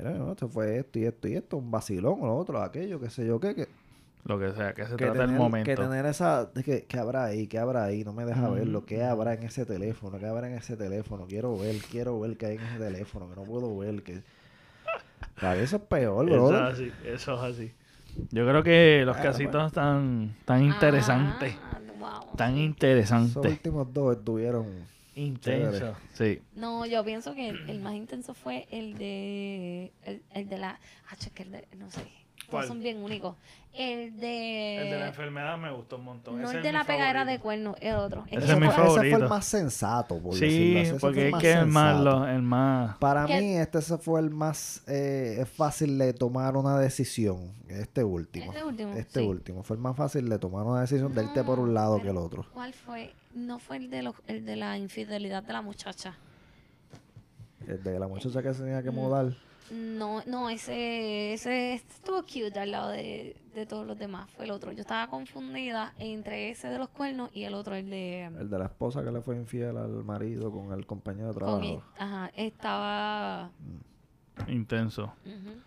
[0.02, 2.98] Mira, no, esto fue esto y esto y esto, un vacilón o lo otro, aquello,
[2.98, 3.68] qué sé yo, qué, que,
[4.24, 5.70] Lo que sea, que se que trata del tener, momento.
[5.70, 7.46] que tener esa, que, ¿qué habrá ahí?
[7.46, 8.02] ¿Qué habrá ahí?
[8.04, 8.54] No me deja Ujú.
[8.54, 8.86] verlo.
[8.86, 10.18] ¿Qué habrá en ese teléfono?
[10.18, 11.26] ¿Qué habrá en ese teléfono?
[11.26, 14.22] Quiero ver, quiero ver qué hay en ese teléfono, que no puedo ver, que...
[15.40, 16.64] Para eso es peor, Eso brother.
[16.68, 17.72] es así, eso es así.
[18.30, 19.66] Yo creo que los Bueno, casitos bueno.
[19.66, 21.54] están tan interesantes.
[21.62, 22.36] Ah, wow.
[22.36, 23.52] Tan Esos interesantes.
[23.52, 24.64] últimos dos estuvieron...
[25.20, 25.96] Intensos.
[26.14, 26.40] Sí.
[26.54, 29.92] No, yo pienso que el, el más intenso fue el de.
[30.04, 30.80] El, el de la.
[31.08, 31.68] Ah, che, que el de.
[31.76, 32.00] No sé.
[32.66, 33.36] Son bien únicos.
[33.72, 34.78] El de.
[34.78, 36.42] El de la enfermedad me gustó un montón.
[36.42, 38.24] No Ese el de la pegadera de cuerno, el otro.
[38.26, 40.88] Ese que es mi fue- ese el más sensato, por Sí, decirlo así.
[40.90, 42.96] Ese porque el es más que es más, lo- el más...
[42.98, 43.40] Para ¿Qué?
[43.40, 47.52] mí, este fue el más eh, fácil de tomar una decisión.
[47.68, 48.46] Este último.
[48.52, 49.26] Este último, Este sí.
[49.26, 49.62] último.
[49.62, 52.16] Fue el más fácil de tomar una decisión de irte por un lado que el
[52.16, 52.46] otro.
[52.52, 53.14] ¿Cuál fue?
[53.36, 56.16] No fue el de, los, el de la infidelidad de la muchacha.
[57.68, 58.94] El de la muchacha que se tenía que Mm.
[58.94, 59.32] mudar.
[59.70, 64.28] No, no, ese, ese estuvo cute al lado de, de todos los demás.
[64.30, 64.72] Fue el otro.
[64.72, 68.24] Yo estaba confundida entre ese de los cuernos y el otro, el de.
[68.24, 71.62] El de la esposa que le fue infiel al marido con el compañero de con
[71.62, 71.84] el- trabajo.
[71.98, 73.50] ajá, estaba.
[74.48, 75.12] Intenso.
[75.24, 75.60] ujú.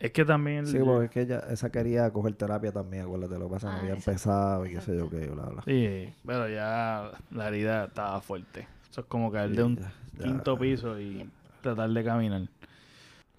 [0.00, 0.66] Es que también...
[0.66, 3.72] Sí, porque es que ella, esa quería coger terapia también, acuérdate, lo que pasa Ah,
[3.72, 5.62] no había exacto, empezado y qué sé yo qué, bla, bla.
[5.64, 8.66] Sí, pero ya la herida estaba fuerte.
[8.90, 10.24] Eso es como caer Sí, de un ya- ya.
[10.24, 11.30] quinto piso y
[11.62, 12.42] tratar de caminar.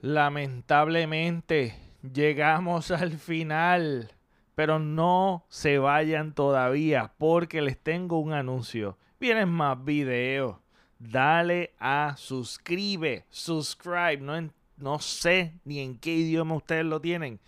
[0.05, 1.73] Lamentablemente,
[2.13, 4.11] llegamos al final.
[4.53, 8.99] Pero no se vayan todavía porque les tengo un anuncio.
[9.19, 10.57] Vienen más videos.
[10.99, 14.17] Dale a suscribe, subscribe.
[14.17, 17.39] No, en- no sé ni en qué idioma ustedes lo tienen.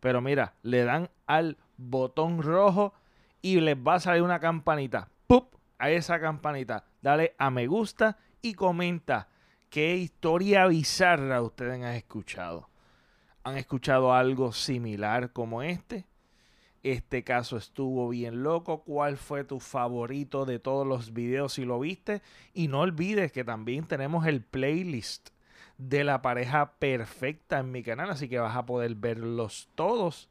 [0.00, 2.94] Pero mira, le dan al botón rojo
[3.42, 5.10] y les va a salir una campanita.
[5.26, 5.54] ¡Pup!
[5.78, 6.86] A esa campanita.
[7.02, 9.28] Dale a me gusta y comenta
[9.70, 12.68] qué historia bizarra ustedes han escuchado.
[13.44, 16.06] ¿Han escuchado algo similar como este?
[16.82, 18.82] Este caso estuvo bien loco.
[18.82, 22.22] ¿Cuál fue tu favorito de todos los videos si lo viste?
[22.54, 25.30] Y no olvides que también tenemos el playlist
[25.78, 30.28] de la pareja perfecta en mi canal, así que vas a poder verlos todos.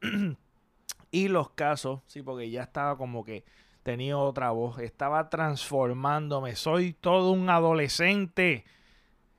[1.10, 3.44] y los casos, sí, porque ya estaba como que
[3.84, 8.64] tenía otra voz, estaba transformándome, soy todo un adolescente.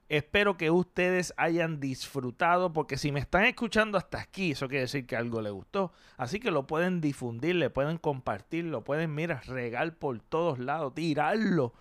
[0.08, 5.08] Espero que ustedes hayan disfrutado, porque si me están escuchando hasta aquí, eso quiere decir
[5.08, 5.92] que algo les gustó.
[6.16, 10.94] Así que lo pueden difundir, le pueden compartir, lo pueden, mira, regar por todos lados,
[10.94, 11.74] tirarlo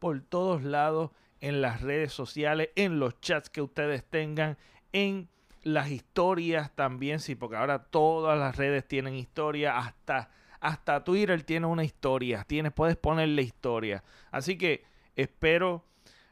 [0.00, 4.58] por todos lados en las redes sociales, en los chats que ustedes tengan,
[4.92, 5.28] en
[5.62, 11.66] las historias también, sí, porque ahora todas las redes tienen historia, hasta, hasta Twitter tiene
[11.66, 14.02] una historia, tienes, puedes ponerle historia.
[14.30, 14.84] Así que
[15.16, 15.84] espero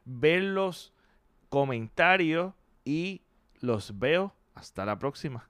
[0.04, 0.92] verlos
[1.48, 2.54] comentarios
[2.84, 3.22] y
[3.60, 5.48] los veo hasta la próxima.